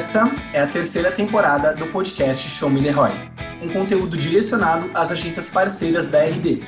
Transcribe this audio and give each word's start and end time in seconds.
Essa 0.00 0.34
é 0.54 0.62
a 0.62 0.66
terceira 0.66 1.12
temporada 1.12 1.74
do 1.74 1.86
podcast 1.88 2.48
Show 2.48 2.70
Me 2.70 2.82
The 2.82 2.90
Roy, 2.90 3.12
um 3.62 3.68
conteúdo 3.68 4.16
direcionado 4.16 4.90
às 4.94 5.12
agências 5.12 5.46
parceiras 5.46 6.06
da 6.06 6.24
RD. 6.24 6.62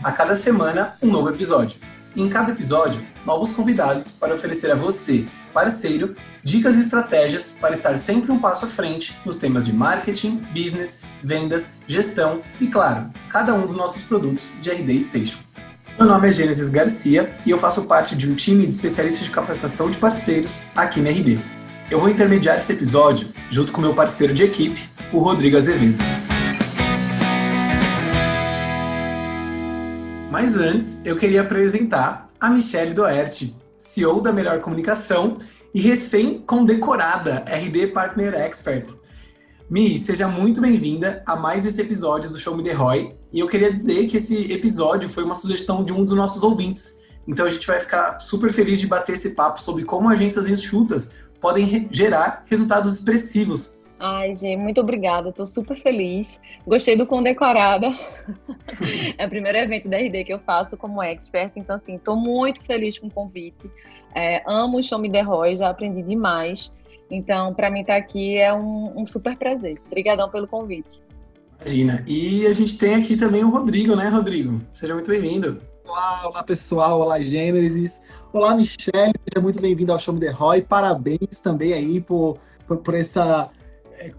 A 0.00 0.12
cada 0.12 0.36
semana, 0.36 0.94
um 1.02 1.08
novo 1.08 1.28
episódio. 1.28 1.76
E 2.14 2.22
em 2.22 2.28
cada 2.28 2.52
episódio, 2.52 3.02
novos 3.26 3.50
convidados 3.50 4.12
para 4.12 4.32
oferecer 4.32 4.70
a 4.70 4.76
você, 4.76 5.26
parceiro, 5.52 6.14
dicas 6.44 6.76
e 6.76 6.80
estratégias 6.82 7.52
para 7.60 7.74
estar 7.74 7.96
sempre 7.96 8.30
um 8.30 8.38
passo 8.38 8.66
à 8.66 8.68
frente 8.68 9.18
nos 9.26 9.38
temas 9.38 9.64
de 9.64 9.72
marketing, 9.72 10.40
business, 10.52 11.00
vendas, 11.20 11.74
gestão 11.88 12.42
e, 12.60 12.68
claro, 12.68 13.10
cada 13.28 13.52
um 13.54 13.66
dos 13.66 13.76
nossos 13.76 14.04
produtos 14.04 14.54
de 14.62 14.70
RD 14.70 15.00
Station. 15.00 15.38
Meu 15.98 16.06
nome 16.06 16.28
é 16.28 16.32
Gênesis 16.32 16.68
Garcia 16.68 17.36
e 17.44 17.50
eu 17.50 17.58
faço 17.58 17.82
parte 17.86 18.14
de 18.14 18.30
um 18.30 18.36
time 18.36 18.64
de 18.64 18.72
especialistas 18.72 19.24
de 19.24 19.32
capacitação 19.32 19.90
de 19.90 19.98
parceiros 19.98 20.62
aqui 20.76 21.00
na 21.00 21.10
RD. 21.10 21.57
Eu 21.90 21.98
vou 21.98 22.10
intermediar 22.10 22.58
esse 22.58 22.70
episódio 22.70 23.28
junto 23.48 23.72
com 23.72 23.80
meu 23.80 23.94
parceiro 23.94 24.34
de 24.34 24.44
equipe, 24.44 24.86
o 25.10 25.20
Rodrigo 25.20 25.56
Azevedo. 25.56 25.96
Mas 30.30 30.54
antes, 30.54 31.00
eu 31.02 31.16
queria 31.16 31.40
apresentar 31.40 32.28
a 32.38 32.50
Michelle 32.50 32.92
Doerti, 32.92 33.56
CEO 33.78 34.20
da 34.20 34.30
Melhor 34.30 34.60
Comunicação 34.60 35.38
e 35.72 35.80
recém-condecorada 35.80 37.42
RD 37.46 37.86
Partner 37.86 38.34
Expert. 38.34 38.94
Mi, 39.70 39.98
seja 39.98 40.28
muito 40.28 40.60
bem-vinda 40.60 41.22
a 41.24 41.36
mais 41.36 41.64
esse 41.64 41.80
episódio 41.80 42.28
do 42.28 42.36
Show 42.36 42.54
Me 42.54 42.62
The 42.62 42.72
Roy. 42.72 43.14
E 43.32 43.40
eu 43.40 43.48
queria 43.48 43.72
dizer 43.72 44.04
que 44.04 44.18
esse 44.18 44.52
episódio 44.52 45.08
foi 45.08 45.24
uma 45.24 45.34
sugestão 45.34 45.82
de 45.82 45.94
um 45.94 46.04
dos 46.04 46.14
nossos 46.14 46.42
ouvintes. 46.42 46.98
Então 47.26 47.46
a 47.46 47.50
gente 47.50 47.66
vai 47.66 47.80
ficar 47.80 48.18
super 48.20 48.52
feliz 48.52 48.78
de 48.78 48.86
bater 48.86 49.14
esse 49.14 49.30
papo 49.30 49.62
sobre 49.62 49.84
como 49.84 50.08
agências 50.08 50.46
enxutas 50.46 51.14
podem 51.40 51.88
gerar 51.90 52.44
resultados 52.46 52.92
expressivos 52.94 53.78
Ai, 54.00 54.32
gente, 54.32 54.56
muito 54.56 54.80
obrigada. 54.80 55.30
Estou 55.30 55.46
super 55.46 55.76
feliz. 55.80 56.40
Gostei 56.66 56.96
do 56.96 57.06
Condecorada. 57.06 57.92
é 59.18 59.26
o 59.26 59.28
primeiro 59.28 59.58
evento 59.58 59.88
da 59.88 59.98
RD 59.98 60.24
que 60.24 60.32
eu 60.32 60.38
faço 60.38 60.76
como 60.76 61.02
expert, 61.02 61.52
então 61.56 61.76
assim, 61.76 61.96
estou 61.96 62.16
muito 62.16 62.62
feliz 62.64 62.98
com 62.98 63.08
o 63.08 63.10
convite. 63.10 63.68
É, 64.14 64.42
amo 64.46 64.78
o 64.78 64.82
Show 64.82 64.98
Me 64.98 65.10
The 65.10 65.22
Roy, 65.22 65.56
já 65.56 65.68
aprendi 65.68 66.02
demais. 66.02 66.72
Então, 67.10 67.54
para 67.54 67.70
mim 67.70 67.80
estar 67.80 67.94
tá 67.94 67.98
aqui 67.98 68.36
é 68.36 68.52
um, 68.54 69.00
um 69.00 69.06
super 69.06 69.36
prazer. 69.36 69.80
Obrigadão 69.86 70.30
pelo 70.30 70.46
convite. 70.46 71.00
Imagina. 71.56 72.04
E 72.06 72.46
a 72.46 72.52
gente 72.52 72.78
tem 72.78 72.94
aqui 72.94 73.16
também 73.16 73.42
o 73.42 73.50
Rodrigo, 73.50 73.96
né, 73.96 74.08
Rodrigo? 74.08 74.60
Seja 74.72 74.94
muito 74.94 75.10
bem-vindo. 75.10 75.60
Olá, 75.88 76.28
olá 76.28 76.42
pessoal, 76.42 77.00
olá 77.00 77.18
Gênesis, 77.18 78.02
olá 78.30 78.54
Michelle, 78.54 79.14
seja 79.32 79.42
muito 79.42 79.58
bem-vindo 79.58 79.90
ao 79.90 79.98
Show 79.98 80.12
Me 80.12 80.20
The 80.20 80.30
Roy. 80.30 80.60
Parabéns 80.60 81.40
também 81.42 81.72
aí 81.72 81.98
por, 81.98 82.36
por, 82.66 82.76
por 82.76 82.94
essa 82.94 83.50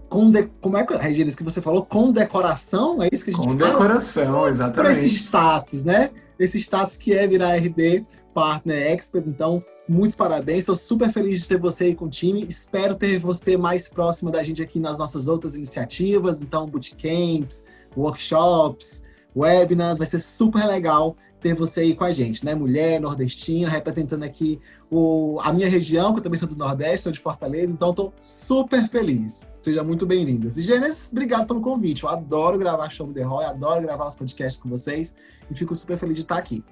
com 0.08 0.32
de, 0.32 0.48
como 0.60 0.76
é 0.76 0.84
que, 0.84 0.96
Regina, 0.96 1.30
que 1.30 1.44
você 1.44 1.62
falou? 1.62 1.86
Com 1.86 2.10
decoração? 2.10 3.00
É 3.00 3.08
isso 3.12 3.24
que 3.24 3.30
a 3.30 3.34
gente 3.34 3.46
Com 3.46 3.56
fala? 3.56 3.70
decoração, 3.72 4.48
exatamente. 4.48 4.74
Por 4.74 4.90
esse 4.90 5.06
status, 5.14 5.84
né? 5.84 6.10
Esse 6.40 6.58
status 6.58 6.96
que 6.96 7.14
é 7.14 7.24
virar 7.26 7.54
RD 7.56 8.04
Partner 8.34 8.92
Expert. 8.92 9.26
Então, 9.28 9.64
muitos 9.88 10.16
parabéns. 10.16 10.60
Estou 10.60 10.76
super 10.76 11.10
feliz 11.12 11.40
de 11.40 11.48
ter 11.48 11.58
você 11.58 11.84
aí 11.84 11.94
com 11.94 12.06
o 12.06 12.10
time. 12.10 12.44
Espero 12.48 12.96
ter 12.96 13.18
você 13.18 13.56
mais 13.56 13.88
próximo 13.88 14.30
da 14.30 14.42
gente 14.42 14.60
aqui 14.60 14.80
nas 14.80 14.98
nossas 14.98 15.28
outras 15.28 15.56
iniciativas. 15.56 16.42
Então, 16.42 16.66
bootcamps, 16.66 17.62
workshops, 17.96 19.02
webinars. 19.34 19.98
Vai 19.98 20.06
ser 20.06 20.18
super 20.18 20.66
legal 20.66 21.16
ter 21.40 21.54
você 21.54 21.80
aí 21.80 21.94
com 21.94 22.04
a 22.04 22.12
gente, 22.12 22.44
né? 22.44 22.54
Mulher, 22.54 23.00
nordestina, 23.00 23.68
representando 23.68 24.22
aqui 24.22 24.60
o, 24.90 25.38
a 25.40 25.52
minha 25.52 25.68
região, 25.68 26.12
que 26.12 26.20
eu 26.20 26.22
também 26.22 26.38
sou 26.38 26.48
do 26.48 26.56
Nordeste, 26.56 27.04
sou 27.04 27.12
de 27.12 27.18
Fortaleza, 27.18 27.72
então 27.72 27.90
estou 27.90 28.12
super 28.18 28.86
feliz. 28.88 29.46
Seja 29.62 29.82
muito 29.82 30.06
bem-vindas. 30.06 30.58
E 30.58 30.62
Gênesis, 30.62 31.10
obrigado 31.10 31.46
pelo 31.46 31.60
convite. 31.60 32.04
Eu 32.04 32.10
adoro 32.10 32.58
gravar 32.58 32.90
Show 32.90 33.12
The 33.12 33.22
Roy, 33.22 33.44
adoro 33.44 33.82
gravar 33.82 34.06
os 34.06 34.14
podcasts 34.14 34.62
com 34.62 34.68
vocês 34.68 35.14
e 35.50 35.54
fico 35.54 35.74
super 35.74 35.96
feliz 35.96 36.16
de 36.16 36.22
estar 36.22 36.36
aqui. 36.36 36.64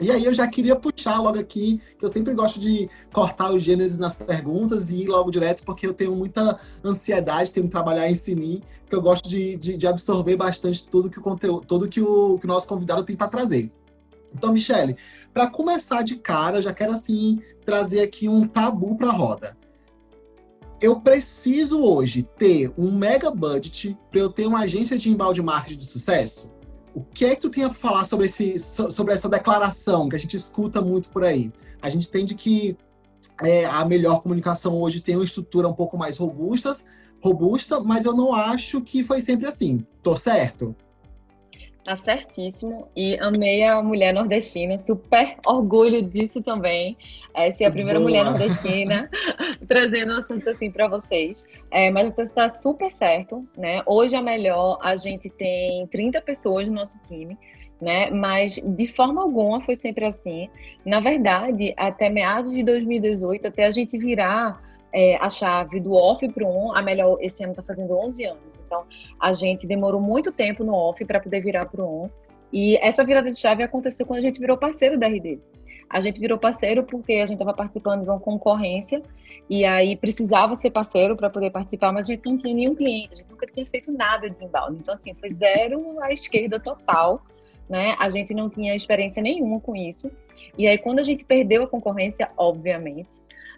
E 0.00 0.10
aí 0.10 0.24
eu 0.24 0.32
já 0.32 0.48
queria 0.48 0.74
puxar 0.74 1.20
logo 1.20 1.38
aqui, 1.38 1.80
que 1.98 2.04
eu 2.04 2.08
sempre 2.08 2.32
gosto 2.32 2.58
de 2.58 2.88
cortar 3.12 3.52
os 3.52 3.62
gêneros 3.62 3.98
nas 3.98 4.14
perguntas 4.14 4.90
e 4.90 5.02
ir 5.02 5.08
logo 5.08 5.30
direto, 5.30 5.62
porque 5.62 5.86
eu 5.86 5.92
tenho 5.92 6.16
muita 6.16 6.58
ansiedade, 6.82 7.50
tenho 7.50 7.66
que 7.66 7.72
trabalhar 7.72 8.10
em 8.10 8.34
mim, 8.34 8.62
porque 8.80 8.96
eu 8.96 9.02
gosto 9.02 9.28
de, 9.28 9.56
de, 9.56 9.76
de, 9.76 9.86
absorver 9.86 10.36
bastante 10.36 10.88
tudo 10.88 11.10
que 11.10 11.18
o 11.18 11.22
conteúdo, 11.22 11.66
tudo 11.66 11.86
que 11.86 12.00
o, 12.00 12.38
que 12.38 12.46
o 12.46 12.48
nosso 12.48 12.66
convidado 12.66 13.04
tem 13.04 13.14
para 13.14 13.28
trazer. 13.28 13.70
Então, 14.34 14.52
Michele, 14.52 14.96
para 15.32 15.48
começar 15.48 16.02
de 16.02 16.16
cara, 16.16 16.60
já 16.60 16.72
quero 16.72 16.92
assim 16.92 17.40
trazer 17.64 18.00
aqui 18.00 18.28
um 18.28 18.46
tabu 18.46 18.96
para 18.96 19.08
a 19.08 19.12
roda. 19.12 19.56
Eu 20.80 21.00
preciso 21.00 21.82
hoje 21.82 22.22
ter 22.22 22.72
um 22.76 22.90
mega 22.90 23.30
budget 23.30 23.96
para 24.10 24.20
eu 24.20 24.30
ter 24.30 24.46
uma 24.46 24.60
agência 24.60 24.96
de 24.96 25.10
embalde 25.10 25.42
marketing 25.42 25.78
de 25.78 25.86
sucesso? 25.86 26.50
O 26.94 27.02
que 27.02 27.26
é 27.26 27.34
que 27.34 27.42
tu 27.42 27.50
tem 27.50 27.64
a 27.64 27.72
falar 27.72 28.04
sobre, 28.04 28.26
esse, 28.26 28.58
sobre 28.58 29.12
essa 29.12 29.28
declaração 29.28 30.08
que 30.08 30.16
a 30.16 30.18
gente 30.18 30.34
escuta 30.34 30.80
muito 30.80 31.10
por 31.10 31.22
aí? 31.22 31.52
A 31.82 31.88
gente 31.90 32.08
entende 32.08 32.34
que 32.34 32.76
é, 33.42 33.66
a 33.66 33.84
melhor 33.84 34.22
comunicação 34.22 34.80
hoje 34.80 35.00
tem 35.00 35.16
uma 35.16 35.24
estrutura 35.24 35.68
um 35.68 35.72
pouco 35.72 35.96
mais 35.96 36.16
robusta, 36.16 36.72
robusta, 37.22 37.80
mas 37.80 38.06
eu 38.06 38.14
não 38.14 38.34
acho 38.34 38.80
que 38.80 39.04
foi 39.04 39.20
sempre 39.20 39.46
assim. 39.46 39.84
Tô 40.02 40.16
certo? 40.16 40.74
Tá 41.84 41.96
certíssimo. 41.96 42.88
E 42.94 43.18
amei 43.18 43.62
a 43.64 43.82
mulher 43.82 44.12
nordestina, 44.12 44.78
super 44.82 45.36
orgulho 45.46 46.02
disso 46.02 46.42
também. 46.42 46.96
É, 47.34 47.50
ser 47.52 47.64
a 47.64 47.70
primeira 47.70 47.98
Boa. 47.98 48.10
mulher 48.10 48.24
nordestina 48.24 49.08
trazendo 49.66 50.12
um 50.12 50.18
assunto 50.18 50.48
assim 50.50 50.70
para 50.70 50.88
vocês. 50.88 51.44
É, 51.70 51.90
mas 51.90 52.12
você 52.12 52.22
está 52.22 52.52
super 52.52 52.92
certo, 52.92 53.46
né? 53.56 53.82
Hoje 53.86 54.14
é 54.14 54.20
melhor, 54.20 54.78
a 54.82 54.94
gente 54.96 55.30
tem 55.30 55.86
30 55.86 56.20
pessoas 56.20 56.68
no 56.68 56.74
nosso 56.74 56.98
time. 57.06 57.38
Né? 57.80 58.10
Mas 58.10 58.60
de 58.62 58.86
forma 58.88 59.22
alguma 59.22 59.62
foi 59.62 59.74
sempre 59.74 60.04
assim. 60.04 60.50
Na 60.84 61.00
verdade, 61.00 61.72
até 61.78 62.10
meados 62.10 62.52
de 62.52 62.62
2018, 62.62 63.48
até 63.48 63.64
a 63.64 63.70
gente 63.70 63.96
virar 63.96 64.60
é, 64.92 65.16
a 65.16 65.28
chave 65.28 65.80
do 65.80 65.92
off 65.92 66.26
para 66.28 66.44
o 66.44 66.48
on, 66.48 66.74
a 66.74 66.82
melhor 66.82 67.18
esse 67.20 67.42
ano 67.42 67.52
está 67.52 67.62
fazendo 67.62 67.96
11 67.96 68.24
anos. 68.24 68.60
Então, 68.66 68.84
a 69.18 69.32
gente 69.32 69.66
demorou 69.66 70.00
muito 70.00 70.32
tempo 70.32 70.64
no 70.64 70.74
off 70.74 71.04
para 71.04 71.20
poder 71.20 71.40
virar 71.40 71.66
para 71.66 71.82
o 71.82 72.04
on. 72.04 72.10
E 72.52 72.76
essa 72.78 73.04
virada 73.04 73.30
de 73.30 73.38
chave 73.38 73.62
aconteceu 73.62 74.04
quando 74.04 74.18
a 74.18 74.22
gente 74.22 74.40
virou 74.40 74.56
parceiro 74.56 74.98
da 74.98 75.06
RD. 75.06 75.38
A 75.88 76.00
gente 76.00 76.20
virou 76.20 76.38
parceiro 76.38 76.84
porque 76.84 77.14
a 77.14 77.26
gente 77.26 77.40
estava 77.40 77.52
participando 77.52 78.02
de 78.02 78.08
uma 78.08 78.20
concorrência 78.20 79.02
e 79.48 79.64
aí 79.64 79.96
precisava 79.96 80.54
ser 80.54 80.70
parceiro 80.70 81.16
para 81.16 81.28
poder 81.28 81.50
participar, 81.50 81.92
mas 81.92 82.08
a 82.08 82.12
gente 82.12 82.28
não 82.28 82.38
tinha 82.38 82.54
nenhum 82.54 82.76
cliente, 82.76 83.12
a 83.12 83.16
gente 83.16 83.28
nunca 83.28 83.46
tinha 83.46 83.66
feito 83.66 83.90
nada 83.90 84.30
de 84.30 84.44
inbound. 84.44 84.78
Então, 84.80 84.94
assim, 84.94 85.14
foi 85.14 85.30
zero 85.32 86.00
à 86.00 86.12
esquerda 86.12 86.60
total, 86.60 87.22
né? 87.68 87.96
A 87.98 88.08
gente 88.08 88.32
não 88.32 88.48
tinha 88.48 88.74
experiência 88.74 89.20
nenhuma 89.20 89.60
com 89.60 89.74
isso. 89.74 90.08
E 90.56 90.68
aí, 90.68 90.78
quando 90.78 91.00
a 91.00 91.02
gente 91.02 91.24
perdeu 91.24 91.64
a 91.64 91.66
concorrência, 91.66 92.30
obviamente, 92.36 93.08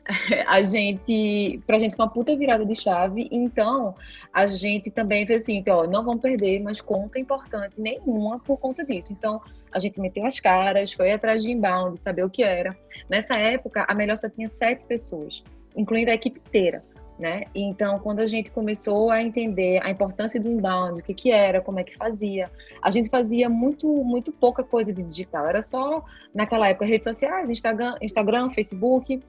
a 0.47 0.63
gente, 0.63 1.61
pra 1.67 1.79
gente 1.79 1.95
foi 1.95 2.05
uma 2.05 2.11
puta 2.11 2.35
virada 2.37 2.65
de 2.65 2.75
chave, 2.75 3.29
então 3.31 3.95
a 4.33 4.47
gente 4.47 4.91
também 4.91 5.27
fez 5.27 5.43
assim, 5.43 5.63
ó, 5.69 5.87
não 5.87 6.05
vamos 6.05 6.21
perder, 6.21 6.61
mas 6.61 6.81
conta 6.81 7.19
importante 7.19 7.75
nenhuma 7.79 8.39
por 8.41 8.59
conta 8.59 8.85
disso. 8.85 9.13
Então, 9.13 9.41
a 9.71 9.79
gente 9.79 10.01
meteu 10.01 10.27
as 10.27 10.39
caras, 10.39 10.93
foi 10.93 11.13
atrás 11.13 11.43
de 11.43 11.51
inbound, 11.51 11.97
saber 11.97 12.25
o 12.25 12.31
que 12.31 12.43
era. 12.43 12.77
Nessa 13.09 13.39
época, 13.39 13.85
a 13.89 13.95
Melhor 13.95 14.17
só 14.17 14.29
tinha 14.29 14.49
sete 14.49 14.85
pessoas, 14.85 15.43
incluindo 15.77 16.11
a 16.11 16.15
equipe 16.15 16.41
inteira. 16.47 16.83
Né? 17.19 17.45
Então, 17.55 18.01
quando 18.01 18.19
a 18.19 18.27
gente 18.27 18.51
começou 18.51 19.11
a 19.11 19.23
entender 19.23 19.81
a 19.85 19.91
importância 19.91 20.41
do 20.41 20.51
inbound, 20.51 20.99
o 20.99 21.03
que, 21.05 21.15
que 21.15 21.31
era, 21.31 21.61
como 21.61 21.79
é 21.79 21.85
que 21.85 21.97
fazia, 21.97 22.51
a 22.83 22.91
gente 22.91 23.09
fazia 23.09 23.49
muito, 23.49 23.87
muito 23.87 24.33
pouca 24.33 24.65
coisa 24.65 24.93
de 24.93 25.05
digital. 25.05 25.47
Era 25.47 25.63
só, 25.63 26.05
naquela 26.35 26.69
época, 26.69 26.85
redes 26.85 27.05
sociais, 27.05 27.49
Instagram, 27.49 27.97
Instagram 28.03 28.51
Facebook, 28.51 29.23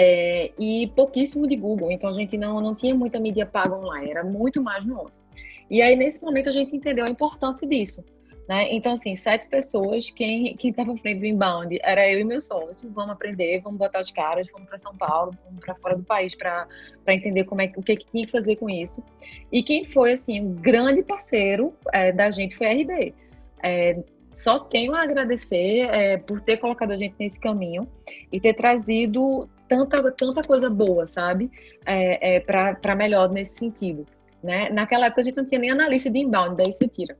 é, 0.00 0.52
e 0.56 0.86
pouquíssimo 0.94 1.44
de 1.44 1.56
Google, 1.56 1.90
então 1.90 2.08
a 2.08 2.12
gente 2.12 2.38
não, 2.38 2.60
não 2.60 2.72
tinha 2.72 2.94
muita 2.94 3.18
mídia 3.18 3.44
paga 3.44 3.74
online, 3.74 4.12
era 4.12 4.22
muito 4.22 4.62
mais 4.62 4.86
no 4.86 4.96
off. 4.96 5.12
E 5.68 5.82
aí, 5.82 5.96
nesse 5.96 6.22
momento, 6.22 6.48
a 6.48 6.52
gente 6.52 6.74
entendeu 6.74 7.04
a 7.06 7.10
importância 7.10 7.66
disso. 7.66 8.04
Né? 8.48 8.72
Então, 8.72 8.92
assim, 8.92 9.16
sete 9.16 9.48
pessoas, 9.48 10.08
quem 10.08 10.56
estava 10.62 10.96
frente 10.98 11.18
do 11.18 11.26
inbound 11.26 11.76
era 11.82 12.08
eu 12.08 12.20
e 12.20 12.24
meu 12.24 12.40
sócio. 12.40 12.88
Vamos 12.94 13.10
aprender, 13.10 13.60
vamos 13.60 13.76
botar 13.76 13.98
as 13.98 14.12
caras, 14.12 14.46
vamos 14.52 14.68
para 14.68 14.78
São 14.78 14.96
Paulo, 14.96 15.32
vamos 15.44 15.60
para 15.60 15.74
fora 15.74 15.96
do 15.96 16.04
país 16.04 16.32
para 16.32 16.68
entender 17.08 17.42
como 17.44 17.60
é, 17.60 17.72
o 17.76 17.82
que, 17.82 17.96
que 17.96 18.06
tinha 18.10 18.24
que 18.24 18.30
fazer 18.30 18.54
com 18.54 18.70
isso. 18.70 19.02
E 19.50 19.64
quem 19.64 19.84
foi, 19.84 20.12
assim, 20.12 20.40
um 20.40 20.54
grande 20.54 21.02
parceiro 21.02 21.74
é, 21.92 22.12
da 22.12 22.30
gente 22.30 22.56
foi 22.56 22.68
a 22.68 22.72
RD. 22.72 23.14
É, 23.64 23.98
só 24.32 24.60
tenho 24.60 24.94
a 24.94 25.02
agradecer 25.02 25.88
é, 25.90 26.16
por 26.18 26.40
ter 26.40 26.58
colocado 26.58 26.92
a 26.92 26.96
gente 26.96 27.16
nesse 27.18 27.40
caminho 27.40 27.88
e 28.32 28.40
ter 28.40 28.54
trazido 28.54 29.48
tanta, 29.68 30.10
tanta 30.12 30.42
coisa 30.42 30.70
boa, 30.70 31.06
sabe? 31.06 31.50
É, 31.84 32.36
é, 32.36 32.40
para 32.40 32.94
melhor 32.96 33.30
nesse 33.30 33.58
sentido. 33.58 34.06
Né? 34.42 34.70
Naquela 34.70 35.06
época 35.06 35.20
a 35.20 35.24
gente 35.24 35.36
não 35.36 35.44
tinha 35.44 35.60
nem 35.60 35.70
analista 35.70 36.10
de 36.10 36.18
inbound, 36.18 36.56
daí 36.56 36.72
você 36.72 36.86
tira. 36.88 37.16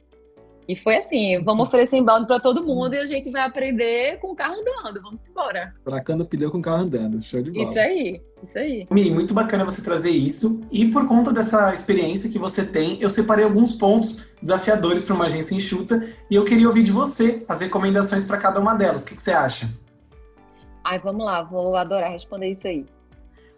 E 0.69 0.77
foi 0.77 0.99
assim, 0.99 1.43
vamos 1.43 1.67
oferecer 1.67 1.97
embalde 1.97 2.27
para 2.27 2.39
todo 2.39 2.63
mundo 2.63 2.93
e 2.93 2.99
a 2.99 3.07
gente 3.07 3.31
vai 3.31 3.41
aprender 3.41 4.19
com 4.21 4.33
o 4.33 4.37
carro 4.37 4.57
andando. 4.61 5.01
Vamos 5.01 5.27
embora. 5.27 5.75
Tracando 5.83 6.27
pneu 6.27 6.51
com 6.51 6.59
o 6.59 6.63
carro 6.63 6.83
andando. 6.83 7.23
Show 7.23 7.41
de 7.41 7.51
bola. 7.51 7.71
Isso 7.71 7.79
aí, 7.79 8.23
isso 8.43 8.59
aí. 8.59 8.87
Mi, 8.91 9.11
muito 9.11 9.33
bacana 9.33 9.65
você 9.65 9.81
trazer 9.81 10.11
isso. 10.11 10.61
E 10.71 10.85
por 10.85 11.09
conta 11.09 11.33
dessa 11.33 11.73
experiência 11.73 12.29
que 12.29 12.39
você 12.39 12.67
tem, 12.67 12.99
eu 13.01 13.09
separei 13.09 13.47
alguns 13.47 13.73
pontos 13.73 14.27
desafiadores 14.43 15.03
para 15.03 15.15
uma 15.15 15.25
agência 15.25 15.55
enxuta 15.55 16.07
e 16.31 16.35
eu 16.35 16.45
queria 16.45 16.67
ouvir 16.67 16.83
de 16.83 16.93
você 16.93 17.43
as 17.49 17.63
recomendações 17.63 18.27
para 18.27 18.37
cada 18.37 18.61
uma 18.61 18.75
delas. 18.75 19.05
O 19.05 19.07
que, 19.07 19.17
que 19.17 19.23
você 19.23 19.31
acha? 19.31 19.71
Ai, 20.91 20.99
vamos 20.99 21.27
lá, 21.27 21.43
vou 21.43 21.77
adorar 21.77 22.11
responder 22.11 22.49
isso 22.49 22.67
aí. 22.67 22.87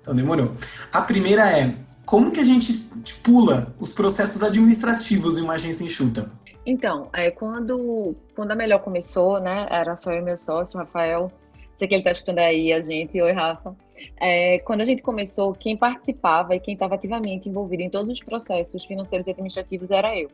Então 0.01 0.13
demorou. 0.13 0.53
A 0.93 1.01
primeira 1.01 1.49
é 1.57 1.77
como 2.05 2.33
que 2.33 2.41
a 2.41 2.43
gente 2.43 2.73
estipula 2.73 3.73
os 3.79 3.93
processos 3.93 4.43
administrativos 4.43 5.39
em 5.39 5.43
uma 5.43 5.55
agência 5.55 5.85
enxuta? 5.85 6.29
Então, 6.67 7.09
é, 7.13 7.31
quando, 7.31 8.17
quando 8.35 8.51
a 8.51 8.57
Melhor 8.57 8.81
começou, 8.81 9.39
né, 9.39 9.65
era 9.71 9.95
só 9.95 10.11
eu 10.11 10.19
e 10.19 10.23
meu 10.23 10.37
sócio, 10.37 10.77
Rafael, 10.77 11.31
sei 11.77 11.87
que 11.87 11.95
ele 11.95 12.01
está 12.01 12.11
escutando 12.11 12.41
aí 12.41 12.73
a 12.73 12.83
gente, 12.83 13.23
oi 13.23 13.31
Rafa. 13.31 13.77
É, 14.21 14.59
quando 14.65 14.81
a 14.81 14.85
gente 14.85 15.01
começou, 15.01 15.53
quem 15.53 15.77
participava 15.77 16.57
e 16.57 16.59
quem 16.59 16.75
estava 16.75 16.97
ativamente 16.97 17.49
envolvido 17.49 17.85
em 17.85 17.91
todos 17.91 18.09
os 18.09 18.19
processos 18.19 18.85
financeiros 18.85 19.29
e 19.29 19.31
administrativos 19.31 19.89
era 19.93 20.19
eu. 20.19 20.29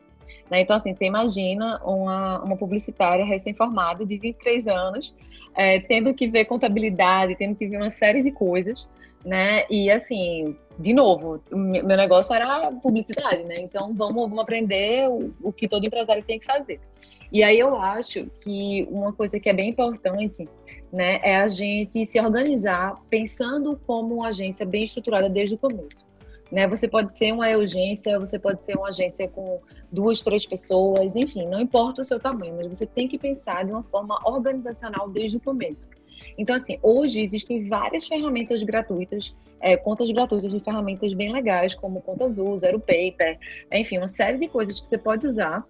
Né? 0.49 0.61
Então, 0.61 0.75
assim, 0.75 0.93
você 0.93 1.05
imagina 1.05 1.79
uma, 1.83 2.41
uma 2.41 2.57
publicitária 2.57 3.23
recém-formada 3.23 4.03
de 4.03 4.17
23 4.17 4.67
anos, 4.67 5.13
é, 5.57 5.79
tendo 5.79 6.13
que 6.13 6.27
ver 6.27 6.45
contabilidade, 6.45 7.35
tendo 7.35 7.55
que 7.55 7.67
ver 7.67 7.77
uma 7.77 7.89
série 7.89 8.21
de 8.21 8.31
coisas, 8.31 8.87
né? 9.25 9.65
E 9.71 9.89
assim, 9.89 10.55
de 10.77 10.93
novo, 10.93 11.41
meu 11.51 11.97
negócio 11.97 12.33
era 12.33 12.71
publicidade, 12.71 13.43
né? 13.43 13.55
Então 13.59 13.91
vamos, 13.91 14.29
vamos 14.29 14.39
aprender 14.39 15.09
o, 15.09 15.33
o, 15.41 15.51
que 15.51 15.67
todo 15.67 15.83
empresário 15.83 16.23
tem 16.23 16.39
que 16.39 16.45
fazer. 16.45 16.79
E 17.31 17.43
aí 17.43 17.57
eu 17.57 17.75
acho 17.75 18.27
que 18.43 18.87
uma 18.91 19.11
coisa 19.11 19.39
que 19.39 19.49
é 19.49 19.53
bem 19.53 19.71
importante, 19.71 20.47
né, 20.93 21.19
é 21.23 21.37
a 21.37 21.49
gente 21.49 22.05
se 22.05 22.19
organizar 22.21 22.95
pensando 23.09 23.77
como 23.85 24.15
uma 24.15 24.27
agência 24.27 24.65
bem 24.65 24.83
estruturada 24.83 25.27
desde 25.27 25.55
o 25.55 25.57
começo. 25.57 26.05
Né? 26.51 26.67
Você 26.67 26.87
pode 26.87 27.15
ser 27.15 27.31
uma 27.33 27.47
urgência, 27.49 28.17
você 28.19 28.39
pode 28.39 28.63
ser 28.63 28.77
uma 28.77 28.89
agência 28.89 29.27
com 29.27 29.59
duas, 29.91 30.21
três 30.21 30.45
pessoas, 30.45 31.15
enfim, 31.15 31.45
não 31.45 31.61
importa 31.61 32.01
o 32.01 32.05
seu 32.05 32.19
tamanho, 32.19 32.55
mas 32.55 32.67
você 32.67 32.85
tem 32.85 33.07
que 33.07 33.17
pensar 33.17 33.65
de 33.65 33.71
uma 33.71 33.83
forma 33.83 34.19
organizacional 34.25 35.09
desde 35.09 35.37
o 35.37 35.39
começo. 35.39 35.87
Então, 36.37 36.55
assim, 36.55 36.77
hoje 36.81 37.21
existem 37.21 37.67
várias 37.67 38.07
ferramentas 38.07 38.63
gratuitas, 38.63 39.35
é, 39.59 39.75
contas 39.75 40.09
gratuitas 40.11 40.51
de 40.51 40.59
ferramentas 40.59 41.13
bem 41.13 41.31
legais, 41.31 41.75
como 41.75 42.01
Conta 42.01 42.25
Azul, 42.25 42.57
Zero 42.57 42.79
Paper, 42.79 43.37
enfim, 43.71 43.97
uma 43.97 44.07
série 44.07 44.37
de 44.37 44.47
coisas 44.47 44.79
que 44.79 44.87
você 44.87 44.97
pode 44.97 45.27
usar 45.27 45.65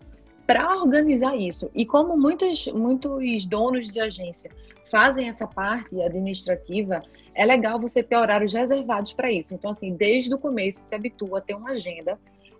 para 0.45 0.77
organizar 0.77 1.35
isso. 1.35 1.69
E 1.75 1.85
como 1.85 2.17
muitos, 2.17 2.67
muitos 2.67 3.45
donos 3.45 3.89
de 3.89 3.99
agência 3.99 4.49
fazem 4.89 5.29
essa 5.29 5.47
parte 5.47 6.01
administrativa, 6.01 7.01
é 7.33 7.45
legal 7.45 7.79
você 7.79 8.01
ter 8.01 8.15
horários 8.15 8.53
reservados 8.53 9.13
para 9.13 9.31
isso. 9.31 9.53
Então, 9.53 9.71
assim, 9.71 9.93
desde 9.93 10.33
o 10.33 10.37
começo, 10.37 10.79
se 10.81 10.95
habitua 10.95 11.39
a 11.39 11.41
ter 11.41 11.53
uma 11.53 11.71
agenda 11.71 12.17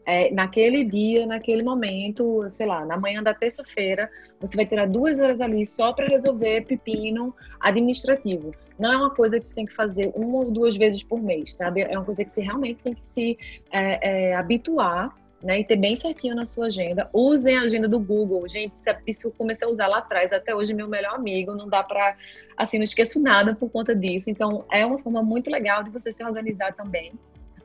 é, 0.08 0.32
naquele 0.32 0.86
dia, 0.86 1.26
naquele 1.26 1.66
momento, 1.66 2.50
sei 2.50 2.66
lá, 2.66 2.86
na 2.86 2.98
manhã 2.98 3.22
da 3.22 3.34
terça-feira, 3.34 4.10
você 4.40 4.56
vai 4.56 4.66
ter 4.66 4.88
duas 4.88 5.20
horas 5.20 5.42
ali 5.42 5.66
só 5.66 5.92
para 5.92 6.08
resolver 6.08 6.66
pepino 6.66 7.36
administrativo. 7.60 8.52
Não 8.80 8.94
é 8.94 8.98
uma 8.98 9.14
coisa 9.14 9.38
que 9.38 9.46
você 9.46 9.54
tem 9.54 9.66
que 9.66 9.74
fazer 9.74 10.14
uma 10.16 10.38
ou 10.38 10.50
duas 10.50 10.78
vezes 10.78 11.04
por 11.04 11.22
mês, 11.22 11.56
sabe? 11.56 11.82
É 11.82 11.98
uma 11.98 12.06
coisa 12.06 12.24
que 12.24 12.32
você 12.32 12.42
realmente 12.42 12.80
tem 12.84 12.94
que 12.94 13.06
se 13.06 13.38
é, 13.70 14.30
é, 14.30 14.36
habituar 14.36 15.14
né, 15.42 15.60
e 15.60 15.64
ter 15.64 15.76
bem 15.76 15.96
certinho 15.96 16.36
na 16.36 16.46
sua 16.46 16.68
agenda. 16.68 17.10
Usem 17.14 17.58
a 17.58 17.62
agenda 17.62 17.88
do 17.88 18.00
Google. 18.00 18.48
Gente, 18.48 18.74
isso 19.06 19.28
eu 19.28 19.32
comecei 19.32 19.68
a 19.68 19.70
usar 19.70 19.88
lá 19.88 20.00
atrás, 20.00 20.34
até 20.34 20.56
hoje 20.56 20.74
meu 20.74 20.88
melhor 20.88 21.16
amigo, 21.16 21.54
não 21.54 21.68
dá 21.68 21.84
para, 21.84 22.16
assim, 22.56 22.78
não 22.78 22.84
esqueço 22.84 23.20
nada 23.20 23.56
por 23.56 23.70
conta 23.70 23.96
disso. 23.96 24.30
Então, 24.30 24.66
é 24.72 24.86
uma 24.86 25.00
forma 25.00 25.22
muito 25.22 25.50
legal 25.50 25.84
de 25.84 25.90
você 25.90 26.12
se 26.12 26.24
organizar 26.24 26.74
também 26.74 27.14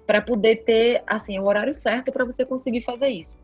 para 0.06 0.20
poder 0.20 0.64
ter 0.64 1.02
assim 1.06 1.38
o 1.38 1.44
horário 1.44 1.72
certo 1.72 2.12
para 2.12 2.24
você 2.24 2.44
conseguir 2.44 2.82
fazer 2.82 3.08
isso. 3.08 3.36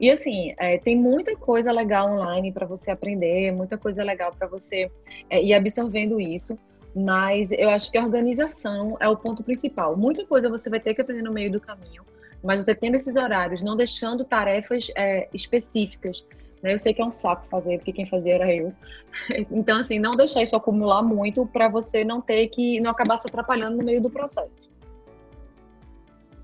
E 0.00 0.10
assim, 0.10 0.54
é, 0.58 0.78
tem 0.78 0.96
muita 0.96 1.36
coisa 1.36 1.70
legal 1.70 2.10
online 2.10 2.50
para 2.50 2.66
você 2.66 2.90
aprender, 2.90 3.52
muita 3.52 3.78
coisa 3.78 4.02
legal 4.02 4.32
para 4.36 4.46
você 4.46 4.90
é, 5.30 5.42
ir 5.42 5.54
absorvendo 5.54 6.20
isso, 6.20 6.58
mas 6.94 7.52
eu 7.52 7.70
acho 7.70 7.90
que 7.90 7.98
a 7.98 8.04
organização 8.04 8.96
é 9.00 9.08
o 9.08 9.16
ponto 9.16 9.42
principal. 9.42 9.96
Muita 9.96 10.24
coisa 10.24 10.48
você 10.48 10.68
vai 10.68 10.80
ter 10.80 10.94
que 10.94 11.00
aprender 11.00 11.22
no 11.22 11.32
meio 11.32 11.50
do 11.50 11.60
caminho, 11.60 12.04
mas 12.44 12.64
você 12.64 12.74
tendo 12.74 12.94
esses 12.94 13.16
horários, 13.16 13.62
não 13.62 13.74
deixando 13.74 14.24
tarefas 14.24 14.88
é, 14.94 15.28
específicas. 15.32 16.24
Né? 16.62 16.74
Eu 16.74 16.78
sei 16.78 16.92
que 16.92 17.00
é 17.00 17.04
um 17.04 17.10
saco 17.10 17.46
fazer, 17.50 17.78
porque 17.78 17.92
quem 17.92 18.06
fazia 18.06 18.34
era 18.34 18.54
eu. 18.54 18.72
Então, 19.50 19.78
assim, 19.78 19.98
não 19.98 20.10
deixar 20.10 20.42
isso 20.42 20.54
acumular 20.54 21.02
muito 21.02 21.46
para 21.46 21.68
você 21.68 22.04
não 22.04 22.20
ter 22.20 22.48
que 22.48 22.80
não 22.80 22.90
acabar 22.90 23.16
se 23.16 23.26
atrapalhando 23.28 23.78
no 23.78 23.84
meio 23.84 24.02
do 24.02 24.10
processo. 24.10 24.68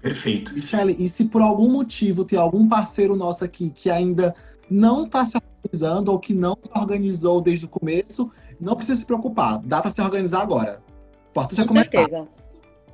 Perfeito. 0.00 0.55
Michele, 0.55 0.97
e 0.99 1.08
se 1.08 1.26
por 1.26 1.43
algum 1.43 1.69
motivo 1.69 2.25
tem 2.25 2.38
algum 2.38 2.67
parceiro 2.69 3.14
nosso 3.17 3.44
aqui 3.44 3.70
que 3.70 3.91
ainda 3.91 4.35
não 4.70 5.05
está 5.05 5.26
se 5.26 5.37
organizando 5.37 6.12
ou 6.12 6.19
que 6.19 6.32
não 6.32 6.56
se 6.62 6.70
organizou 6.75 7.41
desde 7.41 7.67
o 7.67 7.69
começo, 7.69 8.31
não 8.58 8.76
precisa 8.76 8.99
se 8.99 9.05
preocupar. 9.05 9.58
Dá 9.58 9.82
para 9.82 9.91
se 9.91 10.00
organizar 10.00 10.43
agora. 10.43 10.81
Importante 11.31 11.67
Com 11.67 11.75
certeza. 11.75 12.29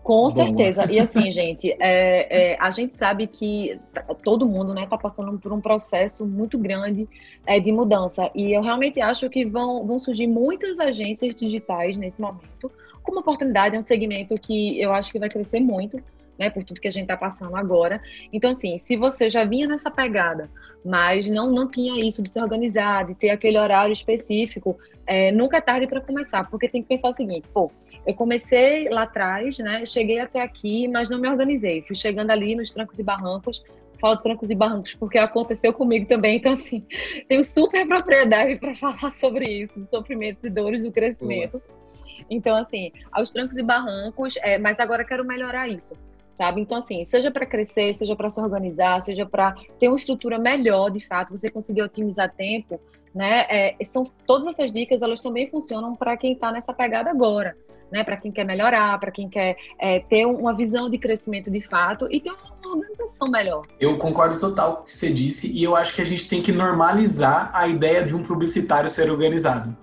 Com 0.07 0.31
certeza. 0.31 0.85
E 0.89 1.01
assim, 1.01 1.33
gente, 1.33 1.73
é, 1.81 2.53
é, 2.53 2.57
a 2.61 2.71
gente 2.71 2.97
sabe 2.97 3.27
que 3.27 3.77
todo 4.23 4.47
mundo 4.47 4.69
está 4.69 4.81
né, 4.81 4.87
tá 4.87 4.97
passando 4.97 5.37
por 5.37 5.53
um 5.53 5.61
processo 5.61 6.25
muito 6.25 6.57
grande 6.57 7.09
é, 7.45 7.59
de 7.59 7.73
mudança. 7.73 8.31
E 8.33 8.53
eu 8.53 8.63
realmente 8.63 9.01
acho 9.01 9.29
que 9.29 9.45
vão, 9.45 9.85
vão 9.85 9.99
surgir 9.99 10.29
muitas 10.29 10.79
agências 10.79 11.35
digitais 11.35 11.97
nesse 11.97 12.21
momento. 12.21 12.71
Como 13.03 13.19
oportunidade, 13.19 13.75
é 13.75 13.81
um 13.81 13.83
segmento 13.83 14.37
que 14.37 14.81
eu 14.81 14.93
acho 14.93 15.11
que 15.11 15.19
vai 15.19 15.29
crescer 15.29 15.59
muito 15.59 16.01
né, 16.39 16.51
por 16.51 16.63
tudo 16.63 16.81
que 16.81 16.87
a 16.87 16.93
gente 16.93 17.03
está 17.03 17.17
passando 17.17 17.57
agora. 17.57 18.01
Então, 18.33 18.53
assim, 18.53 18.79
se 18.79 18.97
você 18.97 19.29
já 19.29 19.45
vinha 19.45 19.67
nessa 19.67 19.91
pegada, 19.91 20.49
mas 20.85 21.29
não, 21.29 21.51
não 21.51 21.69
tinha 21.69 22.07
isso 22.07 22.23
de 22.23 22.29
se 22.29 22.41
organizar, 22.41 23.07
de 23.07 23.15
ter 23.17 23.31
aquele 23.31 23.59
horário 23.59 23.93
específico, 23.93 24.79
é, 25.05 25.33
nunca 25.33 25.57
é 25.57 25.61
tarde 25.61 25.89
para 25.89 26.01
começar, 26.01 26.49
porque 26.49 26.69
tem 26.69 26.81
que 26.81 26.89
pensar 26.89 27.09
o 27.09 27.13
seguinte, 27.13 27.49
pô, 27.53 27.73
eu 28.07 28.15
comecei 28.15 28.89
lá 28.89 29.03
atrás, 29.03 29.59
né, 29.59 29.85
cheguei 29.85 30.21
até 30.21 30.41
aqui, 30.41 30.87
mas 30.89 31.11
não 31.11 31.19
me 31.19 31.29
organizei, 31.29 31.83
fui 31.83 31.97
chegando 31.97 32.31
ali 32.31 32.55
nos 32.55 32.71
trancos 32.71 32.99
e 32.99 33.03
barrancos, 33.03 33.65
falo 34.01 34.17
trancos 34.19 34.51
e 34.51 34.55
barrancos 34.55 34.95
porque 34.95 35.19
aconteceu 35.19 35.73
comigo 35.73 36.07
também, 36.07 36.37
então, 36.37 36.53
assim, 36.53 36.85
tenho 37.29 37.43
super 37.43 37.87
propriedade 37.87 38.57
para 38.57 38.75
falar 38.77 39.13
sobre 39.13 39.63
isso, 39.63 39.79
dos 39.79 39.89
sofrimentos 39.89 40.45
e 40.45 40.51
dores 40.51 40.83
do 40.83 40.93
crescimento. 40.93 41.59
Boa. 41.59 41.87
Então, 42.31 42.57
assim, 42.57 42.93
aos 43.13 43.31
trancos 43.31 43.57
e 43.57 43.63
barrancos, 43.63 44.35
é, 44.39 44.59
mas 44.59 44.79
agora 44.81 45.05
quero 45.05 45.25
melhorar 45.25 45.69
isso 45.69 45.95
sabe? 46.37 46.61
Então, 46.61 46.77
assim, 46.77 47.03
seja 47.05 47.31
para 47.31 47.47
crescer, 47.47 47.95
seja 47.95 48.15
para 48.15 48.31
se 48.31 48.39
organizar, 48.39 49.01
seja 49.01 49.25
para 49.25 49.55
ter 49.81 49.89
uma 49.89 49.97
estrutura 49.97 50.39
melhor, 50.39 50.91
de 50.91 51.01
fato, 51.01 51.31
você 51.31 51.49
conseguir 51.49 51.81
otimizar 51.81 52.31
tempo, 52.35 52.79
né? 53.17 53.47
É, 53.49 53.77
são 53.87 54.05
todas 54.27 54.49
essas 54.49 54.71
dicas, 54.71 55.01
elas 55.01 55.23
também 55.23 55.49
funcionam 55.49 55.97
para 55.97 56.15
quem 56.19 56.35
está 56.35 56.53
nessa 56.53 56.75
pegada 56.75 57.09
agora, 57.09 57.57
né? 57.91 58.05
Para 58.05 58.19
quem 58.19 58.31
quer 58.31 58.45
melhorar, 58.45 59.01
para 59.01 59.11
quem 59.11 59.27
quer 59.27 59.57
é, 59.81 60.01
ter 60.01 60.27
uma 60.27 60.55
visão 60.55 60.91
de 60.91 60.99
crescimento 60.99 61.51
de 61.51 61.63
fato 61.63 62.07
e 62.11 62.21
ter 62.21 62.31
uma 62.31 62.75
organização 62.77 63.27
melhor. 63.31 63.63
Eu 63.81 63.97
concordo 63.97 64.39
total 64.39 64.77
com 64.77 64.83
o 64.83 64.85
que 64.85 64.95
você 64.95 65.11
disse 65.11 65.51
e 65.51 65.65
eu 65.65 65.75
acho 65.75 65.95
que 65.95 66.03
a 66.03 66.05
gente 66.05 66.29
tem 66.29 66.43
que 66.43 66.53
normalizar 66.53 67.51
a 67.55 67.67
ideia 67.67 68.05
de 68.05 68.15
um 68.15 68.23
publicitário 68.23 68.91
ser 68.91 69.11
organizado, 69.11 69.75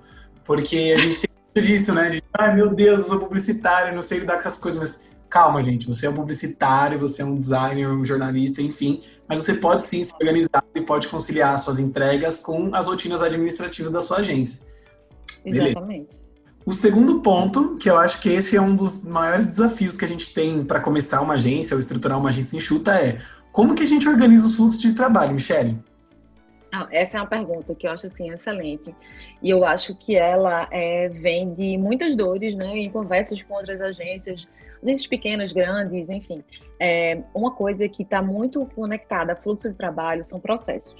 porque 0.45 0.93
a 0.95 0.99
gente 0.99 1.21
tem 1.21 1.29
muito 1.55 1.67
disso, 1.67 1.91
né? 1.91 2.09
De, 2.09 2.23
ai 2.37 2.53
meu 2.53 2.69
Deus, 2.69 3.01
eu 3.01 3.07
sou 3.07 3.19
publicitário, 3.19 3.95
não 3.95 4.01
sei 4.03 4.19
lidar 4.19 4.39
com 4.39 4.47
as 4.47 4.59
coisas, 4.59 4.79
mas 4.79 5.12
calma, 5.33 5.63
gente, 5.63 5.87
você 5.87 6.05
é 6.05 6.09
um 6.11 6.13
publicitário, 6.13 6.99
você 6.99 7.23
é 7.23 7.25
um 7.25 7.33
designer, 7.35 7.87
um 7.87 8.05
jornalista, 8.05 8.61
enfim, 8.61 9.01
mas 9.27 9.39
você 9.39 9.55
pode 9.55 9.83
sim 9.83 10.03
se 10.03 10.13
organizar 10.13 10.63
e 10.75 10.81
pode 10.81 11.07
conciliar 11.07 11.57
suas 11.57 11.79
entregas 11.79 12.39
com 12.39 12.69
as 12.71 12.85
rotinas 12.85 13.23
administrativas 13.23 13.91
da 13.91 13.99
sua 13.99 14.17
agência. 14.17 14.61
Exatamente. 15.43 16.19
Beleza. 16.19 16.21
O 16.63 16.71
segundo 16.71 17.19
ponto, 17.21 17.77
que 17.77 17.89
eu 17.89 17.97
acho 17.97 18.21
que 18.21 18.29
esse 18.29 18.55
é 18.55 18.61
um 18.61 18.75
dos 18.75 19.03
maiores 19.03 19.47
desafios 19.47 19.97
que 19.97 20.05
a 20.05 20.07
gente 20.07 20.31
tem 20.31 20.63
para 20.63 20.79
começar 20.79 21.19
uma 21.19 21.33
agência 21.33 21.73
ou 21.73 21.79
estruturar 21.79 22.19
uma 22.19 22.29
agência 22.29 22.55
enxuta 22.55 22.93
é 22.93 23.19
como 23.51 23.73
que 23.73 23.81
a 23.81 23.87
gente 23.87 24.07
organiza 24.07 24.45
os 24.45 24.55
fluxos 24.55 24.79
de 24.79 24.93
trabalho, 24.93 25.33
Michele? 25.33 25.79
Ah, 26.71 26.87
essa 26.91 27.17
é 27.17 27.21
uma 27.21 27.27
pergunta 27.27 27.73
que 27.73 27.87
eu 27.87 27.91
acho 27.91 28.05
assim 28.05 28.29
excelente 28.29 28.95
e 29.41 29.49
eu 29.49 29.65
acho 29.65 29.95
que 29.95 30.15
ela 30.15 30.67
é, 30.69 31.09
vem 31.09 31.55
de 31.55 31.75
muitas 31.75 32.15
dores, 32.15 32.55
né, 32.55 32.77
em 32.77 32.91
conversas 32.91 33.41
com 33.41 33.55
outras 33.55 33.81
agências, 33.81 34.47
agências 34.83 35.07
pequenas, 35.07 35.51
grandes, 35.51 36.09
enfim. 36.09 36.43
É, 36.79 37.21
uma 37.33 37.51
coisa 37.51 37.87
que 37.87 38.03
está 38.03 38.21
muito 38.21 38.65
conectada 38.75 39.33
a 39.33 39.35
fluxo 39.35 39.69
de 39.69 39.75
trabalho 39.75 40.23
são 40.23 40.39
processos. 40.39 40.95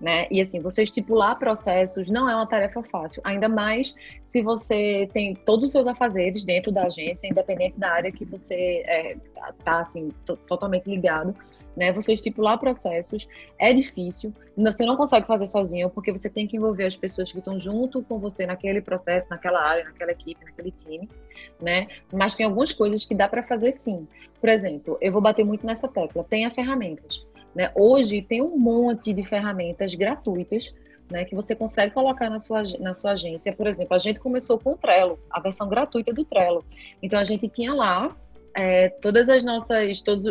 Né? 0.00 0.26
E 0.32 0.40
assim, 0.40 0.58
você 0.60 0.82
estipular 0.82 1.38
processos 1.38 2.08
não 2.08 2.28
é 2.28 2.34
uma 2.34 2.46
tarefa 2.46 2.82
fácil, 2.82 3.22
ainda 3.24 3.48
mais 3.48 3.94
se 4.26 4.42
você 4.42 5.08
tem 5.12 5.32
todos 5.32 5.66
os 5.66 5.70
seus 5.70 5.86
afazeres 5.86 6.44
dentro 6.44 6.72
da 6.72 6.86
agência, 6.86 7.28
independente 7.28 7.78
da 7.78 7.92
área 7.92 8.10
que 8.10 8.24
você 8.24 8.80
está 8.80 9.48
é, 9.48 9.52
tá, 9.62 9.80
assim, 9.80 10.08
totalmente 10.48 10.90
ligado. 10.90 11.32
Né? 11.76 11.92
Você 11.92 12.12
estipular 12.12 12.58
processos 12.58 13.26
é 13.58 13.72
difícil, 13.72 14.32
você 14.56 14.84
não 14.84 14.96
consegue 14.96 15.26
fazer 15.26 15.46
sozinho, 15.46 15.88
porque 15.88 16.12
você 16.12 16.28
tem 16.28 16.46
que 16.46 16.56
envolver 16.56 16.84
as 16.84 16.96
pessoas 16.96 17.32
que 17.32 17.38
estão 17.38 17.58
junto 17.58 18.02
com 18.02 18.18
você 18.18 18.44
naquele 18.44 18.80
processo, 18.80 19.28
naquela 19.30 19.62
área, 19.62 19.84
naquela 19.84 20.12
equipe, 20.12 20.44
naquele 20.44 20.70
time, 20.70 21.08
né? 21.60 21.88
Mas 22.12 22.34
tem 22.34 22.44
algumas 22.44 22.72
coisas 22.72 23.04
que 23.04 23.14
dá 23.14 23.26
para 23.26 23.42
fazer 23.42 23.72
sim. 23.72 24.06
Por 24.40 24.48
exemplo, 24.48 24.98
eu 25.00 25.12
vou 25.12 25.22
bater 25.22 25.44
muito 25.44 25.66
nessa 25.66 25.88
tecla, 25.88 26.24
tenha 26.24 26.50
ferramentas. 26.50 27.26
Né? 27.54 27.70
Hoje 27.74 28.22
tem 28.22 28.42
um 28.42 28.58
monte 28.58 29.12
de 29.12 29.24
ferramentas 29.24 29.94
gratuitas 29.94 30.74
né, 31.10 31.24
que 31.24 31.34
você 31.34 31.54
consegue 31.54 31.92
colocar 31.92 32.30
na 32.30 32.38
sua, 32.38 32.62
na 32.80 32.94
sua 32.94 33.12
agência. 33.12 33.52
Por 33.52 33.66
exemplo, 33.66 33.94
a 33.94 33.98
gente 33.98 34.18
começou 34.18 34.58
com 34.58 34.72
o 34.72 34.76
Trello, 34.76 35.18
a 35.30 35.38
versão 35.40 35.68
gratuita 35.68 36.12
do 36.12 36.24
Trello. 36.24 36.64
Então 37.02 37.18
a 37.18 37.24
gente 37.24 37.48
tinha 37.48 37.74
lá 37.74 38.16
é, 38.54 38.88
todas 38.88 39.28
as 39.28 39.44
nossas, 39.44 40.00
todos, 40.00 40.24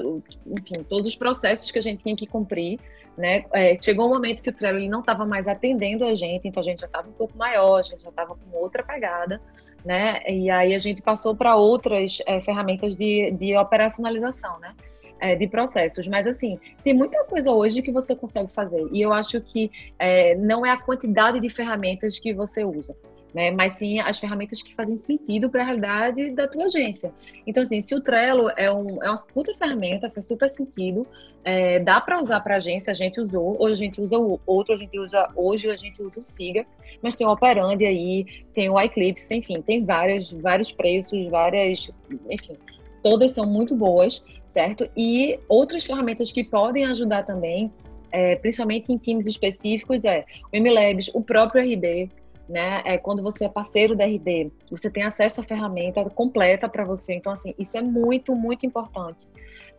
enfim, 0.46 0.84
todos 0.88 1.06
os 1.06 1.16
processos 1.16 1.72
que 1.72 1.80
a 1.80 1.82
gente 1.82 2.04
tinha 2.04 2.16
que 2.16 2.28
cumprir. 2.28 2.80
Né? 3.18 3.46
É, 3.52 3.78
chegou 3.82 4.08
um 4.08 4.10
momento 4.10 4.42
que 4.42 4.50
o 4.50 4.54
Trello 4.54 4.80
não 4.90 5.02
estava 5.02 5.26
mais 5.26 5.48
atendendo 5.48 6.06
a 6.06 6.16
gente, 6.16 6.48
então 6.48 6.62
a 6.62 6.66
gente 6.66 6.80
já 6.80 6.88
estava 6.88 7.10
um 7.10 7.14
pouco 7.14 7.38
maior, 7.38 7.78
a 7.78 7.82
gente 7.82 8.02
já 8.02 8.10
estava 8.10 8.36
com 8.36 8.58
outra 8.58 8.84
pegada. 8.84 9.42
Né? 9.84 10.22
E 10.28 10.50
aí 10.50 10.76
a 10.76 10.80
gente 10.80 11.02
passou 11.02 11.36
para 11.36 11.56
outras 11.56 12.20
é, 12.26 12.40
ferramentas 12.42 12.96
de, 12.96 13.32
de 13.32 13.58
operacionalização, 13.58 14.60
né? 14.60 14.74
é, 15.22 15.36
de 15.36 15.48
processos. 15.48 16.08
Mas, 16.08 16.26
assim, 16.28 16.60
tem 16.84 16.94
muita 16.94 17.24
coisa 17.24 17.52
hoje 17.52 17.82
que 17.82 17.92
você 17.92 18.16
consegue 18.16 18.52
fazer. 18.52 18.88
E 18.92 19.00
eu 19.02 19.14
acho 19.14 19.40
que 19.40 19.72
é, 19.98 20.36
não 20.36 20.66
é 20.66 20.72
a 20.72 20.78
quantidade 20.78 21.40
de 21.40 21.50
ferramentas 21.50 22.20
que 22.20 22.34
você 22.34 22.66
usa. 22.66 22.98
Né, 23.34 23.50
mas 23.50 23.76
sim 23.76 23.98
as 23.98 24.20
ferramentas 24.20 24.62
que 24.62 24.76
fazem 24.76 24.98
sentido 24.98 25.50
para 25.50 25.62
a 25.62 25.66
realidade 25.66 26.32
da 26.32 26.50
tua 26.50 26.66
agência. 26.66 27.14
Então, 27.48 27.64
assim, 27.64 27.82
se 27.82 27.96
o 27.96 28.02
Trello 28.02 28.50
é, 28.58 28.70
um, 28.70 29.02
é 29.02 29.10
uma 29.10 29.16
puta 29.34 29.54
ferramenta, 29.54 30.10
faz 30.10 30.26
super 30.26 30.50
sentido, 30.50 31.08
é, 31.44 31.80
dá 31.80 32.02
para 32.02 32.22
usar 32.22 32.42
para 32.42 32.58
agência, 32.58 32.92
a 32.92 32.94
gente 32.94 33.22
usou, 33.22 33.56
hoje 33.58 33.74
a 33.74 33.78
gente 33.78 34.02
usa 34.02 34.18
o 34.18 34.40
outro, 34.46 34.76
a 34.76 34.78
gente 34.78 35.00
usa 35.00 35.30
hoje 35.34 35.70
a 35.70 35.78
gente 35.78 36.02
usa 36.02 36.20
o 36.20 36.24
Siga, 36.26 36.66
mas 37.02 37.16
tem 37.16 37.26
o 37.26 37.32
Operandi 37.32 37.86
aí, 37.86 38.26
tem 38.54 38.70
o 38.70 38.80
Eclipse, 38.80 39.34
enfim, 39.34 39.62
tem 39.62 39.84
vários, 39.84 40.30
vários 40.32 40.72
preços, 40.72 41.26
várias, 41.30 41.90
enfim, 42.30 42.58
todas 43.02 43.32
são 43.32 43.46
muito 43.46 43.76
boas, 43.76 44.22
certo? 44.48 44.90
E 44.96 45.40
outras 45.48 45.86
ferramentas 45.86 46.32
que 46.32 46.44
podem 46.44 46.86
ajudar 46.86 47.24
também, 47.24 47.72
é, 48.12 48.36
principalmente 48.36 48.92
em 48.92 48.98
times 48.98 49.26
específicos, 49.26 50.06
é 50.06 50.26
o 50.54 50.58
MLabs, 50.58 51.10
o 51.14 51.22
próprio 51.22 51.64
RD, 51.64 52.10
né? 52.52 52.82
É 52.86 52.98
quando 52.98 53.24
você 53.24 53.46
é 53.46 53.50
parceiro 53.50 53.96
da 53.96 54.06
RD, 54.06 54.52
você 54.70 54.90
tem 54.90 55.04
acesso 55.04 55.42
à 55.42 55.44
ferramenta 55.44 56.04
completa 56.10 56.68
para 56.68 56.84
você. 56.84 57.14
Então, 57.14 57.32
assim, 57.34 57.56
isso 57.58 57.78
é 57.78 57.82
muito, 57.82 58.36
muito 58.36 58.66
importante. 58.66 59.26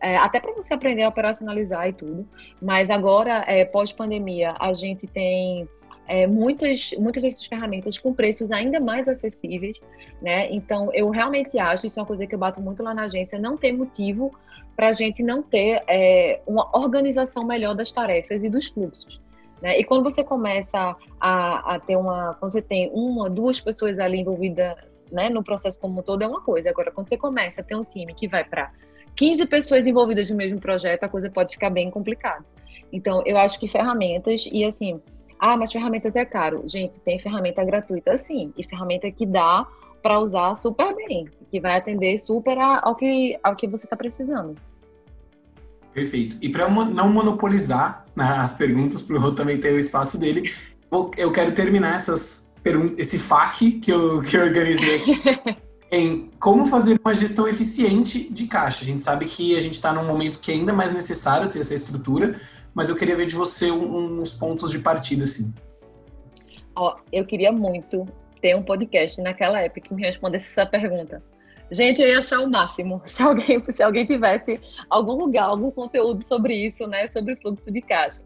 É, 0.01 0.17
até 0.17 0.39
para 0.39 0.51
você 0.51 0.73
aprender 0.73 1.03
a 1.03 1.09
operacionalizar 1.09 1.87
e 1.87 1.93
tudo. 1.93 2.27
Mas 2.61 2.89
agora, 2.89 3.43
é, 3.47 3.63
pós-pandemia, 3.63 4.55
a 4.59 4.73
gente 4.73 5.07
tem 5.07 5.69
é, 6.07 6.27
muitas, 6.27 6.91
muitas 6.97 7.23
dessas 7.23 7.45
ferramentas 7.45 7.97
com 7.97 8.13
preços 8.13 8.51
ainda 8.51 8.79
mais 8.79 9.07
acessíveis, 9.07 9.77
né? 10.21 10.51
Então, 10.51 10.91
eu 10.93 11.09
realmente 11.09 11.57
acho, 11.57 11.85
isso 11.87 11.99
é 11.99 12.01
uma 12.01 12.07
coisa 12.07 12.27
que 12.27 12.35
eu 12.35 12.39
bato 12.39 12.59
muito 12.59 12.83
lá 12.83 12.93
na 12.93 13.03
agência, 13.03 13.39
não 13.39 13.55
tem 13.55 13.71
motivo 13.71 14.33
para 14.75 14.89
a 14.89 14.91
gente 14.91 15.21
não 15.21 15.43
ter 15.43 15.83
é, 15.87 16.41
uma 16.47 16.75
organização 16.75 17.45
melhor 17.45 17.75
das 17.75 17.91
tarefas 17.91 18.43
e 18.43 18.49
dos 18.49 18.67
fluxos. 18.67 19.21
Né? 19.63 19.79
E 19.79 19.83
quando 19.85 20.03
você 20.03 20.25
começa 20.25 20.93
a, 21.21 21.75
a, 21.75 21.79
ter 21.79 21.95
uma, 21.95 22.35
quando 22.37 22.51
você 22.51 22.61
tem 22.61 22.91
uma, 22.93 23.29
duas 23.29 23.61
pessoas 23.61 23.97
ali 23.97 24.19
envolvidas 24.19 24.75
né, 25.09 25.29
no 25.29 25.41
processo 25.41 25.79
como 25.79 26.01
um 26.01 26.03
todo, 26.03 26.21
é 26.21 26.27
uma 26.27 26.41
coisa. 26.41 26.69
Agora, 26.69 26.91
quando 26.91 27.07
você 27.07 27.17
começa 27.17 27.61
a 27.61 27.63
ter 27.63 27.73
um 27.73 27.85
time 27.85 28.13
que 28.13 28.27
vai 28.27 28.43
para 28.43 28.73
15 29.15 29.45
pessoas 29.45 29.87
envolvidas 29.87 30.29
no 30.29 30.35
mesmo 30.35 30.59
projeto, 30.59 31.05
a 31.05 31.07
coisa 31.07 31.29
pode 31.29 31.53
ficar 31.53 31.69
bem 31.69 31.89
complicada. 31.89 32.43
Então, 32.91 33.23
eu 33.25 33.37
acho 33.37 33.57
que 33.57 33.69
ferramentas, 33.69 34.49
e 34.51 34.65
assim, 34.65 35.01
ah, 35.39 35.55
mas 35.55 35.71
ferramentas 35.71 36.13
é 36.17 36.25
caro. 36.25 36.63
Gente, 36.65 36.99
tem 36.99 37.17
ferramenta 37.17 37.63
gratuita 37.63 38.17
sim, 38.17 38.53
e 38.57 38.65
ferramenta 38.65 39.09
que 39.11 39.25
dá 39.25 39.65
para 40.01 40.19
usar 40.19 40.55
super 40.55 40.93
bem, 40.93 41.29
que 41.49 41.61
vai 41.61 41.77
atender 41.77 42.17
super 42.17 42.57
ao 42.59 42.95
que, 42.95 43.39
ao 43.41 43.55
que 43.55 43.65
você 43.65 43.85
está 43.85 43.95
precisando. 43.95 44.55
Perfeito. 45.93 46.37
E 46.41 46.49
para 46.49 46.69
não 46.69 47.11
monopolizar 47.11 48.05
né, 48.15 48.25
as 48.25 48.51
perguntas, 48.51 49.01
para 49.01 49.15
o 49.15 49.19
Rô 49.19 49.31
também 49.31 49.57
ter 49.59 49.73
o 49.73 49.79
espaço 49.79 50.17
dele, 50.17 50.51
eu 51.17 51.31
quero 51.31 51.51
terminar 51.51 51.95
essas 51.95 52.43
esse 52.97 53.19
FAQ 53.19 53.79
que 53.81 53.91
eu, 53.91 54.21
que 54.21 54.37
eu 54.37 54.43
organizei 54.43 54.95
aqui 54.95 55.21
em 55.91 56.29
como 56.39 56.65
fazer 56.65 56.99
uma 57.03 57.13
gestão 57.13 57.47
eficiente 57.47 58.31
de 58.31 58.47
caixa. 58.47 58.83
A 58.83 58.85
gente 58.85 59.03
sabe 59.03 59.25
que 59.25 59.55
a 59.55 59.59
gente 59.59 59.73
está 59.73 59.91
num 59.91 60.05
momento 60.05 60.39
que 60.39 60.51
é 60.51 60.55
ainda 60.55 60.71
mais 60.71 60.91
necessário 60.93 61.49
ter 61.49 61.59
essa 61.59 61.75
estrutura, 61.75 62.39
mas 62.73 62.89
eu 62.89 62.95
queria 62.95 63.15
ver 63.15 63.27
de 63.27 63.35
você 63.35 63.69
uns 63.69 64.33
pontos 64.33 64.71
de 64.71 64.79
partida, 64.79 65.23
assim. 65.23 65.53
Ó, 66.75 66.95
eu 67.11 67.25
queria 67.25 67.51
muito 67.51 68.07
ter 68.41 68.55
um 68.55 68.63
podcast 68.63 69.21
naquela 69.21 69.61
época 69.61 69.81
que 69.81 69.93
me 69.93 70.01
respondesse 70.01 70.49
essa 70.51 70.65
pergunta. 70.65 71.21
Gente, 71.71 72.01
eu 72.01 72.07
ia 72.07 72.19
achar 72.19 72.39
o 72.39 72.49
máximo 72.49 73.01
se 73.07 73.21
alguém, 73.21 73.63
se 73.71 73.83
alguém 73.83 74.05
tivesse 74.05 74.59
algum 74.89 75.13
lugar, 75.13 75.45
algum 75.45 75.71
conteúdo 75.71 76.25
sobre 76.25 76.55
isso, 76.55 76.85
né? 76.87 77.07
Sobre 77.09 77.35
fluxo 77.35 77.71
de 77.71 77.81
caixa. 77.81 78.21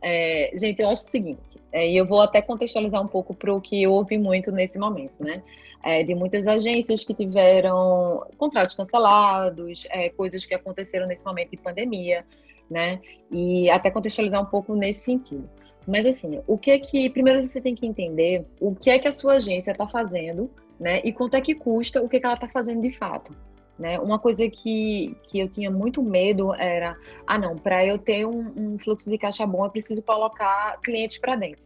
É, 0.00 0.52
gente, 0.54 0.80
eu 0.80 0.88
acho 0.88 1.06
o 1.06 1.10
seguinte, 1.10 1.60
é, 1.72 1.88
e 1.88 1.96
eu 1.96 2.06
vou 2.06 2.20
até 2.20 2.40
contextualizar 2.40 3.02
um 3.02 3.08
pouco 3.08 3.34
para 3.34 3.52
o 3.52 3.60
que 3.60 3.82
eu 3.82 3.92
ouvi 3.92 4.16
muito 4.16 4.52
nesse 4.52 4.78
momento, 4.78 5.22
né? 5.22 5.42
É, 5.82 6.02
de 6.02 6.14
muitas 6.14 6.46
agências 6.46 7.04
que 7.04 7.14
tiveram 7.14 8.26
contratos 8.36 8.74
cancelados, 8.74 9.86
é, 9.90 10.08
coisas 10.08 10.44
que 10.44 10.54
aconteceram 10.54 11.06
nesse 11.06 11.24
momento 11.24 11.50
de 11.50 11.56
pandemia 11.56 12.24
né? 12.70 13.00
E 13.30 13.70
até 13.70 13.90
contextualizar 13.90 14.40
um 14.40 14.46
pouco 14.46 14.74
nesse 14.74 15.00
sentido. 15.00 15.48
Mas 15.86 16.04
assim, 16.04 16.40
o 16.46 16.58
que 16.58 16.70
é 16.70 16.78
que 16.78 17.08
primeiro 17.10 17.44
você 17.46 17.60
tem 17.60 17.74
que 17.74 17.86
entender 17.86 18.44
o 18.60 18.74
que 18.74 18.90
é 18.90 18.98
que 18.98 19.08
a 19.08 19.12
sua 19.12 19.34
agência 19.34 19.70
está 19.70 19.86
fazendo, 19.86 20.50
né? 20.78 21.00
E 21.04 21.12
quanto 21.12 21.34
é 21.34 21.40
que 21.40 21.54
custa 21.54 22.02
o 22.02 22.08
que, 22.08 22.20
que 22.20 22.26
ela 22.26 22.34
está 22.34 22.48
fazendo 22.48 22.82
de 22.82 22.92
fato. 22.96 23.34
Né? 23.78 23.98
Uma 24.00 24.18
coisa 24.18 24.48
que, 24.48 25.16
que 25.28 25.38
eu 25.38 25.48
tinha 25.48 25.70
muito 25.70 26.02
medo 26.02 26.52
era, 26.54 26.96
ah 27.26 27.38
não, 27.38 27.56
para 27.56 27.86
eu 27.86 27.96
ter 27.96 28.26
um, 28.26 28.52
um, 28.56 28.78
fluxo 28.78 29.08
de 29.08 29.16
caixa 29.16 29.46
bom, 29.46 29.64
eu 29.64 29.70
preciso 29.70 30.02
colocar 30.02 30.80
clientes 30.80 31.18
para 31.18 31.36
dentro. 31.36 31.62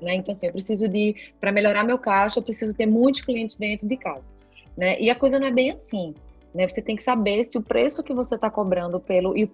Né? 0.00 0.16
Então, 0.16 0.32
assim, 0.32 0.46
eu 0.46 0.52
preciso 0.52 0.88
de, 0.88 1.14
para 1.40 1.52
melhorar 1.52 1.84
meu 1.84 1.98
caixa, 1.98 2.40
eu 2.40 2.42
preciso 2.42 2.74
ter 2.74 2.86
muitos 2.86 3.20
clientes 3.20 3.54
dentro 3.54 3.86
de 3.86 3.96
casa. 3.96 4.28
Né? 4.76 5.00
E 5.00 5.08
a 5.08 5.14
coisa 5.14 5.38
não 5.38 5.46
é 5.46 5.52
bem 5.52 5.70
assim. 5.70 6.14
Né? 6.52 6.68
Você 6.68 6.82
tem 6.82 6.96
que 6.96 7.02
saber 7.02 7.44
se 7.44 7.56
o 7.56 7.62
preço 7.62 8.02
que 8.02 8.12
você 8.12 8.34
está 8.34 8.50
cobrando 8.50 8.98
pelo, 8.98 9.36
e 9.36 9.48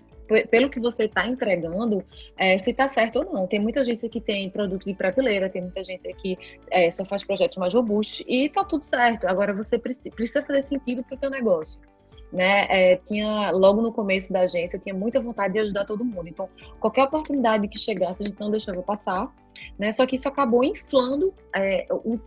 pelo 0.50 0.68
que 0.68 0.78
você 0.78 1.04
está 1.04 1.26
entregando, 1.26 2.04
é, 2.36 2.58
se 2.58 2.70
está 2.70 2.86
certo 2.86 3.20
ou 3.20 3.24
não. 3.24 3.46
Tem 3.46 3.58
muita 3.58 3.80
agência 3.80 4.08
que 4.08 4.20
tem 4.20 4.50
produto 4.50 4.84
de 4.84 4.94
prateleira, 4.94 5.48
tem 5.48 5.62
muita 5.62 5.80
agência 5.80 6.12
que 6.14 6.38
é, 6.70 6.90
só 6.90 7.04
faz 7.04 7.24
projetos 7.24 7.56
mais 7.56 7.72
robustos 7.74 8.22
e 8.28 8.46
está 8.46 8.64
tudo 8.64 8.84
certo. 8.84 9.26
Agora 9.26 9.52
você 9.54 9.78
precisa 9.78 10.42
fazer 10.42 10.62
sentido 10.62 11.02
para 11.02 11.16
o 11.16 11.18
teu 11.18 11.30
negócio. 11.30 11.80
Né? 12.30 12.66
É, 12.68 12.96
tinha 12.96 13.50
logo 13.52 13.80
no 13.80 13.90
começo 13.90 14.30
da 14.30 14.40
agência, 14.40 14.76
eu 14.76 14.80
tinha 14.80 14.94
muita 14.94 15.18
vontade 15.18 15.54
de 15.54 15.60
ajudar 15.60 15.86
todo 15.86 16.04
mundo. 16.04 16.28
Então, 16.28 16.46
qualquer 16.78 17.04
oportunidade 17.04 17.66
que 17.68 17.78
chegasse, 17.78 18.22
a 18.22 18.26
gente 18.26 18.38
não 18.38 18.50
deixava 18.50 18.82
passar. 18.82 19.34
Né? 19.78 19.92
Só 19.92 20.06
que 20.06 20.16
isso 20.16 20.28
acabou 20.28 20.62
inflando 20.62 21.32
é, 21.54 21.86
o 21.90 22.18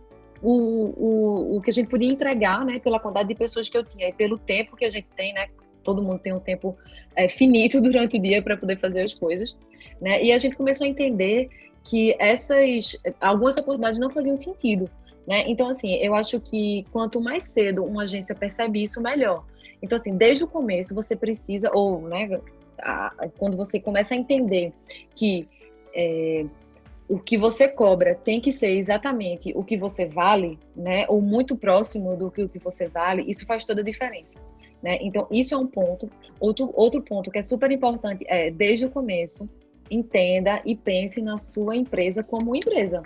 o, 0.42 1.54
o, 1.54 1.56
o 1.56 1.60
que 1.60 1.70
a 1.70 1.72
gente 1.72 1.88
podia 1.88 2.08
entregar, 2.08 2.64
né, 2.64 2.80
pela 2.80 2.98
quantidade 2.98 3.28
de 3.28 3.34
pessoas 3.36 3.70
que 3.70 3.78
eu 3.78 3.84
tinha 3.84 4.08
e 4.08 4.12
pelo 4.12 4.36
tempo 4.36 4.76
que 4.76 4.84
a 4.84 4.90
gente 4.90 5.06
tem, 5.16 5.32
né, 5.32 5.46
todo 5.82 6.02
mundo 6.02 6.18
tem 6.18 6.32
um 6.32 6.40
tempo 6.40 6.76
é, 7.14 7.28
finito 7.28 7.80
durante 7.80 8.16
o 8.16 8.20
dia 8.20 8.42
para 8.42 8.56
poder 8.56 8.78
fazer 8.78 9.02
as 9.02 9.14
coisas, 9.14 9.56
né? 10.00 10.22
E 10.22 10.32
a 10.32 10.38
gente 10.38 10.56
começou 10.56 10.86
a 10.86 10.88
entender 10.88 11.48
que 11.84 12.14
essas 12.18 12.96
algumas 13.20 13.56
oportunidades 13.56 13.98
não 13.98 14.10
faziam 14.10 14.36
sentido, 14.36 14.88
né? 15.26 15.44
Então 15.48 15.68
assim, 15.68 15.94
eu 15.96 16.14
acho 16.14 16.40
que 16.40 16.86
quanto 16.92 17.20
mais 17.20 17.44
cedo 17.44 17.84
uma 17.84 18.04
agência 18.04 18.34
percebe 18.34 18.82
isso, 18.82 19.00
melhor. 19.00 19.44
Então 19.82 19.96
assim, 19.96 20.16
desde 20.16 20.44
o 20.44 20.48
começo 20.48 20.94
você 20.94 21.16
precisa 21.16 21.70
ou, 21.74 22.02
né, 22.02 22.40
a, 22.80 23.28
quando 23.38 23.56
você 23.56 23.80
começa 23.80 24.14
a 24.14 24.16
entender 24.16 24.72
que 25.14 25.48
é, 25.94 26.46
o 27.08 27.18
que 27.18 27.36
você 27.36 27.68
cobra 27.68 28.14
tem 28.14 28.40
que 28.40 28.50
ser 28.50 28.70
exatamente 28.70 29.52
o 29.54 29.62
que 29.62 29.76
você 29.76 30.06
vale, 30.06 30.58
né? 30.74 31.04
Ou 31.08 31.20
muito 31.20 31.56
próximo 31.56 32.16
do 32.16 32.30
que 32.30 32.42
o 32.42 32.48
que 32.48 32.58
você 32.58 32.88
vale, 32.88 33.22
isso 33.30 33.44
faz 33.44 33.64
toda 33.64 33.80
a 33.80 33.84
diferença. 33.84 34.38
Né? 34.82 34.98
Então, 35.00 35.26
isso 35.30 35.54
é 35.54 35.56
um 35.56 35.66
ponto. 35.66 36.10
Outro, 36.40 36.70
outro 36.74 37.00
ponto 37.02 37.30
que 37.30 37.38
é 37.38 37.42
super 37.42 37.70
importante 37.70 38.24
é, 38.26 38.50
desde 38.50 38.86
o 38.86 38.90
começo, 38.90 39.48
entenda 39.90 40.60
e 40.64 40.74
pense 40.74 41.20
na 41.20 41.38
sua 41.38 41.76
empresa 41.76 42.22
como 42.22 42.56
empresa. 42.56 43.02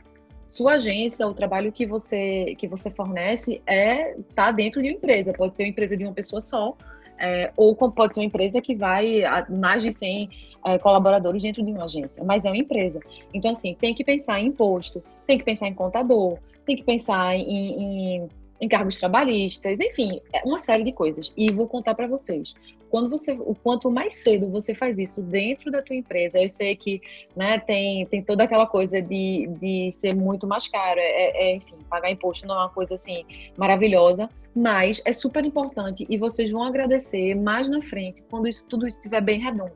Sua 0.49 0.75
agência, 0.75 1.27
o 1.27 1.35
trabalho 1.35 1.71
que 1.71 1.85
você, 1.85 2.55
que 2.57 2.67
você 2.67 2.91
fornece 2.91 3.61
é 3.67 4.17
tá 4.35 4.51
dentro 4.51 4.81
de 4.81 4.89
uma 4.89 4.95
empresa. 4.95 5.33
Pode 5.33 5.57
ser 5.57 5.65
uma 5.65 5.69
empresa 5.69 5.97
de 5.97 6.05
uma 6.05 6.15
pessoa 6.15 6.41
só, 6.41 6.77
É, 7.19 7.51
ou 7.57 7.75
pode 7.75 8.13
ser 8.13 8.21
uma 8.21 8.27
empresa 8.27 8.61
que 8.61 8.75
vai 8.75 9.25
a 9.25 9.47
mais 9.49 9.83
de 9.83 9.91
100 9.91 10.29
é, 10.67 10.79
colaboradores 10.79 11.43
dentro 11.43 11.65
de 11.65 11.73
uma 11.73 11.85
agência, 11.85 12.23
mas 12.23 12.45
é 12.45 12.49
uma 12.51 12.59
empresa. 12.59 13.01
Então, 13.33 13.53
assim, 13.53 13.75
tem 13.75 13.95
que 13.95 14.05
pensar 14.05 14.39
em 14.39 14.49
imposto, 14.49 15.03
tem 15.27 15.39
que 15.39 15.45
pensar 15.45 15.67
em 15.67 15.73
contador, 15.73 16.37
tem 16.67 16.77
que 16.77 16.83
pensar 16.83 17.35
em, 17.35 18.17
em 18.17 18.29
encargos 18.61 18.99
trabalhistas, 18.99 19.81
enfim, 19.81 20.21
é 20.33 20.43
uma 20.45 20.59
série 20.59 20.85
de 20.85 20.93
coisas. 20.93 21.33
E 21.37 21.53
vou 21.53 21.67
contar 21.67 21.95
para 21.95 22.07
vocês. 22.07 22.55
Quando 22.89 23.11
você, 23.11 23.33
o 23.33 23.55
quanto 23.55 23.91
mais 23.91 24.15
cedo 24.15 24.49
você 24.49 24.75
faz 24.75 24.97
isso 24.99 25.21
dentro 25.21 25.71
da 25.71 25.83
tua 25.83 25.97
empresa, 25.97 26.39
eu 26.39 26.49
sei 26.49 26.77
que, 26.77 27.01
né, 27.35 27.59
tem, 27.59 28.07
tem 28.07 28.23
toda 28.23 28.45
aquela 28.45 28.67
coisa 28.67 29.03
de, 29.03 29.49
de 29.61 29.91
ser 29.93 30.15
muito 30.15 30.47
mais 30.47 30.69
caro, 30.69 31.01
é, 31.01 31.51
é, 31.51 31.57
enfim, 31.57 31.75
pagar 31.91 32.11
imposto 32.11 32.47
não 32.47 32.55
é 32.55 32.59
uma 32.59 32.69
coisa 32.71 32.95
assim 32.95 33.25
maravilhosa, 33.57 34.31
mas 34.55 35.03
é 35.05 35.13
super 35.13 35.45
importante 35.45 36.07
e 36.09 36.17
vocês 36.17 36.51
vão 36.51 36.63
agradecer 36.63 37.35
mais 37.35 37.69
na 37.69 37.83
frente 37.83 38.23
quando 38.31 38.49
isso 38.49 38.65
tudo 38.69 38.87
estiver 38.87 39.21
bem 39.21 39.41
redondo. 39.41 39.75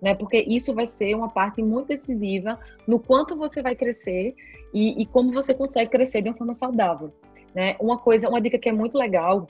Né, 0.00 0.14
porque 0.14 0.38
isso 0.48 0.72
vai 0.72 0.86
ser 0.86 1.14
uma 1.14 1.28
parte 1.28 1.62
muito 1.62 1.88
decisiva 1.88 2.58
no 2.86 2.98
quanto 2.98 3.36
você 3.36 3.60
vai 3.60 3.74
crescer 3.74 4.34
e, 4.72 5.02
e 5.02 5.04
como 5.04 5.30
você 5.30 5.52
consegue 5.52 5.90
crescer 5.90 6.22
de 6.22 6.30
uma 6.30 6.36
forma 6.36 6.54
saudável. 6.54 7.12
Né? 7.54 7.76
Uma 7.80 7.98
coisa, 7.98 8.28
uma 8.28 8.40
dica 8.40 8.58
que 8.58 8.68
é 8.68 8.72
muito 8.72 8.96
legal, 8.96 9.48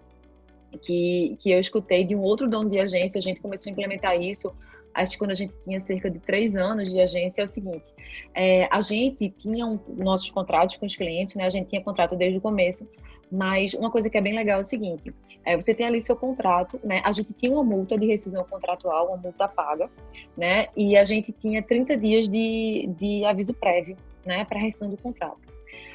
que, 0.82 1.36
que 1.40 1.50
eu 1.50 1.60
escutei 1.60 2.04
de 2.04 2.14
um 2.14 2.20
outro 2.20 2.48
dono 2.48 2.68
de 2.68 2.78
agência, 2.78 3.18
a 3.18 3.22
gente 3.22 3.40
começou 3.40 3.70
a 3.70 3.72
implementar 3.72 4.20
isso, 4.20 4.52
acho 4.94 5.12
que 5.12 5.18
quando 5.18 5.32
a 5.32 5.34
gente 5.34 5.54
tinha 5.62 5.80
cerca 5.80 6.10
de 6.10 6.18
três 6.18 6.56
anos 6.56 6.90
de 6.90 7.00
agência, 7.00 7.42
é 7.42 7.44
o 7.44 7.48
seguinte, 7.48 7.88
é, 8.34 8.68
a 8.70 8.80
gente 8.80 9.28
tinha 9.30 9.66
um, 9.66 9.78
nossos 9.96 10.30
contratos 10.30 10.76
com 10.76 10.86
os 10.86 10.94
clientes, 10.94 11.34
né? 11.34 11.44
A 11.44 11.50
gente 11.50 11.68
tinha 11.68 11.82
contrato 11.82 12.16
desde 12.16 12.38
o 12.38 12.40
começo, 12.40 12.88
mas 13.30 13.74
uma 13.74 13.90
coisa 13.90 14.10
que 14.10 14.18
é 14.18 14.20
bem 14.20 14.34
legal 14.34 14.58
é 14.58 14.62
o 14.62 14.64
seguinte, 14.64 15.12
é, 15.44 15.56
você 15.56 15.72
tem 15.72 15.86
ali 15.86 16.00
seu 16.00 16.16
contrato, 16.16 16.78
né? 16.84 17.00
A 17.04 17.12
gente 17.12 17.32
tinha 17.32 17.52
uma 17.52 17.64
multa 17.64 17.96
de 17.96 18.06
rescisão 18.06 18.44
contratual, 18.44 19.08
uma 19.08 19.16
multa 19.16 19.48
paga, 19.48 19.88
né? 20.36 20.68
E 20.76 20.96
a 20.96 21.04
gente 21.04 21.32
tinha 21.32 21.62
30 21.62 21.96
dias 21.96 22.28
de, 22.28 22.88
de 22.98 23.24
aviso 23.24 23.54
prévio, 23.54 23.96
né? 24.24 24.44
Para 24.44 24.58
rescisão 24.58 24.90
do 24.90 24.96
contrato. 24.96 25.49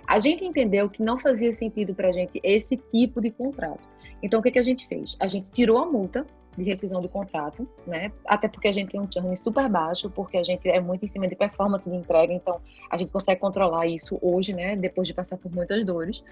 A 0.07 0.19
gente 0.19 0.45
entendeu 0.45 0.89
que 0.89 1.01
não 1.01 1.17
fazia 1.17 1.51
sentido 1.51 1.93
para 1.93 2.09
a 2.09 2.11
gente 2.11 2.39
esse 2.43 2.77
tipo 2.77 3.21
de 3.21 3.31
contrato. 3.31 3.81
Então, 4.21 4.39
o 4.39 4.43
que, 4.43 4.51
que 4.51 4.59
a 4.59 4.63
gente 4.63 4.87
fez? 4.87 5.15
A 5.19 5.27
gente 5.27 5.49
tirou 5.51 5.77
a 5.77 5.85
multa 5.85 6.25
de 6.57 6.63
rescisão 6.63 7.01
do 7.01 7.09
contrato, 7.09 7.67
né? 7.85 8.11
Até 8.25 8.47
porque 8.47 8.67
a 8.67 8.71
gente 8.71 8.91
tem 8.91 8.99
um 8.99 9.11
churn 9.11 9.35
super 9.35 9.67
baixo, 9.67 10.09
porque 10.09 10.37
a 10.37 10.43
gente 10.43 10.67
é 10.69 10.79
muito 10.79 11.03
em 11.03 11.07
cima 11.07 11.27
de 11.27 11.35
performance 11.35 11.89
de 11.89 11.95
entrega, 11.95 12.31
então 12.31 12.61
a 12.89 12.97
gente 12.97 13.11
consegue 13.11 13.41
controlar 13.41 13.87
isso 13.87 14.17
hoje, 14.21 14.53
né? 14.53 14.75
Depois 14.75 15.07
de 15.07 15.13
passar 15.13 15.37
por 15.37 15.53
muitas 15.53 15.85
dores. 15.85 16.23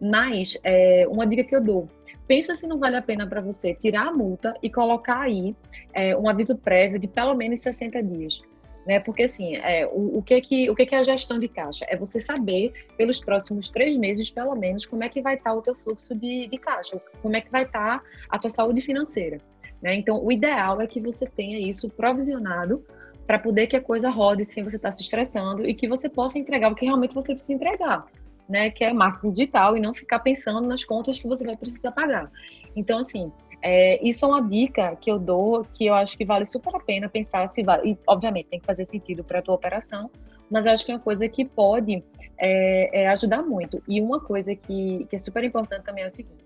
Mas 0.00 0.58
é, 0.62 1.06
uma 1.08 1.26
dica 1.26 1.42
que 1.42 1.56
eu 1.56 1.60
dou: 1.60 1.88
pensa 2.28 2.54
se 2.56 2.66
não 2.66 2.78
vale 2.78 2.96
a 2.96 3.02
pena 3.02 3.26
para 3.26 3.40
você 3.40 3.74
tirar 3.74 4.08
a 4.08 4.12
multa 4.12 4.54
e 4.62 4.70
colocar 4.70 5.22
aí 5.22 5.56
é, 5.92 6.16
um 6.16 6.28
aviso 6.28 6.56
prévio 6.56 6.98
de 6.98 7.08
pelo 7.08 7.34
menos 7.34 7.60
60 7.60 8.02
dias 8.02 8.40
né? 8.86 9.00
Porque 9.00 9.24
assim, 9.24 9.56
é, 9.56 9.86
o, 9.86 10.18
o, 10.18 10.22
que 10.22 10.40
que, 10.40 10.70
o 10.70 10.74
que 10.74 10.86
que 10.86 10.94
é 10.94 10.98
a 10.98 11.02
gestão 11.02 11.38
de 11.38 11.48
caixa? 11.48 11.84
É 11.88 11.96
você 11.96 12.20
saber 12.20 12.72
pelos 12.96 13.18
próximos 13.18 13.68
três 13.68 13.96
meses, 13.96 14.30
pelo 14.30 14.54
menos, 14.54 14.86
como 14.86 15.02
é 15.02 15.08
que 15.08 15.20
vai 15.20 15.34
estar 15.34 15.50
tá 15.50 15.56
o 15.56 15.60
teu 15.60 15.74
fluxo 15.74 16.14
de, 16.14 16.46
de 16.46 16.56
caixa, 16.56 17.00
como 17.20 17.36
é 17.36 17.40
que 17.40 17.50
vai 17.50 17.64
estar 17.64 17.98
tá 17.98 18.04
a 18.30 18.38
tua 18.38 18.50
saúde 18.50 18.80
financeira, 18.80 19.38
né? 19.82 19.96
Então, 19.96 20.24
o 20.24 20.30
ideal 20.30 20.80
é 20.80 20.86
que 20.86 21.00
você 21.00 21.26
tenha 21.26 21.58
isso 21.58 21.90
provisionado 21.90 22.84
para 23.26 23.40
poder 23.40 23.66
que 23.66 23.74
a 23.74 23.80
coisa 23.80 24.08
rode 24.08 24.44
sem 24.44 24.62
você 24.62 24.76
estar 24.76 24.90
tá 24.90 24.92
se 24.92 25.02
estressando 25.02 25.68
e 25.68 25.74
que 25.74 25.88
você 25.88 26.08
possa 26.08 26.38
entregar 26.38 26.70
o 26.70 26.76
que 26.76 26.84
realmente 26.84 27.12
você 27.12 27.34
precisa 27.34 27.54
entregar, 27.54 28.06
né? 28.48 28.70
Que 28.70 28.84
é 28.84 28.92
marketing 28.92 29.32
digital 29.32 29.76
e 29.76 29.80
não 29.80 29.92
ficar 29.92 30.20
pensando 30.20 30.68
nas 30.68 30.84
contas 30.84 31.18
que 31.18 31.26
você 31.26 31.44
vai 31.44 31.56
precisar 31.56 31.90
pagar. 31.90 32.30
Então, 32.76 32.98
assim, 33.00 33.32
é, 33.68 33.98
isso 34.00 34.24
é 34.24 34.28
uma 34.28 34.40
dica 34.40 34.94
que 34.94 35.10
eu 35.10 35.18
dou 35.18 35.66
que 35.74 35.86
eu 35.86 35.94
acho 35.94 36.16
que 36.16 36.24
vale 36.24 36.46
super 36.46 36.76
a 36.76 36.78
pena 36.78 37.08
pensar 37.08 37.52
se 37.52 37.64
vale. 37.64 37.90
E, 37.90 37.98
obviamente, 38.06 38.46
tem 38.46 38.60
que 38.60 38.64
fazer 38.64 38.84
sentido 38.84 39.24
para 39.24 39.40
a 39.40 39.42
tua 39.42 39.56
operação, 39.56 40.08
mas 40.48 40.64
eu 40.64 40.72
acho 40.72 40.86
que 40.86 40.92
é 40.92 40.94
uma 40.94 41.00
coisa 41.00 41.28
que 41.28 41.44
pode 41.44 42.00
é, 42.38 43.02
é 43.02 43.08
ajudar 43.08 43.42
muito. 43.42 43.82
E 43.88 44.00
uma 44.00 44.20
coisa 44.20 44.54
que, 44.54 45.04
que 45.10 45.16
é 45.16 45.18
super 45.18 45.42
importante 45.42 45.82
também 45.82 46.04
é 46.04 46.06
o 46.06 46.10
seguinte: 46.10 46.44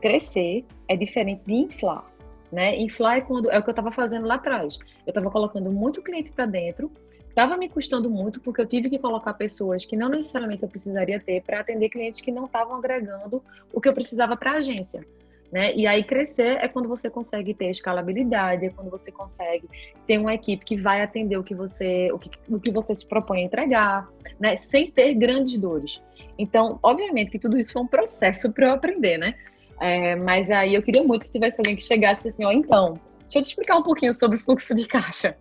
crescer 0.00 0.64
é 0.88 0.96
diferente 0.96 1.42
de 1.44 1.52
inflar. 1.52 2.10
Né? 2.50 2.74
Inflar 2.80 3.18
é, 3.18 3.20
quando, 3.20 3.50
é 3.50 3.58
o 3.58 3.62
que 3.62 3.68
eu 3.68 3.72
estava 3.72 3.92
fazendo 3.92 4.26
lá 4.26 4.36
atrás. 4.36 4.78
Eu 5.06 5.10
estava 5.10 5.30
colocando 5.30 5.70
muito 5.70 6.00
cliente 6.00 6.32
para 6.32 6.46
dentro, 6.46 6.90
estava 7.28 7.54
me 7.58 7.68
custando 7.68 8.08
muito 8.08 8.40
porque 8.40 8.62
eu 8.62 8.66
tive 8.66 8.88
que 8.88 8.98
colocar 8.98 9.34
pessoas 9.34 9.84
que 9.84 9.94
não 9.94 10.08
necessariamente 10.08 10.62
eu 10.62 10.70
precisaria 10.70 11.20
ter 11.20 11.42
para 11.42 11.60
atender 11.60 11.90
clientes 11.90 12.22
que 12.22 12.32
não 12.32 12.46
estavam 12.46 12.76
agregando 12.76 13.44
o 13.74 13.78
que 13.78 13.90
eu 13.90 13.92
precisava 13.92 14.38
para 14.38 14.52
a 14.52 14.54
agência. 14.54 15.04
Né? 15.52 15.74
E 15.74 15.86
aí 15.86 16.02
crescer 16.02 16.56
é 16.62 16.66
quando 16.66 16.88
você 16.88 17.10
consegue 17.10 17.52
ter 17.52 17.68
escalabilidade, 17.68 18.64
é 18.64 18.70
quando 18.70 18.90
você 18.90 19.12
consegue 19.12 19.68
ter 20.06 20.16
uma 20.16 20.32
equipe 20.32 20.64
que 20.64 20.80
vai 20.80 21.02
atender 21.02 21.36
o 21.36 21.44
que 21.44 21.54
você, 21.54 22.10
o 22.10 22.18
que, 22.18 22.30
o 22.48 22.58
que 22.58 22.72
você 22.72 22.94
se 22.94 23.04
propõe 23.04 23.42
a 23.42 23.44
entregar, 23.44 24.08
né? 24.40 24.56
Sem 24.56 24.90
ter 24.90 25.12
grandes 25.12 25.58
dores. 25.60 26.00
Então, 26.38 26.78
obviamente 26.82 27.30
que 27.30 27.38
tudo 27.38 27.58
isso 27.58 27.74
foi 27.74 27.82
um 27.82 27.86
processo 27.86 28.50
para 28.50 28.68
eu 28.68 28.72
aprender, 28.72 29.18
né? 29.18 29.34
É, 29.78 30.16
mas 30.16 30.50
aí 30.50 30.74
eu 30.74 30.82
queria 30.82 31.04
muito 31.04 31.26
que 31.26 31.32
tivesse 31.32 31.60
alguém 31.60 31.76
que 31.76 31.82
chegasse 31.82 32.28
assim, 32.28 32.46
ó, 32.46 32.52
então, 32.52 32.98
deixa 33.20 33.38
eu 33.38 33.42
te 33.42 33.48
explicar 33.48 33.76
um 33.76 33.82
pouquinho 33.82 34.14
sobre 34.14 34.38
fluxo 34.38 34.74
de 34.74 34.86
caixa. 34.86 35.36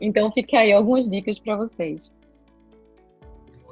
Então, 0.00 0.32
fica 0.32 0.58
aí 0.58 0.72
algumas 0.72 1.08
dicas 1.08 1.38
para 1.38 1.56
vocês. 1.56 2.10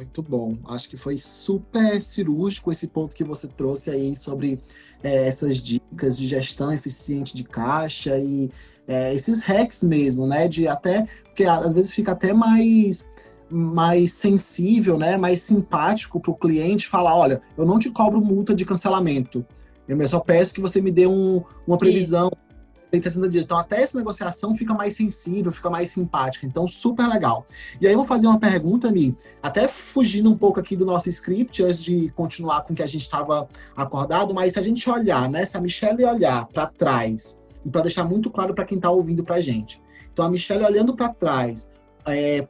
Muito 0.03 0.23
bom. 0.23 0.57
Acho 0.67 0.88
que 0.88 0.97
foi 0.97 1.17
super 1.17 2.03
cirúrgico 2.03 2.71
esse 2.71 2.87
ponto 2.87 3.15
que 3.15 3.25
você 3.25 3.47
trouxe 3.47 3.91
aí 3.91 4.17
sobre 4.17 4.61
é, 5.03 5.29
essas 5.29 5.59
dicas 5.59 6.19
de 6.19 6.27
gestão 6.27 6.73
eficiente 6.73 7.35
de 7.35 7.45
caixa 7.45 8.19
e 8.19 8.51
é, 8.87 9.15
esses 9.15 9.43
hacks 9.43 9.83
mesmo, 9.83 10.27
né? 10.27 10.49
De 10.49 10.67
até 10.67 11.07
porque 11.25 11.45
às 11.45 11.73
vezes 11.73 11.93
fica 11.93 12.12
até 12.12 12.33
mais 12.33 13.09
mais 13.49 14.15
sensível, 14.15 14.99
né? 14.99 15.17
Mais 15.17 15.43
simpático 15.43 16.19
para 16.19 16.31
o 16.31 16.37
cliente 16.37 16.88
falar, 16.88 17.15
olha, 17.15 17.43
eu 17.57 17.67
não 17.67 17.79
te 17.79 17.91
cobro 17.91 18.21
multa 18.21 18.55
de 18.55 18.65
cancelamento. 18.65 19.45
Eu 19.87 20.09
só 20.09 20.21
peço 20.21 20.55
que 20.55 20.61
você 20.61 20.81
me 20.81 20.91
dê 20.91 21.07
um, 21.07 21.43
uma 21.67 21.77
previsão, 21.77 22.31
tem 22.92 23.02
60 23.02 23.28
dias. 23.31 23.44
Então, 23.44 23.57
até 23.57 23.83
essa 23.83 23.96
negociação 23.96 24.55
fica 24.55 24.74
mais 24.74 24.94
sensível, 24.94 25.50
fica 25.50 25.70
mais 25.70 25.90
simpática. 25.90 26.46
Então, 26.46 26.68
super 26.68 27.09
legal. 27.09 27.46
E 27.81 27.87
aí, 27.87 27.92
eu 27.94 27.98
vou 27.98 28.07
fazer 28.07 28.26
uma 28.26 28.38
pergunta, 28.38 28.92
Mi, 28.92 29.16
até 29.42 29.66
fugindo 29.66 30.31
um 30.31 30.37
pouco 30.37 30.61
aqui 30.61 30.76
do 30.76 30.85
nosso 30.85 31.09
script, 31.09 31.62
antes 31.62 31.83
de 31.83 32.11
continuar 32.11 32.61
com 32.61 32.74
o 32.74 32.76
que 32.76 32.83
a 32.83 32.87
gente 32.87 33.00
estava 33.00 33.48
acordado, 33.74 34.35
mas 34.35 34.52
se 34.52 34.59
a 34.59 34.62
gente 34.62 34.88
olhar, 34.90 35.28
né? 35.31 35.46
Se 35.46 35.57
a 35.57 35.61
Michelle 35.61 36.05
olhar 36.05 36.46
para 36.48 36.66
trás, 36.66 37.38
e 37.64 37.70
para 37.70 37.81
deixar 37.81 38.05
muito 38.05 38.31
claro 38.31 38.55
para 38.55 38.66
quem 38.66 38.76
está 38.76 38.90
ouvindo 38.90 39.24
para 39.24 39.37
a 39.37 39.40
gente. 39.40 39.81
Então, 40.12 40.26
a 40.26 40.31
Michelle 40.31 40.62
olhando 40.62 40.94
para 40.94 41.09
trás, 41.09 41.70
é, 42.07 42.46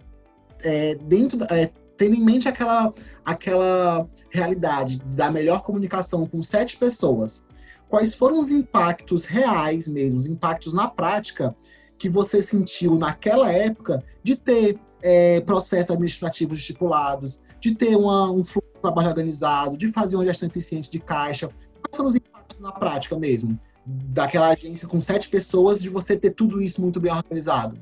é, 0.64 0.96
dentro, 0.96 1.44
é, 1.50 1.70
tendo 1.96 2.16
em 2.16 2.24
mente 2.24 2.48
aquela, 2.48 2.92
aquela 3.24 4.08
realidade 4.28 4.98
da 5.14 5.30
melhor 5.30 5.62
comunicação 5.62 6.26
com 6.26 6.42
sete 6.42 6.76
pessoas, 6.76 7.44
quais 7.92 8.14
foram 8.14 8.40
os 8.40 8.50
impactos 8.50 9.26
reais 9.26 9.86
mesmo, 9.86 10.18
os 10.18 10.26
impactos 10.26 10.72
na 10.72 10.88
prática 10.88 11.54
que 11.98 12.08
você 12.08 12.40
sentiu 12.40 12.94
naquela 12.94 13.52
época 13.52 14.02
de 14.22 14.34
ter 14.34 14.80
é, 15.02 15.42
processos 15.42 15.90
administrativos 15.90 16.56
estipulados, 16.56 17.42
de 17.60 17.74
ter 17.74 17.94
uma, 17.94 18.32
um 18.32 18.42
fluxo 18.42 18.72
de 18.74 18.80
trabalho 18.80 19.08
organizado, 19.08 19.76
de 19.76 19.88
fazer 19.88 20.16
uma 20.16 20.24
gestão 20.24 20.48
eficiente 20.48 20.88
de 20.88 20.98
caixa. 20.98 21.48
Quais 21.48 21.94
foram 21.94 22.08
os 22.08 22.16
impactos 22.16 22.62
na 22.62 22.72
prática 22.72 23.14
mesmo? 23.14 23.60
Daquela 23.84 24.48
agência 24.48 24.88
com 24.88 24.98
sete 24.98 25.28
pessoas, 25.28 25.82
de 25.82 25.90
você 25.90 26.16
ter 26.16 26.30
tudo 26.30 26.62
isso 26.62 26.80
muito 26.80 26.98
bem 26.98 27.12
organizado? 27.12 27.76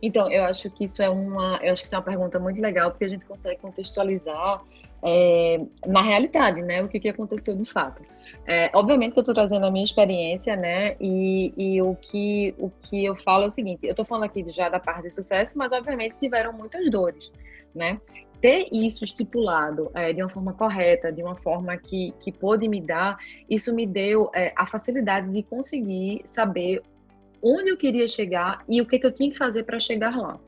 Então, 0.00 0.30
eu 0.30 0.44
acho 0.44 0.70
que 0.70 0.84
isso 0.84 1.02
é 1.02 1.10
uma, 1.10 1.58
eu 1.64 1.72
acho 1.72 1.82
que 1.82 1.86
isso 1.86 1.96
é 1.96 1.98
uma 1.98 2.04
pergunta 2.04 2.38
muito 2.38 2.60
legal, 2.60 2.92
porque 2.92 3.06
a 3.06 3.08
gente 3.08 3.24
consegue 3.24 3.60
contextualizar 3.60 4.62
é, 5.02 5.60
na 5.86 6.02
realidade, 6.02 6.62
né, 6.62 6.82
o 6.82 6.88
que, 6.88 6.98
que 6.98 7.08
aconteceu 7.08 7.54
de 7.54 7.70
fato. 7.70 8.02
É, 8.46 8.70
obviamente 8.74 9.12
que 9.12 9.18
eu 9.18 9.22
estou 9.22 9.34
trazendo 9.34 9.66
a 9.66 9.70
minha 9.70 9.84
experiência, 9.84 10.56
né, 10.56 10.96
e, 11.00 11.52
e, 11.56 11.82
o, 11.82 11.94
que, 11.94 12.54
o 12.58 12.70
que 12.70 13.04
eu 13.04 13.14
falo 13.16 13.44
é 13.44 13.46
o 13.46 13.50
seguinte, 13.50 13.80
eu 13.84 13.90
estou 13.90 14.04
falando 14.04 14.24
aqui 14.24 14.44
já 14.52 14.68
da 14.68 14.80
parte 14.80 15.02
de 15.02 15.10
sucesso, 15.10 15.56
mas 15.56 15.72
obviamente 15.72 16.16
tiveram 16.20 16.52
muitas 16.52 16.90
dores, 16.90 17.30
né. 17.74 18.00
Ter 18.40 18.68
isso 18.70 19.02
estipulado 19.02 19.90
é, 19.94 20.12
de 20.12 20.22
uma 20.22 20.28
forma 20.28 20.52
correta, 20.52 21.10
de 21.10 21.22
uma 21.22 21.36
forma 21.36 21.76
que, 21.78 22.12
que 22.20 22.30
pôde 22.30 22.68
me 22.68 22.80
dar, 22.80 23.16
isso 23.48 23.74
me 23.74 23.86
deu 23.86 24.30
é, 24.34 24.52
a 24.54 24.66
facilidade 24.66 25.30
de 25.30 25.42
conseguir 25.42 26.22
saber 26.26 26.82
onde 27.42 27.70
eu 27.70 27.76
queria 27.76 28.06
chegar 28.08 28.62
e 28.68 28.80
o 28.80 28.86
que, 28.86 28.98
que 28.98 29.06
eu 29.06 29.12
tinha 29.12 29.30
que 29.30 29.38
fazer 29.38 29.62
para 29.62 29.80
chegar 29.80 30.16
lá. 30.16 30.38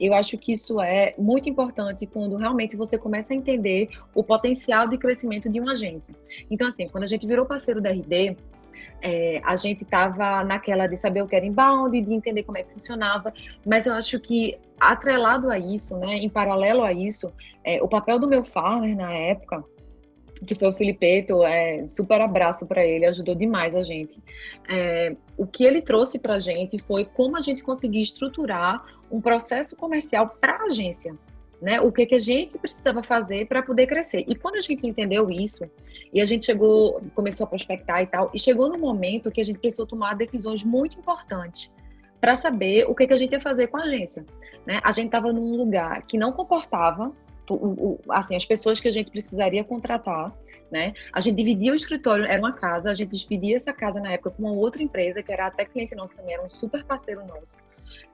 Eu 0.00 0.14
acho 0.14 0.38
que 0.38 0.52
isso 0.52 0.80
é 0.80 1.14
muito 1.18 1.48
importante 1.48 2.06
quando 2.06 2.36
realmente 2.36 2.74
você 2.74 2.96
começa 2.96 3.34
a 3.34 3.36
entender 3.36 3.90
o 4.14 4.24
potencial 4.24 4.88
de 4.88 4.96
crescimento 4.96 5.48
de 5.50 5.60
uma 5.60 5.72
agência. 5.72 6.14
Então, 6.50 6.68
assim, 6.68 6.88
quando 6.88 7.04
a 7.04 7.06
gente 7.06 7.26
virou 7.26 7.44
parceiro 7.44 7.80
da 7.80 7.90
RD, 7.90 8.36
é, 9.02 9.40
a 9.44 9.56
gente 9.56 9.82
estava 9.82 10.42
naquela 10.44 10.86
de 10.86 10.96
saber 10.96 11.22
o 11.22 11.28
que 11.28 11.36
era 11.36 11.44
inbound, 11.44 12.00
de 12.00 12.12
entender 12.12 12.42
como 12.42 12.58
é 12.58 12.62
que 12.62 12.72
funcionava, 12.72 13.32
mas 13.64 13.86
eu 13.86 13.94
acho 13.94 14.18
que 14.20 14.58
atrelado 14.78 15.50
a 15.50 15.58
isso, 15.58 15.96
né, 15.96 16.16
em 16.16 16.28
paralelo 16.28 16.82
a 16.82 16.92
isso, 16.92 17.32
é, 17.64 17.82
o 17.82 17.88
papel 17.88 18.18
do 18.18 18.26
meu 18.26 18.44
farmer 18.44 18.96
na 18.96 19.12
época 19.12 19.64
que 20.46 20.54
foi 20.54 20.68
o 20.68 20.72
Filipeto, 20.72 21.44
é, 21.44 21.86
super 21.86 22.20
abraço 22.20 22.66
para 22.66 22.84
ele, 22.84 23.04
ajudou 23.06 23.34
demais 23.34 23.74
a 23.76 23.82
gente. 23.82 24.18
É, 24.68 25.14
o 25.36 25.46
que 25.46 25.64
ele 25.64 25.82
trouxe 25.82 26.18
para 26.18 26.34
a 26.34 26.40
gente 26.40 26.78
foi 26.78 27.04
como 27.04 27.36
a 27.36 27.40
gente 27.40 27.62
conseguir 27.62 28.00
estruturar 28.00 28.84
um 29.10 29.20
processo 29.20 29.76
comercial 29.76 30.28
para 30.40 30.54
a 30.54 30.64
agência. 30.64 31.14
Né, 31.60 31.78
o 31.78 31.92
que, 31.92 32.06
que 32.06 32.14
a 32.14 32.18
gente 32.18 32.56
precisava 32.56 33.02
fazer 33.02 33.46
para 33.46 33.62
poder 33.62 33.86
crescer. 33.86 34.24
E 34.26 34.34
quando 34.34 34.54
a 34.54 34.62
gente 34.62 34.86
entendeu 34.86 35.30
isso, 35.30 35.62
e 36.10 36.18
a 36.18 36.24
gente 36.24 36.46
chegou, 36.46 37.02
começou 37.14 37.44
a 37.44 37.46
prospectar 37.46 38.00
e 38.00 38.06
tal, 38.06 38.30
e 38.32 38.38
chegou 38.38 38.70
no 38.70 38.78
momento 38.78 39.30
que 39.30 39.42
a 39.42 39.44
gente 39.44 39.58
precisou 39.58 39.86
tomar 39.86 40.14
decisões 40.14 40.64
muito 40.64 40.98
importantes 40.98 41.70
para 42.18 42.34
saber 42.34 42.86
o 42.88 42.94
que, 42.94 43.06
que 43.06 43.12
a 43.12 43.16
gente 43.18 43.32
ia 43.32 43.40
fazer 43.42 43.66
com 43.66 43.76
a 43.76 43.82
agência. 43.82 44.24
Né? 44.66 44.80
A 44.82 44.90
gente 44.90 45.06
estava 45.06 45.34
num 45.34 45.54
lugar 45.54 46.00
que 46.06 46.16
não 46.16 46.32
comportava 46.32 47.12
assim, 48.10 48.36
as 48.36 48.44
pessoas 48.44 48.80
que 48.80 48.88
a 48.88 48.92
gente 48.92 49.10
precisaria 49.10 49.64
contratar, 49.64 50.32
né? 50.70 50.94
A 51.12 51.20
gente 51.20 51.36
dividia 51.36 51.72
o 51.72 51.74
escritório, 51.74 52.24
era 52.24 52.40
uma 52.40 52.52
casa, 52.52 52.90
a 52.90 52.94
gente 52.94 53.16
dividia 53.16 53.56
essa 53.56 53.72
casa 53.72 54.00
na 54.00 54.12
época 54.12 54.30
com 54.30 54.42
uma 54.44 54.52
outra 54.52 54.82
empresa, 54.82 55.22
que 55.22 55.32
era 55.32 55.46
até 55.46 55.64
cliente 55.64 55.94
nosso 55.94 56.14
também, 56.14 56.34
era 56.34 56.42
um 56.42 56.50
super 56.50 56.84
parceiro 56.84 57.26
nosso. 57.26 57.56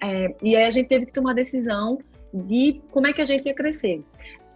É, 0.03 0.35
e 0.43 0.57
aí 0.57 0.65
a 0.65 0.71
gente 0.71 0.89
teve 0.89 1.07
que 1.07 1.13
tomar 1.13 1.33
a 1.33 1.35
decisão 1.35 1.99
de 2.33 2.81
como 2.91 3.07
é 3.07 3.13
que 3.13 3.21
a 3.21 3.25
gente 3.25 3.47
ia 3.47 3.55
crescer. 3.55 4.03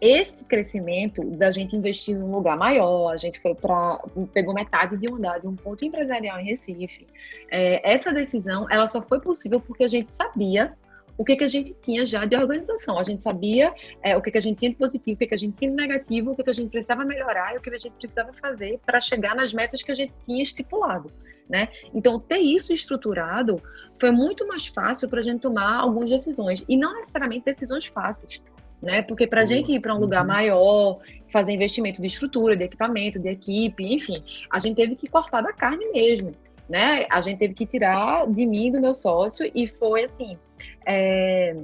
Esse 0.00 0.44
crescimento 0.46 1.22
da 1.36 1.50
gente 1.50 1.76
investir 1.76 2.16
num 2.16 2.32
lugar 2.32 2.56
maior, 2.56 3.12
a 3.12 3.18
gente 3.18 3.38
foi 3.38 3.54
para 3.54 4.02
pegou 4.32 4.54
metade 4.54 4.96
de 4.96 5.12
um 5.12 5.16
andar 5.16 5.40
de 5.40 5.46
um 5.46 5.54
ponto 5.54 5.84
empresarial 5.84 6.40
em 6.40 6.44
Recife. 6.44 7.06
É, 7.50 7.92
essa 7.92 8.10
decisão 8.10 8.66
ela 8.70 8.88
só 8.88 9.02
foi 9.02 9.20
possível 9.20 9.60
porque 9.60 9.84
a 9.84 9.88
gente 9.88 10.10
sabia 10.10 10.74
o 11.20 11.24
que, 11.24 11.36
que 11.36 11.44
a 11.44 11.48
gente 11.48 11.76
tinha 11.82 12.02
já 12.06 12.24
de 12.24 12.34
organização. 12.34 12.98
A 12.98 13.02
gente 13.02 13.22
sabia 13.22 13.74
é, 14.02 14.16
o 14.16 14.22
que, 14.22 14.30
que 14.30 14.38
a 14.38 14.40
gente 14.40 14.56
tinha 14.56 14.70
de 14.70 14.76
positivo, 14.78 15.16
o 15.16 15.18
que, 15.18 15.26
que 15.26 15.34
a 15.34 15.36
gente 15.36 15.54
tinha 15.54 15.70
de 15.70 15.76
negativo, 15.76 16.30
o 16.30 16.34
que, 16.34 16.42
que 16.42 16.48
a 16.48 16.54
gente 16.54 16.70
precisava 16.70 17.04
melhorar 17.04 17.54
e 17.54 17.58
o 17.58 17.60
que 17.60 17.68
a 17.68 17.76
gente 17.76 17.92
precisava 17.92 18.32
fazer 18.32 18.80
para 18.86 18.98
chegar 18.98 19.34
nas 19.36 19.52
metas 19.52 19.82
que 19.82 19.92
a 19.92 19.94
gente 19.94 20.14
tinha 20.24 20.42
estipulado. 20.42 21.12
Né? 21.46 21.68
Então, 21.92 22.18
ter 22.18 22.38
isso 22.38 22.72
estruturado 22.72 23.60
foi 23.98 24.10
muito 24.10 24.48
mais 24.48 24.66
fácil 24.68 25.10
para 25.10 25.20
a 25.20 25.22
gente 25.22 25.42
tomar 25.42 25.80
algumas 25.80 26.08
decisões. 26.08 26.64
E 26.66 26.74
não 26.74 26.94
necessariamente 26.94 27.44
decisões 27.44 27.84
fáceis. 27.84 28.40
Né? 28.80 29.02
Porque 29.02 29.26
para 29.26 29.42
a 29.42 29.44
gente 29.44 29.70
ir 29.70 29.80
para 29.80 29.94
um 29.94 29.98
lugar 29.98 30.22
uhum. 30.22 30.28
maior, 30.28 31.00
fazer 31.30 31.52
investimento 31.52 32.00
de 32.00 32.06
estrutura, 32.06 32.56
de 32.56 32.64
equipamento, 32.64 33.18
de 33.18 33.28
equipe, 33.28 33.84
enfim, 33.84 34.24
a 34.50 34.58
gente 34.58 34.76
teve 34.76 34.96
que 34.96 35.10
cortar 35.10 35.42
da 35.42 35.52
carne 35.52 35.86
mesmo. 35.92 36.30
Né? 36.66 37.04
A 37.10 37.20
gente 37.20 37.40
teve 37.40 37.52
que 37.52 37.66
tirar 37.66 38.26
de 38.26 38.46
mim, 38.46 38.72
do 38.72 38.80
meu 38.80 38.94
sócio, 38.94 39.50
e 39.54 39.66
foi 39.66 40.04
assim: 40.04 40.38
é, 40.86 41.56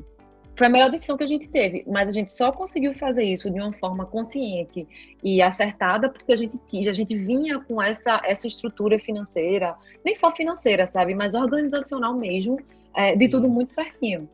foi 0.56 0.66
a 0.66 0.70
melhor 0.70 0.90
decisão 0.90 1.16
que 1.16 1.24
a 1.24 1.26
gente 1.26 1.48
teve, 1.48 1.84
mas 1.86 2.08
a 2.08 2.10
gente 2.10 2.32
só 2.32 2.50
conseguiu 2.50 2.94
fazer 2.94 3.24
isso 3.24 3.50
de 3.50 3.60
uma 3.60 3.72
forma 3.74 4.06
consciente 4.06 4.88
e 5.22 5.42
acertada 5.42 6.08
porque 6.08 6.32
a 6.32 6.36
gente, 6.36 6.58
a 6.88 6.92
gente 6.92 7.16
vinha 7.16 7.60
com 7.60 7.80
essa, 7.80 8.22
essa 8.24 8.46
estrutura 8.46 8.98
financeira, 8.98 9.74
nem 10.04 10.14
só 10.14 10.30
financeira, 10.30 10.86
sabe, 10.86 11.14
mas 11.14 11.34
organizacional 11.34 12.14
mesmo, 12.16 12.58
é, 12.94 13.14
de 13.14 13.28
tudo 13.28 13.48
muito 13.48 13.74
certinho. 13.74 14.28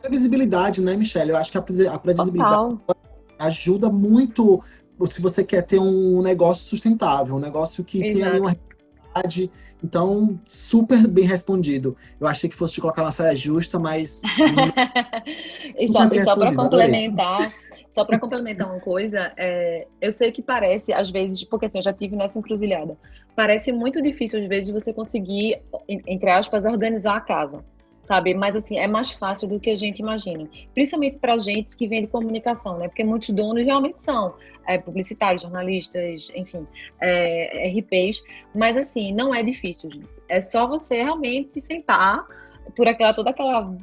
Previsibilidade, 0.00 0.80
né, 0.80 0.96
Michelle? 0.96 1.30
Eu 1.30 1.36
acho 1.36 1.50
que 1.50 1.58
a, 1.58 1.62
previsibilidade 1.62 2.76
Total. 2.76 2.96
ajuda 3.40 3.90
muito 3.90 4.62
se 5.04 5.20
você 5.20 5.44
quer 5.44 5.62
ter 5.62 5.78
um 5.78 6.22
negócio 6.22 6.64
sustentável, 6.64 7.34
um 7.34 7.40
negócio 7.40 7.84
que 7.84 8.06
Exato. 8.06 8.30
tenha 8.30 8.40
uma 8.40 8.50
realidade 9.16 9.50
então, 9.84 10.40
super 10.46 11.06
bem 11.06 11.26
respondido. 11.26 11.96
Eu 12.18 12.26
achei 12.26 12.48
que 12.48 12.56
fosse 12.56 12.74
te 12.74 12.80
colocar 12.80 13.02
na 13.02 13.12
saia 13.12 13.34
justa, 13.34 13.78
mas. 13.78 14.22
e 15.78 15.86
só, 15.88 16.08
só 16.24 16.36
para 16.36 16.54
complementar, 16.54 17.52
só 17.92 18.04
para 18.04 18.18
complementar 18.18 18.66
uma 18.66 18.80
coisa, 18.80 19.32
é, 19.36 19.86
eu 20.00 20.10
sei 20.10 20.32
que 20.32 20.42
parece, 20.42 20.92
às 20.92 21.10
vezes, 21.10 21.44
porque 21.44 21.66
assim, 21.66 21.78
eu 21.78 21.82
já 21.82 21.92
tive 21.92 22.16
nessa 22.16 22.38
encruzilhada, 22.38 22.96
parece 23.36 23.70
muito 23.70 24.02
difícil, 24.02 24.40
às 24.40 24.48
vezes, 24.48 24.70
você 24.70 24.92
conseguir, 24.92 25.60
entre 25.88 26.30
aspas, 26.30 26.64
organizar 26.64 27.16
a 27.16 27.20
casa 27.20 27.62
sabe? 28.06 28.34
Mas 28.34 28.56
assim, 28.56 28.78
é 28.78 28.86
mais 28.86 29.10
fácil 29.10 29.48
do 29.48 29.60
que 29.60 29.70
a 29.70 29.76
gente 29.76 29.98
imagina. 29.98 30.48
Principalmente 30.74 31.18
para 31.18 31.38
gente 31.38 31.76
que 31.76 31.86
vem 31.86 32.02
de 32.02 32.06
comunicação, 32.08 32.78
né? 32.78 32.88
Porque 32.88 33.04
muitos 33.04 33.30
donos 33.30 33.64
realmente 33.64 34.02
são 34.02 34.34
é, 34.66 34.78
publicitários, 34.78 35.42
jornalistas, 35.42 36.30
enfim, 36.34 36.66
é, 37.00 37.68
RPs. 37.68 38.22
Mas 38.54 38.76
assim, 38.76 39.12
não 39.12 39.34
é 39.34 39.42
difícil, 39.42 39.90
gente. 39.90 40.20
É 40.28 40.40
só 40.40 40.66
você 40.66 41.02
realmente 41.02 41.60
sentar 41.60 42.26
por 42.74 42.88
aquela 42.88 43.14
toda 43.14 43.30
aquela 43.30 43.76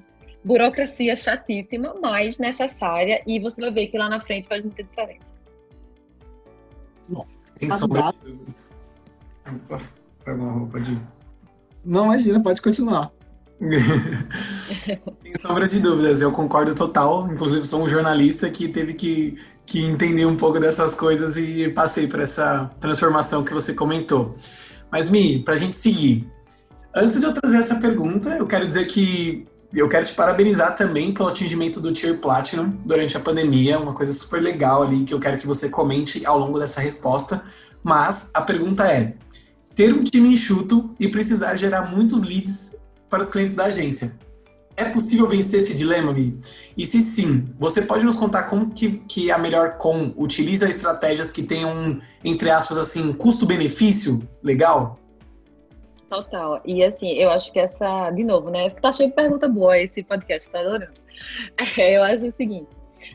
burocracia 0.44 1.16
chatíssima, 1.16 1.96
mas 2.02 2.38
necessária, 2.38 3.24
e 3.26 3.40
você 3.40 3.62
vai 3.62 3.72
ver 3.72 3.88
que 3.88 3.98
lá 3.98 4.10
na 4.10 4.20
frente 4.20 4.48
faz 4.48 4.62
muita 4.62 4.84
diferença. 4.84 5.34
Bom, 7.08 7.26
em 7.62 7.70
sombra... 7.70 8.14
Pode 10.72 10.98
Não, 11.84 12.06
imagina, 12.06 12.42
pode 12.42 12.62
continuar. 12.62 13.12
Sem 14.84 15.00
sombra 15.42 15.68
de 15.68 15.80
dúvidas, 15.80 16.22
eu 16.22 16.32
concordo 16.32 16.74
total. 16.74 17.32
Inclusive, 17.32 17.66
sou 17.66 17.84
um 17.84 17.88
jornalista 17.88 18.50
que 18.50 18.68
teve 18.68 18.94
que, 18.94 19.38
que 19.66 19.84
entender 19.84 20.26
um 20.26 20.36
pouco 20.36 20.60
dessas 20.60 20.96
coisas 20.96 21.38
e 21.38 21.70
passei 21.70 22.08
por 22.08 22.20
essa 22.20 22.70
transformação 22.80 23.44
que 23.44 23.54
você 23.54 23.74
comentou. 23.74 24.38
Mas, 24.92 25.10
Mi, 25.10 25.40
para 25.40 25.56
a 25.56 25.58
gente 25.58 25.78
seguir, 25.78 26.28
antes 26.94 27.20
de 27.20 27.26
eu 27.26 27.34
trazer 27.34 27.58
essa 27.58 27.76
pergunta, 27.76 28.30
eu 28.38 28.46
quero 28.46 28.68
dizer 28.68 28.86
que 28.86 29.48
eu 29.74 29.90
quero 29.90 30.06
te 30.06 30.14
parabenizar 30.14 30.76
também 30.76 31.14
pelo 31.14 31.30
atingimento 31.30 31.82
do 31.82 31.92
Tier 31.92 32.20
Platinum 32.20 32.78
durante 32.86 33.18
a 33.18 33.20
pandemia, 33.20 33.80
uma 33.80 33.94
coisa 33.94 34.14
super 34.14 34.40
legal 34.40 34.84
ali 34.84 35.04
que 35.04 35.14
eu 35.14 35.20
quero 35.20 35.38
que 35.38 35.48
você 35.48 35.68
comente 35.68 36.24
ao 36.26 36.38
longo 36.38 36.60
dessa 36.60 36.80
resposta. 36.80 37.44
Mas 37.82 38.30
a 38.34 38.42
pergunta 38.42 38.86
é: 38.86 39.16
ter 39.74 39.92
um 39.94 40.04
time 40.04 40.30
enxuto 40.30 40.92
e 41.00 41.08
precisar 41.08 41.56
gerar 41.56 41.90
muitos 41.90 42.22
leads 42.22 42.76
para 43.14 43.22
os 43.22 43.30
clientes 43.30 43.54
da 43.54 43.66
agência. 43.66 44.12
É 44.76 44.86
possível 44.86 45.28
vencer 45.28 45.60
esse 45.60 45.76
dilema, 45.76 46.12
Mi? 46.12 46.36
E 46.76 46.84
se 46.84 47.00
sim, 47.00 47.44
você 47.60 47.80
pode 47.80 48.04
nos 48.04 48.18
contar 48.18 48.46
como 48.46 48.72
que, 48.72 48.98
que 49.08 49.30
a 49.30 49.38
Melhor 49.38 49.78
Com 49.78 50.12
utiliza 50.18 50.68
estratégias 50.68 51.30
que 51.30 51.44
tenham, 51.44 52.02
entre 52.24 52.50
aspas, 52.50 52.76
assim, 52.76 53.14
custo-benefício 53.14 54.28
legal? 54.42 54.98
Total. 56.10 56.60
E 56.66 56.84
assim, 56.84 57.10
eu 57.10 57.30
acho 57.30 57.52
que 57.54 57.60
essa, 57.60 58.10
de 58.10 58.24
novo, 58.24 58.50
né? 58.50 58.72
Tá 58.72 58.92
cheio 58.92 59.10
de 59.10 59.16
pergunta 59.16 59.48
boa 59.48 59.78
esse 59.78 60.02
podcast, 60.02 60.50
tá 60.50 60.60
adorando. 60.60 60.94
É, 61.78 61.96
eu 61.96 62.04
acho 62.04 62.26
o 62.26 62.32
seguinte. 62.32 62.68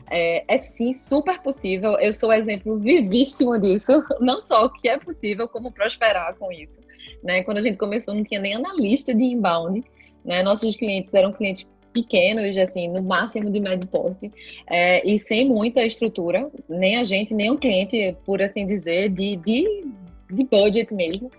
É, 0.09 0.45
é, 0.47 0.57
sim 0.59 0.93
super 0.93 1.41
possível. 1.41 1.99
Eu 1.99 2.13
sou 2.13 2.31
exemplo 2.31 2.79
vivíssimo 2.79 3.59
disso. 3.59 3.91
Não 4.21 4.41
só 4.41 4.65
o 4.65 4.69
que 4.69 4.87
é 4.87 4.97
possível, 4.97 5.45
como 5.49 5.73
prosperar 5.73 6.33
com 6.35 6.49
isso. 6.53 6.79
Né? 7.23 7.43
Quando 7.43 7.57
a 7.57 7.61
gente 7.61 7.77
começou, 7.77 8.13
não 8.13 8.23
tinha 8.23 8.39
nem 8.39 8.55
analista 8.55 9.13
de 9.13 9.23
inbound. 9.23 9.83
Né? 10.23 10.43
Nossos 10.43 10.75
clientes 10.75 11.13
eram 11.13 11.31
clientes 11.33 11.67
pequenos, 11.93 12.55
assim, 12.57 12.87
no 12.87 13.01
máximo 13.01 13.49
de 13.49 13.59
médio 13.59 13.87
porte, 13.89 14.31
é, 14.67 15.05
e 15.07 15.17
sem 15.17 15.47
muita 15.47 15.83
estrutura, 15.83 16.49
nem 16.69 16.97
a 16.97 17.03
gente, 17.03 17.33
nem 17.33 17.49
o 17.49 17.57
cliente, 17.57 18.15
por 18.25 18.41
assim 18.41 18.67
dizer, 18.67 19.09
de, 19.09 19.35
de, 19.37 19.87
de 20.29 20.43
budget 20.43 20.93
mesmo. 20.93 21.31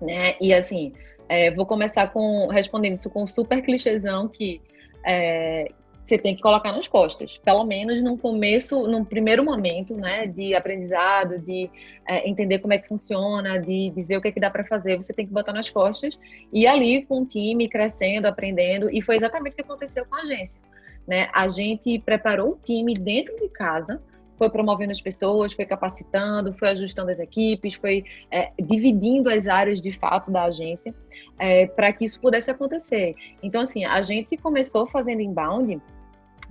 Né? 0.00 0.34
E 0.40 0.54
assim, 0.54 0.92
é, 1.28 1.50
vou 1.50 1.66
começar 1.66 2.12
com 2.12 2.48
respondendo 2.48 2.94
isso 2.94 3.10
com 3.10 3.24
um 3.24 3.26
super 3.26 3.62
clichêzão 3.62 4.28
que 4.28 4.60
é, 5.04 5.70
você 6.06 6.16
tem 6.16 6.36
que 6.36 6.40
colocar 6.40 6.70
nas 6.70 6.86
costas, 6.86 7.36
pelo 7.38 7.64
menos 7.64 8.02
no 8.02 8.16
começo, 8.16 8.86
num 8.86 9.04
primeiro 9.04 9.44
momento, 9.44 9.94
né, 9.94 10.26
de 10.26 10.54
aprendizado, 10.54 11.38
de 11.40 11.68
é, 12.06 12.28
entender 12.28 12.60
como 12.60 12.72
é 12.72 12.78
que 12.78 12.86
funciona, 12.86 13.58
de, 13.58 13.90
de 13.90 14.02
ver 14.04 14.18
o 14.18 14.20
que, 14.20 14.28
é 14.28 14.32
que 14.32 14.38
dá 14.38 14.48
para 14.48 14.64
fazer, 14.64 14.96
você 14.96 15.12
tem 15.12 15.26
que 15.26 15.32
botar 15.32 15.52
nas 15.52 15.68
costas 15.68 16.16
e 16.52 16.64
ali 16.64 17.04
com 17.04 17.22
o 17.22 17.26
time 17.26 17.68
crescendo, 17.68 18.26
aprendendo, 18.26 18.88
e 18.88 19.02
foi 19.02 19.16
exatamente 19.16 19.54
o 19.54 19.56
que 19.56 19.62
aconteceu 19.62 20.06
com 20.06 20.14
a 20.14 20.20
agência, 20.20 20.60
né? 21.08 21.28
A 21.32 21.48
gente 21.48 21.98
preparou 21.98 22.52
o 22.52 22.58
time 22.62 22.94
dentro 22.94 23.34
de 23.36 23.48
casa, 23.48 24.00
foi 24.38 24.50
promovendo 24.50 24.92
as 24.92 25.00
pessoas, 25.00 25.54
foi 25.54 25.64
capacitando, 25.64 26.52
foi 26.52 26.68
ajustando 26.68 27.10
as 27.10 27.18
equipes, 27.18 27.74
foi 27.74 28.04
é, 28.30 28.52
dividindo 28.60 29.28
as 29.30 29.48
áreas 29.48 29.80
de 29.80 29.92
fato 29.92 30.30
da 30.30 30.44
agência 30.44 30.94
é, 31.38 31.66
para 31.66 31.92
que 31.92 32.04
isso 32.04 32.20
pudesse 32.20 32.50
acontecer. 32.50 33.14
Então, 33.42 33.62
assim, 33.62 33.84
a 33.84 34.02
gente 34.02 34.36
começou 34.36 34.86
fazendo 34.86 35.20
inbound 35.22 35.80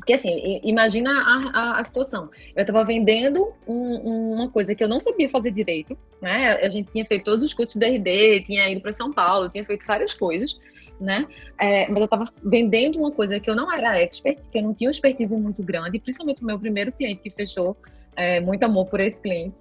porque 0.05 0.13
assim, 0.13 0.61
imagina 0.63 1.09
a, 1.09 1.59
a, 1.59 1.79
a 1.79 1.83
situação. 1.83 2.29
Eu 2.55 2.61
estava 2.61 2.85
vendendo 2.85 3.51
um, 3.67 4.33
uma 4.35 4.47
coisa 4.51 4.75
que 4.75 4.83
eu 4.83 4.87
não 4.87 4.99
sabia 4.99 5.27
fazer 5.27 5.49
direito, 5.49 5.97
né? 6.21 6.51
A 6.61 6.69
gente 6.69 6.91
tinha 6.91 7.03
feito 7.03 7.25
todos 7.25 7.41
os 7.41 7.55
cursos 7.55 7.75
de 7.75 7.87
RD, 7.87 8.43
tinha 8.45 8.69
ido 8.69 8.81
para 8.81 8.93
São 8.93 9.11
Paulo, 9.11 9.49
tinha 9.49 9.65
feito 9.65 9.83
várias 9.83 10.13
coisas, 10.13 10.59
né? 11.01 11.27
É, 11.59 11.87
mas 11.87 11.97
eu 11.97 12.05
estava 12.05 12.25
vendendo 12.43 12.99
uma 12.99 13.09
coisa 13.09 13.39
que 13.39 13.49
eu 13.49 13.55
não 13.55 13.73
era 13.73 13.99
expert, 13.99 14.47
que 14.47 14.59
eu 14.59 14.61
não 14.61 14.75
tinha 14.75 14.87
uma 14.87 14.91
expertise 14.91 15.35
muito 15.35 15.63
grande, 15.63 15.97
principalmente 15.97 16.43
o 16.43 16.45
meu 16.45 16.59
primeiro 16.59 16.91
cliente 16.91 17.23
que 17.23 17.31
fechou. 17.31 17.75
É, 18.17 18.39
muito 18.39 18.63
amor 18.63 18.85
por 18.85 19.01
esse 19.01 19.21
cliente, 19.21 19.59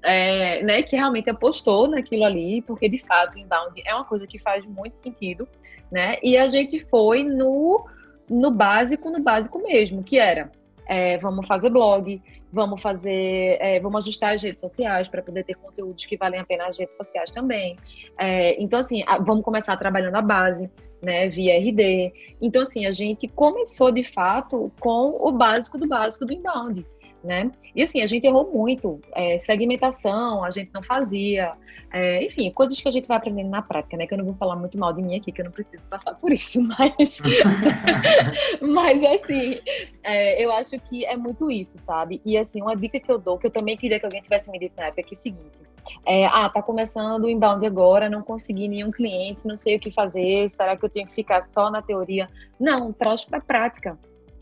é, 0.00 0.62
né, 0.62 0.80
que 0.80 0.94
realmente 0.94 1.28
apostou 1.28 1.88
naquilo 1.88 2.22
ali, 2.22 2.62
porque 2.62 2.88
de 2.88 3.00
fato 3.00 3.36
inbound 3.36 3.82
é 3.84 3.92
uma 3.92 4.04
coisa 4.04 4.28
que 4.28 4.38
faz 4.38 4.64
muito 4.64 4.96
sentido, 5.00 5.48
né? 5.90 6.16
E 6.22 6.36
a 6.36 6.46
gente 6.46 6.78
foi 6.88 7.24
no 7.24 7.84
no 8.28 8.50
básico, 8.50 9.10
no 9.10 9.22
básico 9.22 9.58
mesmo, 9.62 10.02
que 10.02 10.18
era 10.18 10.50
é, 10.86 11.18
vamos 11.18 11.46
fazer 11.46 11.68
blog, 11.68 12.22
vamos 12.52 12.80
fazer, 12.80 13.58
é, 13.60 13.80
vamos 13.80 14.04
ajustar 14.04 14.34
as 14.34 14.42
redes 14.42 14.60
sociais 14.60 15.08
para 15.08 15.22
poder 15.22 15.44
ter 15.44 15.54
conteúdos 15.54 16.04
que 16.04 16.16
valem 16.16 16.40
a 16.40 16.44
pena 16.44 16.66
nas 16.66 16.78
redes 16.78 16.96
sociais 16.96 17.30
também. 17.30 17.76
É, 18.18 18.60
então, 18.62 18.78
assim, 18.78 19.02
a, 19.06 19.18
vamos 19.18 19.44
começar 19.44 19.76
trabalhando 19.76 20.14
a 20.14 20.22
base, 20.22 20.70
né, 21.02 21.28
via 21.28 21.58
RD. 21.58 22.36
Então, 22.40 22.62
assim, 22.62 22.86
a 22.86 22.92
gente 22.92 23.28
começou 23.28 23.90
de 23.90 24.04
fato 24.04 24.72
com 24.80 25.16
o 25.20 25.32
básico 25.32 25.76
do 25.76 25.86
básico 25.86 26.24
do 26.24 26.32
inbound 26.32 26.86
né? 27.26 27.50
E 27.74 27.82
assim, 27.82 28.00
a 28.00 28.06
gente 28.06 28.26
errou 28.26 28.50
muito. 28.50 29.00
É, 29.14 29.38
segmentação, 29.38 30.44
a 30.44 30.50
gente 30.50 30.70
não 30.72 30.82
fazia. 30.82 31.52
É, 31.92 32.24
enfim, 32.24 32.50
coisas 32.50 32.80
que 32.80 32.88
a 32.88 32.90
gente 32.90 33.06
vai 33.06 33.16
aprendendo 33.16 33.50
na 33.50 33.62
prática, 33.62 33.96
né? 33.96 34.06
Que 34.06 34.14
eu 34.14 34.18
não 34.18 34.24
vou 34.24 34.34
falar 34.34 34.56
muito 34.56 34.78
mal 34.78 34.92
de 34.92 35.02
mim 35.02 35.16
aqui, 35.16 35.30
que 35.32 35.40
eu 35.40 35.44
não 35.44 35.52
preciso 35.52 35.82
passar 35.90 36.14
por 36.14 36.32
isso, 36.32 36.60
mas. 36.62 37.20
mas 38.62 39.04
assim, 39.04 39.58
é, 40.02 40.42
eu 40.42 40.52
acho 40.52 40.78
que 40.80 41.04
é 41.04 41.16
muito 41.16 41.50
isso, 41.50 41.76
sabe? 41.78 42.20
E 42.24 42.38
assim, 42.38 42.62
uma 42.62 42.76
dica 42.76 42.98
que 42.98 43.10
eu 43.10 43.18
dou, 43.18 43.38
que 43.38 43.46
eu 43.46 43.50
também 43.50 43.76
queria 43.76 43.98
que 43.98 44.06
alguém 44.06 44.22
tivesse 44.22 44.50
me 44.50 44.58
dito 44.58 44.74
na 44.76 44.86
época, 44.86 45.00
é, 45.00 45.04
que 45.04 45.14
é 45.14 45.16
o 45.16 45.20
seguinte. 45.20 45.66
É, 46.04 46.26
ah, 46.26 46.48
tá 46.48 46.62
começando 46.62 47.24
o 47.24 47.28
inbound 47.28 47.64
agora, 47.64 48.08
não 48.08 48.22
consegui 48.22 48.68
nenhum 48.68 48.90
cliente, 48.90 49.46
não 49.46 49.56
sei 49.56 49.76
o 49.76 49.80
que 49.80 49.90
fazer, 49.90 50.48
será 50.50 50.76
que 50.76 50.84
eu 50.84 50.88
tenho 50.88 51.06
que 51.06 51.14
ficar 51.14 51.42
só 51.44 51.70
na 51.70 51.82
teoria? 51.82 52.28
Não, 52.58 52.92
traz 52.92 53.24
para 53.24 53.40
prática, 53.40 53.98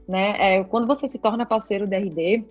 né? 0.08 0.36
É, 0.38 0.64
quando 0.64 0.86
você 0.86 1.08
se 1.08 1.18
torna 1.18 1.46
parceiro 1.46 1.86
da 1.86 1.98
RD, 1.98 2.44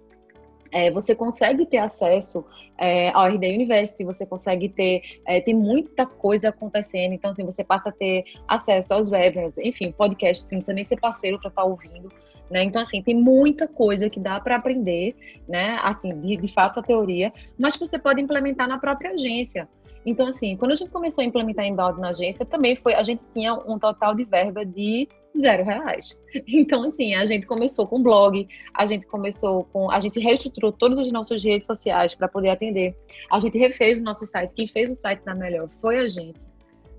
é, 0.74 0.90
você 0.90 1.14
consegue 1.14 1.66
ter 1.66 1.78
acesso 1.78 2.44
é, 2.78 3.10
ao 3.12 3.28
RD 3.28 3.48
University, 3.54 4.04
você 4.04 4.26
consegue 4.26 4.68
ter, 4.68 5.04
é, 5.26 5.40
tem 5.40 5.54
muita 5.54 6.06
coisa 6.06 6.50
acontecendo, 6.50 7.14
então 7.14 7.32
assim, 7.32 7.46
você 7.46 7.64
passa 7.64 7.90
a 7.90 7.92
ter 7.92 8.26
acesso 8.48 8.94
aos 8.94 9.10
webinars, 9.10 9.58
enfim, 9.60 9.92
podcast, 9.92 10.44
assim, 10.44 10.56
não 10.56 10.62
precisa 10.62 10.76
nem 10.76 10.84
ser 10.84 11.00
parceiro 11.00 11.40
para 11.40 11.50
estar 11.50 11.62
tá 11.62 11.68
ouvindo, 11.68 12.12
né? 12.50 12.64
Então, 12.64 12.82
assim, 12.82 13.02
tem 13.02 13.16
muita 13.16 13.68
coisa 13.68 14.10
que 14.10 14.20
dá 14.20 14.40
para 14.40 14.56
aprender, 14.56 15.16
né? 15.48 15.80
Assim, 15.84 16.20
de, 16.20 16.38
de 16.38 16.54
fato 16.54 16.80
a 16.80 16.84
teoria, 16.84 17.32
mas 17.58 17.78
que 17.78 17.86
você 17.86 17.98
pode 17.98 18.20
implementar 18.20 18.68
na 18.68 18.80
própria 18.80 19.12
agência. 19.12 19.68
Então, 20.06 20.28
assim, 20.28 20.58
quando 20.58 20.72
a 20.72 20.76
gente 20.76 20.92
começou 20.92 21.22
a 21.22 21.26
implementar 21.26 21.66
inbound 21.66 22.02
na 22.02 22.10
agência, 22.10 22.46
também 22.46 22.76
foi, 22.76 22.94
a 22.94 23.04
gente 23.04 23.24
tinha 23.34 23.54
um 23.54 23.80
total 23.80 24.14
de 24.14 24.26
verba 24.26 24.66
de 24.66 25.08
zero 25.40 25.64
reais. 25.64 26.16
Então, 26.48 26.84
assim, 26.84 27.14
a 27.14 27.28
gente 27.28 27.46
começou 27.46 27.86
com 27.86 28.02
blog, 28.02 28.48
a 28.74 28.88
gente 28.88 29.06
começou 29.06 29.66
com. 29.66 29.92
A 29.92 30.00
gente 30.00 30.20
reestruturou 30.20 30.72
todas 30.72 30.98
as 30.98 31.12
nossas 31.12 31.44
redes 31.44 31.68
sociais 31.68 32.16
para 32.16 32.28
poder 32.28 32.50
atender. 32.50 32.96
A 33.32 33.38
gente 33.38 33.58
refez 33.58 34.00
o 34.00 34.04
nosso 34.04 34.26
site. 34.26 34.52
Quem 34.56 34.68
fez 34.68 34.90
o 34.90 34.96
site 34.96 35.24
da 35.24 35.36
melhor 35.36 35.70
foi 35.80 36.00
a 36.00 36.08
gente. 36.08 36.40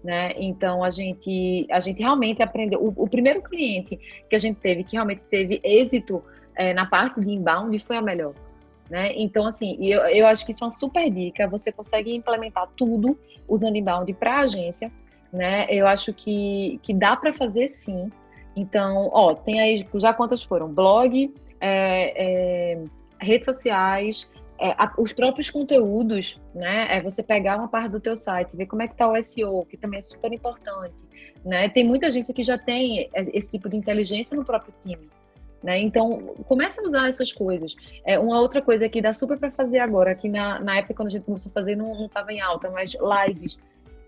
Né? 0.04 0.34
Então 0.36 0.84
a 0.84 0.90
gente, 0.90 1.66
a 1.70 1.80
gente 1.80 1.98
realmente 1.98 2.42
aprendeu. 2.42 2.80
O, 2.80 3.04
o 3.04 3.08
primeiro 3.08 3.42
cliente 3.42 3.98
que 4.28 4.36
a 4.36 4.38
gente 4.38 4.60
teve, 4.60 4.84
que 4.84 4.92
realmente 4.92 5.22
teve 5.30 5.60
êxito 5.64 6.22
é, 6.54 6.72
na 6.72 6.86
parte 6.86 7.20
de 7.20 7.30
inbound, 7.30 7.76
foi 7.80 7.96
a 7.96 8.02
melhor. 8.02 8.34
Né? 8.88 9.12
Então, 9.16 9.46
assim, 9.46 9.76
eu, 9.80 10.02
eu 10.02 10.26
acho 10.26 10.44
que 10.44 10.52
isso 10.52 10.62
é 10.62 10.66
uma 10.66 10.72
super 10.72 11.10
dica. 11.10 11.48
Você 11.48 11.72
consegue 11.72 12.14
implementar 12.14 12.68
tudo 12.76 13.18
usando 13.48 13.76
inbound 13.76 14.12
para 14.14 14.40
agência. 14.40 14.92
Né? 15.32 15.66
Eu 15.68 15.86
acho 15.86 16.12
que, 16.12 16.78
que 16.82 16.92
dá 16.92 17.16
para 17.16 17.32
fazer 17.32 17.68
sim. 17.68 18.10
Então, 18.56 19.10
ó, 19.12 19.34
tem 19.34 19.60
aí 19.60 19.86
já 19.94 20.12
quantas 20.12 20.42
foram? 20.42 20.68
Blog, 20.68 21.32
é, 21.60 22.74
é, 22.74 22.84
redes 23.20 23.46
sociais, 23.46 24.28
é, 24.58 24.70
a, 24.72 24.92
os 24.98 25.12
próprios 25.12 25.50
conteúdos, 25.50 26.40
né? 26.54 26.86
É 26.90 27.00
você 27.00 27.22
pegar 27.22 27.58
uma 27.58 27.68
parte 27.68 27.90
do 27.90 28.00
teu 28.00 28.16
site, 28.16 28.56
ver 28.56 28.66
como 28.66 28.82
é 28.82 28.88
que 28.88 28.94
tá 28.94 29.10
o 29.10 29.22
SEO, 29.22 29.66
que 29.66 29.76
também 29.76 29.98
é 29.98 30.02
super 30.02 30.32
importante, 30.32 31.02
né? 31.44 31.68
Tem 31.68 31.84
muita 31.84 32.10
gente 32.10 32.32
que 32.32 32.42
já 32.42 32.56
tem 32.56 33.10
esse 33.32 33.50
tipo 33.50 33.68
de 33.68 33.76
inteligência 33.76 34.36
no 34.36 34.44
próprio 34.44 34.72
time. 34.80 35.08
Né? 35.62 35.78
Então, 35.80 36.34
começa 36.46 36.82
a 36.82 36.84
usar 36.84 37.08
essas 37.08 37.32
coisas. 37.32 37.74
É, 38.04 38.18
uma 38.18 38.38
outra 38.38 38.60
coisa 38.60 38.86
que 38.86 39.00
dá 39.00 39.14
super 39.14 39.38
para 39.38 39.50
fazer 39.50 39.78
agora, 39.78 40.14
que 40.14 40.28
na, 40.28 40.60
na 40.60 40.76
época 40.76 40.92
quando 40.92 41.08
a 41.08 41.10
gente 41.10 41.24
começou 41.24 41.48
a 41.48 41.52
fazer 41.54 41.74
não 41.74 42.04
estava 42.04 42.30
em 42.34 42.40
alta, 42.40 42.70
mas 42.70 42.92
lives 42.92 43.56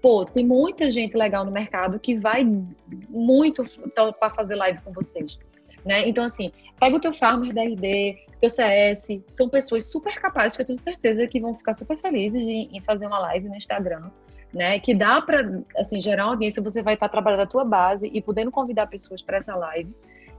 pô, 0.00 0.24
tem 0.24 0.44
muita 0.44 0.90
gente 0.90 1.16
legal 1.16 1.44
no 1.44 1.50
mercado 1.50 1.98
que 1.98 2.16
vai 2.16 2.44
muito 3.08 3.64
para 4.18 4.30
fazer 4.30 4.54
live 4.54 4.80
com 4.82 4.92
vocês. 4.92 5.38
Né? 5.84 6.08
Então, 6.08 6.24
assim, 6.24 6.50
pega 6.80 6.96
o 6.96 7.00
teu 7.00 7.14
farmer 7.14 7.54
da 7.54 7.62
RD, 7.62 8.16
teu 8.40 8.50
CS, 8.50 9.20
são 9.30 9.48
pessoas 9.48 9.86
super 9.86 10.20
capazes 10.20 10.56
que 10.56 10.62
eu 10.62 10.66
tenho 10.66 10.80
certeza 10.80 11.26
que 11.26 11.40
vão 11.40 11.54
ficar 11.54 11.74
super 11.74 11.96
felizes 11.98 12.42
em, 12.42 12.80
fazer 12.80 13.06
uma 13.06 13.20
live 13.20 13.48
no 13.48 13.54
Instagram, 13.54 14.10
né? 14.52 14.80
Que 14.80 14.94
dá 14.94 15.20
para, 15.22 15.62
assim, 15.76 16.00
gerar 16.00 16.24
uma 16.24 16.32
audiência, 16.32 16.60
você 16.62 16.82
vai 16.82 16.94
estar 16.94 17.08
trabalhando 17.08 17.42
a 17.42 17.46
tua 17.46 17.64
base 17.64 18.10
e 18.12 18.20
podendo 18.20 18.50
convidar 18.50 18.88
pessoas 18.88 19.22
para 19.22 19.38
essa 19.38 19.54
live, 19.54 19.94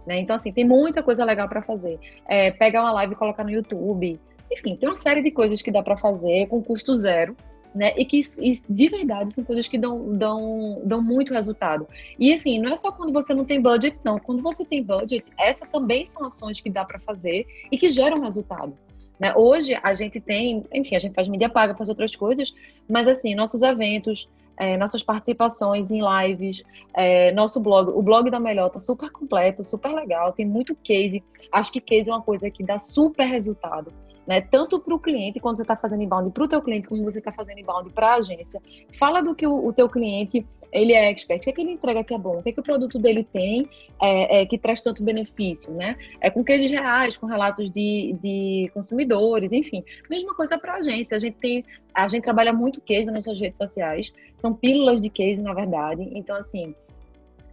né? 0.06 0.20
Então, 0.20 0.36
assim, 0.36 0.52
tem 0.52 0.66
muita 0.66 1.02
coisa 1.02 1.24
legal 1.24 1.48
para 1.48 1.62
fazer. 1.62 1.98
É, 2.28 2.52
pegar 2.52 2.82
uma 2.82 2.92
live 2.92 3.14
e 3.14 3.16
colocar 3.16 3.44
no 3.44 3.50
YouTube, 3.50 4.20
enfim, 4.52 4.76
tem 4.76 4.88
uma 4.88 4.96
série 4.96 5.22
de 5.22 5.32
coisas 5.32 5.62
que 5.62 5.72
dá 5.72 5.82
para 5.82 5.98
fazer 5.98 6.48
com 6.48 6.62
custo 6.62 6.96
zero, 6.96 7.36
né? 7.74 7.94
E 7.98 8.06
que 8.06 8.22
e 8.40 8.54
de 8.70 8.88
verdade 8.88 9.34
são 9.34 9.44
coisas 9.44 9.68
que 9.68 9.78
dão, 9.78 10.18
dão, 10.18 10.82
dão 10.84 11.02
muito 11.02 11.34
resultado. 11.34 11.88
E 12.20 12.34
assim, 12.34 12.60
não 12.60 12.74
é 12.74 12.78
só 12.78 12.92
quando 12.92 13.14
você 13.14 13.34
não 13.34 13.46
tem 13.46 13.62
budget, 13.62 13.98
não. 14.04 14.20
Quando 14.20 14.42
você 14.42 14.66
tem 14.66 14.84
budget, 14.84 15.30
essas 15.38 15.70
também 15.70 16.06
são 16.06 16.26
ações 16.26 16.60
que 16.60 16.70
dá 16.70 16.84
para 16.86 17.00
fazer 17.00 17.46
e 17.72 17.78
que 17.78 17.90
geram 17.90 18.22
resultado. 18.24 18.74
Né? 19.20 19.34
Hoje 19.36 19.78
a 19.82 19.94
gente 19.94 20.20
tem, 20.20 20.64
enfim, 20.74 20.96
a 20.96 21.00
gente 21.00 21.14
faz 21.14 21.28
mídia 21.28 21.50
paga, 21.50 21.76
faz 21.76 21.90
outras 21.90 22.16
coisas, 22.16 22.54
mas 22.88 23.08
assim, 23.08 23.34
nossos 23.34 23.62
eventos, 23.64 24.30
é, 24.58 24.78
nossas 24.78 25.02
participações 25.04 25.92
em 25.92 26.02
lives, 26.02 26.64
é, 26.96 27.32
nosso 27.32 27.60
blog, 27.60 27.92
o 27.92 28.02
blog 28.02 28.30
da 28.30 28.40
Melhor 28.40 28.70
tá 28.70 28.80
super 28.80 29.10
completo, 29.12 29.64
super 29.64 29.92
legal, 29.92 30.34
tem 30.34 30.46
muito 30.46 30.76
case. 30.76 31.24
Acho 31.52 31.72
que 31.72 31.82
case 31.82 32.10
é 32.10 32.14
uma 32.14 32.22
coisa 32.22 32.50
que 32.50 32.64
dá 32.64 32.78
super 32.78 33.26
resultado 33.26 33.92
né? 34.28 34.42
Tanto 34.42 34.80
para 34.80 34.94
o 34.94 35.00
cliente, 35.00 35.40
quando 35.40 35.56
você 35.56 35.62
está 35.62 35.76
fazendo 35.76 36.04
inbound 36.04 36.30
para 36.32 36.44
o 36.44 36.48
teu 36.48 36.62
cliente, 36.62 36.88
como 36.88 37.04
você 37.04 37.20
está 37.20 37.32
fazendo 37.32 37.60
inbound 37.60 37.90
para 37.92 38.10
a 38.10 38.16
agência. 38.16 38.62
Fala 39.00 39.22
do 39.22 39.34
que 39.34 39.48
o, 39.48 39.66
o, 39.66 39.72
teu 39.72 39.88
cliente 39.88 40.46
ele 40.72 40.92
é 40.92 41.10
expert, 41.10 41.40
o 41.40 41.44
que, 41.44 41.50
é 41.50 41.54
que 41.54 41.62
ele 41.62 41.72
entrega 41.72 42.04
que 42.04 42.14
é 42.14 42.18
bom, 42.18 42.40
o 42.40 42.44
que, 42.44 42.50
é 42.50 42.52
que 42.52 42.60
o 42.60 42.64
produto 42.64 43.00
dele 43.00 43.24
tem 43.24 43.70
é, 44.02 44.42
é, 44.42 44.46
que 44.46 44.58
traz 44.58 44.82
tanto 44.82 45.02
benefício, 45.02 45.72
né? 45.72 45.96
É 46.20 46.30
com 46.30 46.44
cases 46.44 46.70
reais, 46.70 47.16
com 47.16 47.26
relatos 47.26 47.72
de, 47.72 48.16
de 48.22 48.70
consumidores, 48.74 49.54
enfim. 49.54 49.82
Mesma 50.10 50.36
coisa 50.36 50.58
para 50.58 50.74
a 50.74 50.78
agência. 50.78 51.16
A 51.16 51.20
gente 51.20 51.38
tem, 51.38 51.64
a 51.94 52.06
gente 52.10 52.24
trabalha 52.24 52.52
muito 52.52 52.82
case 52.82 53.06
nas 53.06 53.24
suas 53.24 53.40
redes 53.40 53.58
sociais, 53.58 54.14
são 54.36 54.54
pílulas 54.54 55.02
de 55.02 55.10
case, 55.10 55.42
na 55.42 55.54
verdade. 55.54 56.08
Então, 56.14 56.36
assim, 56.36 56.76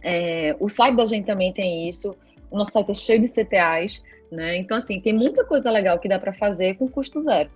é, 0.03 0.55
o 0.59 0.67
site 0.67 0.97
da 0.97 1.05
gente 1.05 1.25
também 1.25 1.53
tem 1.53 1.87
isso. 1.87 2.13
O 2.51 2.57
nosso 2.57 2.71
site 2.71 2.91
é 2.91 2.93
cheio 2.93 3.21
de 3.21 3.27
CTAs. 3.27 4.03
Né? 4.35 4.57
Então, 4.57 4.77
assim, 4.77 4.99
tem 4.99 5.13
muita 5.13 5.45
coisa 5.45 5.71
legal 5.71 5.97
que 5.97 6.09
dá 6.09 6.19
para 6.19 6.33
fazer 6.33 6.75
com 6.75 6.87
custo 6.87 7.23
zero. 7.23 7.49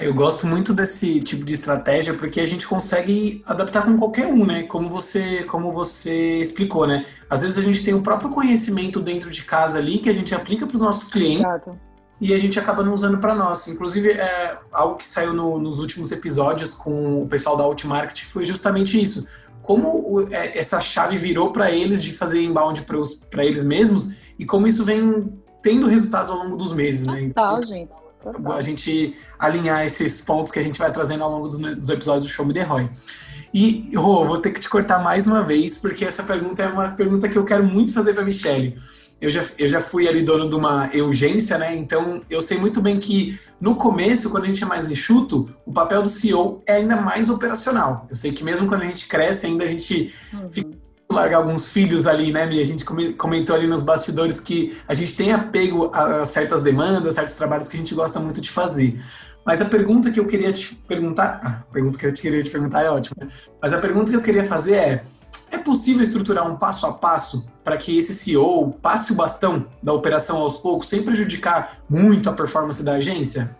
Eu 0.00 0.14
gosto 0.14 0.46
muito 0.46 0.72
desse 0.72 1.20
tipo 1.20 1.44
de 1.44 1.52
estratégia 1.52 2.14
porque 2.14 2.40
a 2.40 2.46
gente 2.46 2.66
consegue 2.66 3.42
adaptar 3.44 3.84
com 3.84 3.98
qualquer 3.98 4.28
um, 4.28 4.46
né? 4.46 4.62
Como 4.62 4.88
você, 4.88 5.44
como 5.44 5.70
você 5.72 6.38
explicou, 6.38 6.86
né? 6.86 7.04
Às 7.28 7.42
vezes 7.42 7.58
a 7.58 7.62
gente 7.62 7.84
tem 7.84 7.92
o 7.92 8.00
próprio 8.00 8.30
conhecimento 8.30 8.98
dentro 8.98 9.30
de 9.30 9.42
casa 9.42 9.78
ali 9.78 9.98
que 9.98 10.08
a 10.08 10.12
gente 10.14 10.34
aplica 10.34 10.66
para 10.66 10.74
os 10.74 10.80
nossos 10.80 11.06
clientes 11.06 11.44
Exato. 11.44 11.78
e 12.18 12.32
a 12.32 12.38
gente 12.38 12.58
acaba 12.58 12.82
não 12.82 12.94
usando 12.94 13.18
para 13.18 13.34
nós. 13.34 13.68
Inclusive, 13.68 14.12
é, 14.12 14.56
algo 14.72 14.96
que 14.96 15.06
saiu 15.06 15.34
no, 15.34 15.58
nos 15.58 15.78
últimos 15.78 16.10
episódios 16.10 16.72
com 16.72 17.22
o 17.22 17.28
pessoal 17.28 17.54
da 17.54 17.64
Outmarket 17.64 18.24
foi 18.24 18.46
justamente 18.46 19.00
isso. 19.00 19.28
Como 19.60 20.26
é, 20.30 20.58
essa 20.58 20.80
chave 20.80 21.18
virou 21.18 21.52
para 21.52 21.70
eles 21.70 22.02
de 22.02 22.14
fazer 22.14 22.42
inbound 22.42 22.86
para 23.30 23.44
eles 23.44 23.62
mesmos 23.62 24.14
e 24.40 24.46
como 24.46 24.66
isso 24.66 24.82
vem 24.86 25.30
tendo 25.62 25.86
resultados 25.86 26.32
ao 26.32 26.38
longo 26.38 26.56
dos 26.56 26.72
meses, 26.72 27.06
né? 27.06 27.26
Total, 27.28 27.62
gente. 27.62 27.90
Total. 28.22 28.52
A 28.52 28.62
gente 28.62 29.14
alinhar 29.38 29.84
esses 29.84 30.22
pontos 30.22 30.50
que 30.50 30.58
a 30.58 30.62
gente 30.62 30.78
vai 30.78 30.90
trazendo 30.90 31.22
ao 31.22 31.30
longo 31.30 31.46
dos, 31.46 31.58
dos 31.58 31.88
episódios 31.90 32.24
do 32.24 32.32
Show 32.32 32.46
Me 32.46 32.54
The 32.54 32.62
Roy. 32.62 32.88
E, 33.52 33.90
Rô, 33.94 34.24
vou 34.24 34.38
ter 34.38 34.50
que 34.50 34.60
te 34.60 34.70
cortar 34.70 34.98
mais 34.98 35.26
uma 35.26 35.42
vez, 35.42 35.76
porque 35.76 36.06
essa 36.06 36.22
pergunta 36.22 36.62
é 36.62 36.68
uma 36.68 36.88
pergunta 36.88 37.28
que 37.28 37.36
eu 37.36 37.44
quero 37.44 37.62
muito 37.62 37.92
fazer 37.92 38.14
para 38.14 38.24
Michelle. 38.24 38.78
Eu 39.20 39.30
já, 39.30 39.44
eu 39.58 39.68
já 39.68 39.82
fui 39.82 40.08
ali 40.08 40.22
dono 40.22 40.48
de 40.48 40.54
uma 40.54 40.88
urgência, 40.94 41.58
né? 41.58 41.76
Então 41.76 42.22
eu 42.30 42.40
sei 42.40 42.56
muito 42.56 42.80
bem 42.80 42.98
que 42.98 43.38
no 43.60 43.76
começo, 43.76 44.30
quando 44.30 44.44
a 44.44 44.46
gente 44.46 44.62
é 44.62 44.66
mais 44.66 44.90
enxuto, 44.90 45.54
o 45.66 45.72
papel 45.72 46.02
do 46.02 46.08
CEO 46.08 46.62
é 46.66 46.76
ainda 46.76 46.96
mais 46.96 47.28
operacional. 47.28 48.06
Eu 48.08 48.16
sei 48.16 48.32
que 48.32 48.42
mesmo 48.42 48.66
quando 48.66 48.82
a 48.82 48.86
gente 48.86 49.06
cresce, 49.06 49.44
ainda 49.44 49.64
a 49.64 49.66
gente 49.66 50.14
uhum. 50.32 50.50
fica 50.50 50.79
largar 51.14 51.38
alguns 51.38 51.70
filhos 51.70 52.06
ali, 52.06 52.32
né, 52.32 52.46
Mia? 52.46 52.62
A 52.62 52.66
gente 52.66 52.84
comentou 53.16 53.54
ali 53.54 53.66
nos 53.66 53.82
bastidores 53.82 54.38
que 54.38 54.78
a 54.86 54.94
gente 54.94 55.16
tem 55.16 55.32
apego 55.32 55.90
a 55.92 56.24
certas 56.24 56.62
demandas, 56.62 57.14
certos 57.14 57.34
trabalhos 57.34 57.68
que 57.68 57.76
a 57.76 57.78
gente 57.78 57.94
gosta 57.94 58.20
muito 58.20 58.40
de 58.40 58.50
fazer. 58.50 59.02
Mas 59.44 59.60
a 59.60 59.64
pergunta 59.64 60.10
que 60.10 60.20
eu 60.20 60.26
queria 60.26 60.52
te 60.52 60.74
perguntar, 60.74 61.40
ah, 61.42 61.64
a 61.68 61.72
pergunta 61.72 61.98
que 61.98 62.06
eu 62.06 62.12
queria 62.12 62.42
te 62.42 62.50
perguntar 62.50 62.82
é 62.82 62.90
ótima, 62.90 63.28
mas 63.60 63.72
a 63.72 63.78
pergunta 63.78 64.10
que 64.10 64.16
eu 64.16 64.22
queria 64.22 64.44
fazer 64.44 64.74
é: 64.74 65.04
é 65.50 65.58
possível 65.58 66.02
estruturar 66.02 66.48
um 66.48 66.56
passo 66.56 66.86
a 66.86 66.92
passo 66.92 67.50
para 67.64 67.76
que 67.76 67.98
esse 67.98 68.14
CEO 68.14 68.72
passe 68.82 69.12
o 69.12 69.16
bastão 69.16 69.66
da 69.82 69.92
operação 69.92 70.38
aos 70.38 70.58
poucos, 70.58 70.88
sem 70.88 71.02
prejudicar 71.02 71.78
muito 71.88 72.28
a 72.28 72.32
performance 72.32 72.82
da 72.82 72.94
agência? 72.94 73.56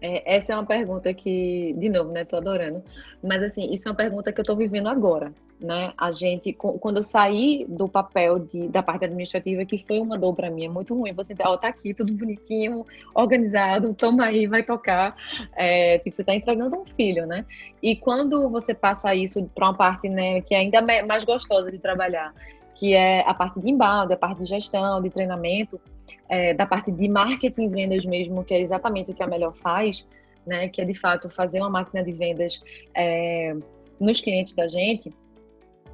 É, 0.00 0.36
essa 0.36 0.52
é 0.52 0.56
uma 0.56 0.66
pergunta 0.66 1.12
que, 1.12 1.74
de 1.78 1.88
novo, 1.88 2.12
né, 2.12 2.24
tô 2.24 2.36
adorando. 2.36 2.82
Mas 3.22 3.42
assim, 3.42 3.72
isso 3.74 3.88
é 3.88 3.90
uma 3.90 3.96
pergunta 3.96 4.32
que 4.32 4.40
eu 4.40 4.44
tô 4.44 4.54
vivendo 4.54 4.88
agora 4.88 5.32
né? 5.60 5.92
A 5.96 6.10
gente, 6.10 6.52
quando 6.52 6.98
eu 6.98 7.02
saí 7.02 7.64
do 7.68 7.88
papel 7.88 8.40
de, 8.40 8.68
da 8.68 8.82
parte 8.82 9.04
administrativa, 9.04 9.64
que 9.64 9.84
foi 9.86 9.98
uma 9.98 10.18
dor 10.18 10.34
para 10.34 10.50
mim, 10.50 10.64
é 10.64 10.68
muito 10.68 10.94
ruim. 10.94 11.12
Você 11.12 11.34
ó, 11.40 11.56
tá 11.56 11.68
aqui, 11.68 11.94
tudo 11.94 12.12
bonitinho, 12.12 12.84
organizado, 13.14 13.94
toma 13.94 14.26
aí, 14.26 14.46
vai 14.46 14.62
tocar. 14.62 15.16
É, 15.56 15.98
tipo, 15.98 16.16
você 16.16 16.24
tá 16.24 16.34
entregando 16.34 16.76
um 16.76 16.84
filho, 16.84 17.26
né? 17.26 17.46
E 17.82 17.96
quando 17.96 18.48
você 18.50 18.74
passa 18.74 19.14
isso 19.14 19.42
para 19.54 19.68
uma 19.68 19.74
parte, 19.74 20.08
né, 20.08 20.40
que 20.40 20.54
é 20.54 20.58
ainda 20.58 20.82
mais 20.82 21.24
gostosa 21.24 21.70
de 21.70 21.78
trabalhar, 21.78 22.34
que 22.74 22.92
é 22.92 23.20
a 23.26 23.32
parte 23.32 23.60
de 23.60 23.70
embalde, 23.70 24.12
a 24.12 24.16
parte 24.16 24.42
de 24.42 24.48
gestão, 24.48 25.00
de 25.00 25.08
treinamento, 25.08 25.80
é, 26.28 26.52
da 26.52 26.66
parte 26.66 26.90
de 26.90 27.08
marketing 27.08 27.64
e 27.64 27.68
vendas 27.68 28.04
mesmo, 28.04 28.44
que 28.44 28.54
é 28.54 28.60
exatamente 28.60 29.10
o 29.10 29.14
que 29.14 29.22
a 29.22 29.26
Melhor 29.26 29.54
faz, 29.54 30.04
né? 30.46 30.68
Que 30.68 30.82
é 30.82 30.84
de 30.84 30.94
fato 30.94 31.30
fazer 31.30 31.60
uma 31.60 31.70
máquina 31.70 32.02
de 32.02 32.12
vendas 32.12 32.60
é, 32.94 33.56
nos 34.00 34.20
clientes 34.20 34.52
da 34.52 34.66
gente 34.66 35.12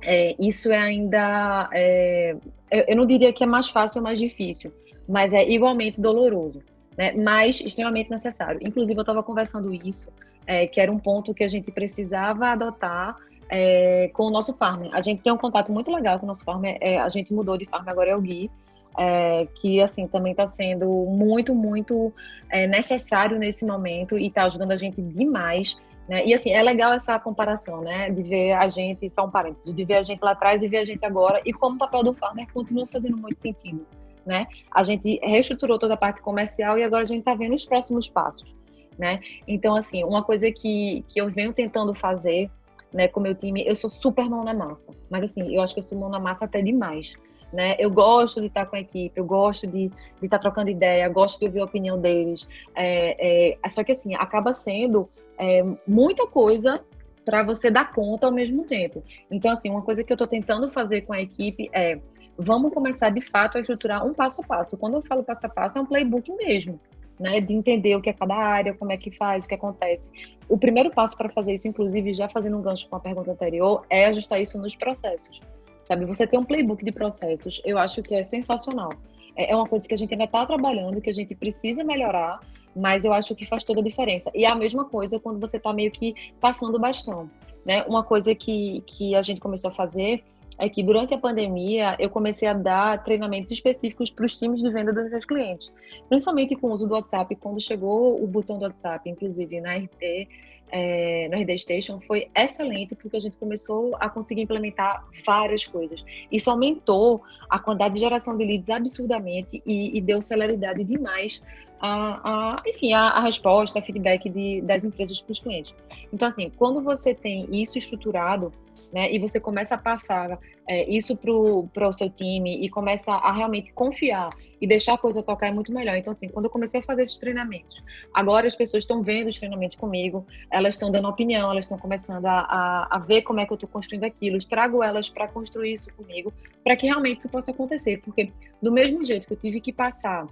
é, 0.02 0.34
isso 0.38 0.70
é 0.70 0.78
ainda. 0.78 1.68
É, 1.72 2.36
eu 2.70 2.96
não 2.96 3.06
diria 3.06 3.32
que 3.32 3.42
é 3.42 3.46
mais 3.46 3.68
fácil 3.68 3.98
ou 3.98 4.04
mais 4.04 4.18
difícil, 4.18 4.72
mas 5.08 5.32
é 5.32 5.48
igualmente 5.48 6.00
doloroso, 6.00 6.62
né? 6.96 7.12
mas 7.12 7.60
extremamente 7.60 8.10
necessário. 8.10 8.60
Inclusive, 8.66 8.98
eu 8.98 9.02
estava 9.02 9.22
conversando 9.22 9.72
isso, 9.74 10.08
é, 10.46 10.66
que 10.66 10.80
era 10.80 10.90
um 10.90 10.98
ponto 10.98 11.34
que 11.34 11.44
a 11.44 11.48
gente 11.48 11.70
precisava 11.70 12.48
adotar 12.48 13.16
é, 13.48 14.10
com 14.12 14.24
o 14.24 14.30
nosso 14.30 14.54
farmer. 14.54 14.90
A 14.92 15.00
gente 15.00 15.22
tem 15.22 15.32
um 15.32 15.36
contato 15.36 15.72
muito 15.72 15.90
legal 15.90 16.18
com 16.18 16.26
o 16.26 16.28
nosso 16.28 16.44
farmer, 16.44 16.78
é, 16.80 16.98
a 16.98 17.08
gente 17.08 17.32
mudou 17.34 17.58
de 17.58 17.66
farmer, 17.66 17.90
agora 17.90 18.10
é 18.10 18.16
o 18.16 18.20
Gui. 18.20 18.50
É, 18.98 19.46
que 19.60 19.80
assim 19.80 20.08
também 20.08 20.32
está 20.32 20.46
sendo 20.46 20.84
muito, 21.06 21.54
muito 21.54 22.12
é, 22.50 22.66
necessário 22.66 23.38
nesse 23.38 23.64
momento 23.64 24.18
e 24.18 24.26
está 24.26 24.42
ajudando 24.42 24.72
a 24.72 24.76
gente 24.76 25.00
demais 25.00 25.76
né? 26.10 26.26
E 26.26 26.34
assim, 26.34 26.50
é 26.50 26.60
legal 26.60 26.92
essa 26.92 27.16
comparação, 27.20 27.82
né? 27.82 28.10
De 28.10 28.20
ver 28.24 28.54
a 28.54 28.66
gente, 28.66 29.08
só 29.08 29.26
um 29.26 29.30
parênteses, 29.30 29.72
de 29.72 29.84
ver 29.84 29.94
a 29.94 30.02
gente 30.02 30.20
lá 30.20 30.32
atrás 30.32 30.60
e 30.60 30.66
ver 30.66 30.78
a 30.78 30.84
gente 30.84 31.06
agora, 31.06 31.40
e 31.46 31.52
como 31.52 31.76
o 31.76 31.78
papel 31.78 32.02
do 32.02 32.12
farmer 32.12 32.52
continua 32.52 32.84
fazendo 32.92 33.16
muito 33.16 33.40
sentido. 33.40 33.86
Né? 34.26 34.48
A 34.72 34.82
gente 34.82 35.20
reestruturou 35.22 35.78
toda 35.78 35.94
a 35.94 35.96
parte 35.96 36.20
comercial 36.20 36.76
e 36.76 36.82
agora 36.82 37.04
a 37.04 37.06
gente 37.06 37.20
está 37.20 37.32
vendo 37.36 37.54
os 37.54 37.64
próximos 37.64 38.08
passos. 38.08 38.52
Né? 38.98 39.20
Então, 39.46 39.76
assim, 39.76 40.02
uma 40.02 40.24
coisa 40.24 40.50
que, 40.50 41.04
que 41.08 41.20
eu 41.20 41.30
venho 41.30 41.52
tentando 41.52 41.94
fazer 41.94 42.50
né, 42.92 43.06
com 43.06 43.20
meu 43.20 43.36
time, 43.36 43.64
eu 43.64 43.76
sou 43.76 43.88
super 43.88 44.28
mão 44.28 44.42
na 44.42 44.52
massa. 44.52 44.88
Mas, 45.08 45.22
assim, 45.22 45.54
eu 45.54 45.62
acho 45.62 45.74
que 45.74 45.78
eu 45.78 45.84
sou 45.84 45.96
mão 45.96 46.10
na 46.10 46.18
massa 46.18 46.44
até 46.44 46.60
demais. 46.60 47.14
Né? 47.52 47.76
Eu 47.78 47.88
gosto 47.88 48.40
de 48.40 48.48
estar 48.48 48.66
com 48.66 48.74
a 48.74 48.80
equipe, 48.80 49.12
eu 49.14 49.24
gosto 49.24 49.64
de 49.64 49.92
estar 50.20 50.40
trocando 50.40 50.70
ideia, 50.70 51.08
gosto 51.08 51.38
de 51.38 51.46
ouvir 51.46 51.60
a 51.60 51.64
opinião 51.64 52.00
deles. 52.00 52.48
É, 52.74 53.56
é, 53.64 53.68
só 53.68 53.84
que, 53.84 53.92
assim, 53.92 54.16
acaba 54.16 54.52
sendo 54.52 55.08
é, 55.40 55.64
muita 55.86 56.26
coisa 56.26 56.84
para 57.24 57.42
você 57.42 57.70
dar 57.70 57.92
conta 57.92 58.26
ao 58.26 58.32
mesmo 58.32 58.64
tempo. 58.64 59.02
Então, 59.30 59.52
assim, 59.52 59.70
uma 59.70 59.82
coisa 59.82 60.04
que 60.04 60.12
eu 60.12 60.14
estou 60.14 60.26
tentando 60.26 60.70
fazer 60.70 61.02
com 61.02 61.12
a 61.12 61.20
equipe 61.20 61.70
é 61.72 61.98
vamos 62.36 62.72
começar 62.72 63.10
de 63.10 63.20
fato 63.20 63.58
a 63.58 63.60
estruturar 63.60 64.06
um 64.06 64.14
passo 64.14 64.40
a 64.40 64.44
passo. 64.44 64.76
Quando 64.76 64.94
eu 64.94 65.02
falo 65.02 65.22
passo 65.22 65.46
a 65.46 65.48
passo, 65.48 65.78
é 65.78 65.80
um 65.80 65.86
playbook 65.86 66.30
mesmo, 66.36 66.80
né? 67.18 67.40
De 67.40 67.52
entender 67.52 67.96
o 67.96 68.00
que 68.00 68.10
é 68.10 68.12
cada 68.12 68.34
área, 68.34 68.74
como 68.74 68.92
é 68.92 68.96
que 68.96 69.10
faz, 69.10 69.44
o 69.44 69.48
que 69.48 69.54
acontece. 69.54 70.08
O 70.48 70.58
primeiro 70.58 70.90
passo 70.90 71.16
para 71.16 71.28
fazer 71.28 71.54
isso, 71.54 71.68
inclusive, 71.68 72.14
já 72.14 72.28
fazendo 72.28 72.56
um 72.56 72.62
gancho 72.62 72.88
com 72.88 72.96
a 72.96 73.00
pergunta 73.00 73.30
anterior, 73.30 73.84
é 73.90 74.06
ajustar 74.06 74.40
isso 74.40 74.58
nos 74.58 74.74
processos. 74.74 75.40
Sabe, 75.84 76.04
você 76.04 76.26
tem 76.26 76.38
um 76.38 76.44
playbook 76.44 76.84
de 76.84 76.92
processos, 76.92 77.60
eu 77.64 77.76
acho 77.76 78.02
que 78.02 78.14
é 78.14 78.24
sensacional. 78.24 78.90
É, 79.36 79.52
é 79.52 79.56
uma 79.56 79.66
coisa 79.66 79.86
que 79.86 79.94
a 79.94 79.96
gente 79.96 80.12
ainda 80.12 80.24
está 80.24 80.46
trabalhando, 80.46 81.00
que 81.00 81.10
a 81.10 81.12
gente 81.12 81.34
precisa 81.34 81.82
melhorar, 81.84 82.40
mas 82.74 83.04
eu 83.04 83.12
acho 83.12 83.34
que 83.34 83.46
faz 83.46 83.64
toda 83.64 83.80
a 83.80 83.84
diferença. 83.84 84.30
E 84.34 84.44
é 84.44 84.48
a 84.48 84.54
mesma 84.54 84.84
coisa 84.84 85.18
quando 85.18 85.40
você 85.40 85.56
está 85.56 85.72
meio 85.72 85.90
que 85.90 86.14
passando 86.40 86.76
o 86.76 86.78
bastão. 86.78 87.30
Né? 87.64 87.82
Uma 87.84 88.02
coisa 88.02 88.34
que, 88.34 88.82
que 88.86 89.14
a 89.14 89.22
gente 89.22 89.40
começou 89.40 89.70
a 89.70 89.74
fazer 89.74 90.22
é 90.58 90.68
que 90.68 90.82
durante 90.82 91.14
a 91.14 91.18
pandemia 91.18 91.96
eu 91.98 92.10
comecei 92.10 92.46
a 92.46 92.52
dar 92.52 93.02
treinamentos 93.02 93.50
específicos 93.50 94.10
para 94.10 94.26
os 94.26 94.36
times 94.36 94.60
de 94.60 94.70
venda 94.70 94.92
dos 94.92 95.10
meus 95.10 95.24
clientes, 95.24 95.72
principalmente 96.08 96.54
com 96.54 96.68
o 96.68 96.72
uso 96.72 96.86
do 96.86 96.94
WhatsApp. 96.94 97.34
Quando 97.36 97.60
chegou 97.60 98.22
o 98.22 98.26
botão 98.26 98.58
do 98.58 98.64
WhatsApp, 98.64 99.08
inclusive 99.08 99.60
na 99.60 99.76
RT, 99.76 100.28
é, 100.70 101.28
no 101.30 101.40
RD 101.40 101.58
Station, 101.58 102.00
foi 102.06 102.28
excelente 102.36 102.94
porque 102.94 103.16
a 103.16 103.20
gente 103.20 103.36
começou 103.36 103.96
a 103.98 104.08
conseguir 104.08 104.42
implementar 104.42 105.04
várias 105.26 105.66
coisas. 105.66 106.04
Isso 106.30 106.50
aumentou 106.50 107.22
a 107.48 107.58
quantidade 107.58 107.94
de 107.94 108.00
geração 108.00 108.36
de 108.36 108.44
leads 108.44 108.68
absurdamente 108.68 109.62
e, 109.66 109.96
e 109.96 110.00
deu 110.00 110.20
celeridade 110.22 110.84
demais 110.84 111.42
a, 111.80 112.20
a, 112.58 112.62
enfim, 112.66 112.92
a, 112.92 113.08
a, 113.08 113.20
resposta, 113.20 113.78
a 113.78 113.82
feedback 113.82 114.28
de, 114.28 114.60
das 114.60 114.84
empresas 114.84 115.20
para 115.20 115.32
os 115.32 115.40
clientes. 115.40 115.74
Então, 116.12 116.28
assim, 116.28 116.50
quando 116.56 116.82
você 116.82 117.14
tem 117.14 117.48
isso 117.50 117.78
estruturado, 117.78 118.52
né, 118.92 119.12
e 119.12 119.18
você 119.18 119.38
começa 119.38 119.74
a 119.74 119.78
passar 119.78 120.38
é, 120.68 120.88
isso 120.88 121.16
para 121.16 121.88
o 121.88 121.92
seu 121.92 122.08
time 122.10 122.64
e 122.64 122.68
começa 122.68 123.12
a 123.12 123.32
realmente 123.32 123.72
confiar 123.72 124.28
e 124.60 124.66
deixar 124.66 124.94
a 124.94 124.98
coisa 124.98 125.22
tocar 125.22 125.48
é 125.48 125.52
muito 125.52 125.72
melhor. 125.72 125.96
Então, 125.96 126.10
assim, 126.10 126.28
quando 126.28 126.44
eu 126.44 126.50
comecei 126.50 126.80
a 126.80 126.82
fazer 126.82 127.02
esses 127.02 127.18
treinamentos, 127.18 127.82
agora 128.12 128.46
as 128.46 128.54
pessoas 128.54 128.82
estão 128.82 129.02
vendo 129.02 129.28
os 129.28 129.38
treinamentos 129.38 129.76
comigo, 129.76 130.26
elas 130.50 130.74
estão 130.74 130.90
dando 130.90 131.08
opinião, 131.08 131.50
elas 131.50 131.64
estão 131.64 131.78
começando 131.78 132.26
a, 132.26 132.40
a, 132.40 132.96
a, 132.96 132.98
ver 132.98 133.22
como 133.22 133.40
é 133.40 133.46
que 133.46 133.52
eu 133.52 133.56
estou 133.56 133.68
construindo 133.68 134.04
aquilo, 134.04 134.38
trago 134.46 134.82
elas 134.82 135.08
para 135.08 135.26
construir 135.28 135.72
isso 135.72 135.92
comigo, 135.94 136.32
para 136.62 136.76
que 136.76 136.86
realmente 136.86 137.20
isso 137.20 137.28
possa 137.28 137.50
acontecer. 137.50 138.00
Porque, 138.02 138.32
do 138.60 138.70
mesmo 138.70 139.04
jeito 139.04 139.26
que 139.26 139.32
eu 139.32 139.38
tive 139.38 139.60
que 139.60 139.72
passar 139.72 140.26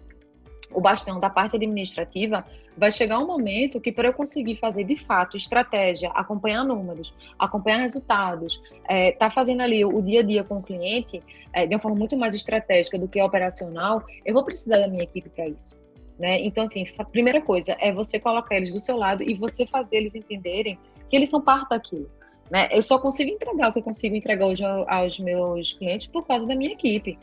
o 0.72 0.80
bastão 0.80 1.18
da 1.18 1.30
parte 1.30 1.56
administrativa, 1.56 2.44
vai 2.76 2.90
chegar 2.90 3.18
um 3.18 3.26
momento 3.26 3.80
que 3.80 3.90
para 3.90 4.08
eu 4.08 4.12
conseguir 4.12 4.56
fazer 4.56 4.84
de 4.84 4.96
fato 4.96 5.36
estratégia, 5.36 6.10
acompanhar 6.10 6.64
números, 6.64 7.12
acompanhar 7.38 7.78
resultados, 7.78 8.60
é, 8.88 9.12
tá 9.12 9.30
fazendo 9.30 9.62
ali 9.62 9.84
o 9.84 10.00
dia 10.00 10.20
a 10.20 10.22
dia 10.22 10.44
com 10.44 10.58
o 10.58 10.62
cliente 10.62 11.22
é, 11.52 11.66
de 11.66 11.74
uma 11.74 11.80
forma 11.80 11.96
muito 11.96 12.16
mais 12.16 12.34
estratégica 12.34 12.98
do 12.98 13.08
que 13.08 13.20
operacional, 13.20 14.04
eu 14.24 14.32
vou 14.32 14.44
precisar 14.44 14.78
da 14.78 14.88
minha 14.88 15.02
equipe 15.02 15.28
para 15.28 15.48
isso. 15.48 15.76
Né? 16.18 16.40
Então, 16.44 16.64
assim, 16.64 16.84
a 16.98 17.04
primeira 17.04 17.40
coisa 17.40 17.76
é 17.80 17.92
você 17.92 18.18
colocar 18.18 18.56
eles 18.56 18.72
do 18.72 18.80
seu 18.80 18.96
lado 18.96 19.22
e 19.22 19.34
você 19.34 19.66
fazer 19.66 19.98
eles 19.98 20.14
entenderem 20.14 20.78
que 21.08 21.16
eles 21.16 21.30
são 21.30 21.40
parte 21.40 21.70
daquilo. 21.70 22.10
Né? 22.50 22.68
Eu 22.72 22.82
só 22.82 22.98
consigo 22.98 23.30
entregar 23.30 23.68
o 23.68 23.72
que 23.72 23.78
eu 23.78 23.82
consigo 23.82 24.16
entregar 24.16 24.46
hoje 24.46 24.64
aos 24.64 25.18
meus 25.18 25.74
clientes 25.74 26.06
por 26.06 26.26
causa 26.26 26.46
da 26.46 26.54
minha 26.54 26.72
equipe 26.72 27.18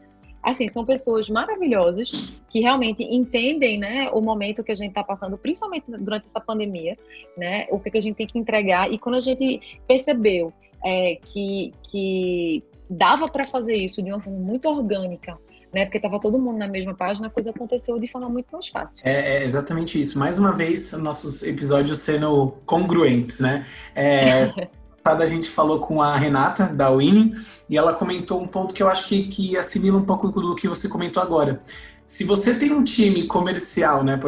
assim, 0.45 0.67
são 0.67 0.85
pessoas 0.85 1.27
maravilhosas 1.27 2.11
que 2.49 2.59
realmente 2.59 3.03
entendem, 3.03 3.79
né, 3.79 4.09
o 4.13 4.21
momento 4.21 4.63
que 4.63 4.71
a 4.71 4.75
gente 4.75 4.89
está 4.89 5.03
passando, 5.03 5.37
principalmente 5.37 5.85
durante 5.87 6.25
essa 6.25 6.39
pandemia, 6.39 6.95
né, 7.35 7.65
o 7.71 7.79
que, 7.79 7.89
que 7.89 7.97
a 7.97 8.01
gente 8.01 8.15
tem 8.15 8.27
que 8.27 8.37
entregar. 8.37 8.91
E 8.93 8.99
quando 8.99 9.15
a 9.15 9.19
gente 9.19 9.59
percebeu 9.87 10.53
é, 10.83 11.17
que, 11.25 11.73
que 11.83 12.63
dava 12.87 13.25
para 13.25 13.43
fazer 13.43 13.75
isso 13.75 14.03
de 14.03 14.11
uma 14.11 14.21
forma 14.21 14.39
muito 14.39 14.69
orgânica, 14.69 15.35
né, 15.73 15.85
porque 15.85 15.97
estava 15.97 16.19
todo 16.19 16.37
mundo 16.37 16.59
na 16.59 16.67
mesma 16.67 16.93
página, 16.93 17.27
a 17.27 17.29
coisa 17.29 17.49
aconteceu 17.49 17.99
de 17.99 18.07
forma 18.07 18.29
muito 18.29 18.47
mais 18.51 18.67
fácil. 18.67 19.01
É, 19.03 19.37
é 19.37 19.43
exatamente 19.43 19.99
isso. 19.99 20.17
Mais 20.17 20.37
uma 20.37 20.51
vez, 20.51 20.93
nossos 20.93 21.41
episódios 21.41 21.97
sendo 21.97 22.53
congruentes, 22.65 23.39
né? 23.39 23.65
É, 23.95 24.45
passada 25.05 25.23
a 25.23 25.27
gente 25.27 25.47
falou 25.47 25.79
com 25.79 26.01
a 26.01 26.17
Renata, 26.17 26.65
da 26.65 26.89
Winning, 26.89 27.35
e 27.69 27.77
ela 27.77 27.93
comentou 27.93 28.41
um 28.41 28.47
ponto 28.47 28.73
que 28.73 28.81
eu 28.81 28.89
acho 28.89 29.07
que, 29.07 29.27
que 29.27 29.55
assimila 29.55 29.99
um 29.99 30.03
pouco 30.03 30.31
do 30.31 30.55
que 30.55 30.67
você 30.67 30.87
comentou 30.87 31.21
agora. 31.21 31.61
Se 32.07 32.23
você 32.23 32.55
tem 32.55 32.71
um 32.71 32.83
time 32.83 33.27
comercial, 33.27 34.03
né? 34.03 34.19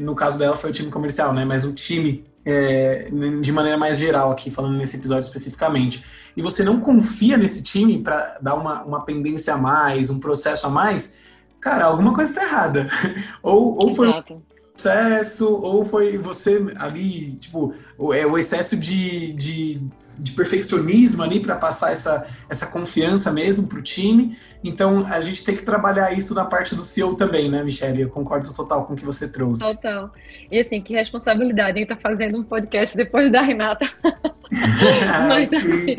no 0.00 0.14
caso 0.14 0.38
dela 0.38 0.56
foi 0.56 0.70
o 0.70 0.72
time 0.72 0.90
comercial, 0.90 1.34
né? 1.34 1.44
Mas 1.44 1.66
um 1.66 1.74
time 1.74 2.24
é, 2.46 3.10
de 3.42 3.52
maneira 3.52 3.76
mais 3.76 3.98
geral 3.98 4.30
aqui, 4.30 4.50
falando 4.50 4.74
nesse 4.74 4.96
episódio 4.96 5.26
especificamente, 5.26 6.02
e 6.34 6.40
você 6.40 6.64
não 6.64 6.80
confia 6.80 7.36
nesse 7.36 7.62
time 7.62 8.02
para 8.02 8.38
dar 8.40 8.54
uma, 8.54 8.82
uma 8.84 9.04
pendência 9.04 9.52
a 9.52 9.58
mais, 9.58 10.08
um 10.08 10.18
processo 10.18 10.66
a 10.66 10.70
mais, 10.70 11.14
cara, 11.60 11.84
alguma 11.84 12.14
coisa 12.14 12.30
está 12.30 12.42
errada. 12.42 12.88
ou, 13.42 13.76
ou 13.76 13.94
foi 13.94 14.08
um 14.08 14.22
processo, 14.72 15.46
ou 15.46 15.84
foi 15.84 16.16
você 16.16 16.58
ali, 16.76 17.32
tipo, 17.32 17.74
o, 17.98 18.14
é, 18.14 18.26
o 18.26 18.38
excesso 18.38 18.78
de, 18.78 19.34
de 19.34 19.82
de 20.18 20.32
perfeccionismo 20.32 21.22
ali 21.22 21.40
para 21.40 21.56
passar 21.56 21.92
essa, 21.92 22.26
essa 22.48 22.66
confiança 22.66 23.30
mesmo 23.32 23.66
para 23.66 23.78
o 23.78 23.82
time. 23.82 24.36
Então 24.64 25.04
a 25.06 25.20
gente 25.20 25.44
tem 25.44 25.56
que 25.56 25.62
trabalhar 25.62 26.16
isso 26.16 26.34
na 26.34 26.44
parte 26.44 26.74
do 26.74 26.82
CEO 26.82 27.16
também, 27.16 27.48
né, 27.48 27.62
Michelle? 27.64 28.00
Eu 28.00 28.08
concordo 28.08 28.52
total 28.54 28.84
com 28.84 28.94
o 28.94 28.96
que 28.96 29.04
você 29.04 29.28
trouxe. 29.28 29.62
Total. 29.62 30.10
E 30.50 30.60
assim, 30.60 30.80
que 30.80 30.94
responsabilidade 30.94 31.78
em 31.78 31.82
estar 31.82 31.96
tá 31.96 32.00
fazendo 32.00 32.38
um 32.38 32.44
podcast 32.44 32.96
depois 32.96 33.30
da 33.30 33.40
Renata. 33.40 33.90
mas, 35.28 35.52
assim, 35.52 35.96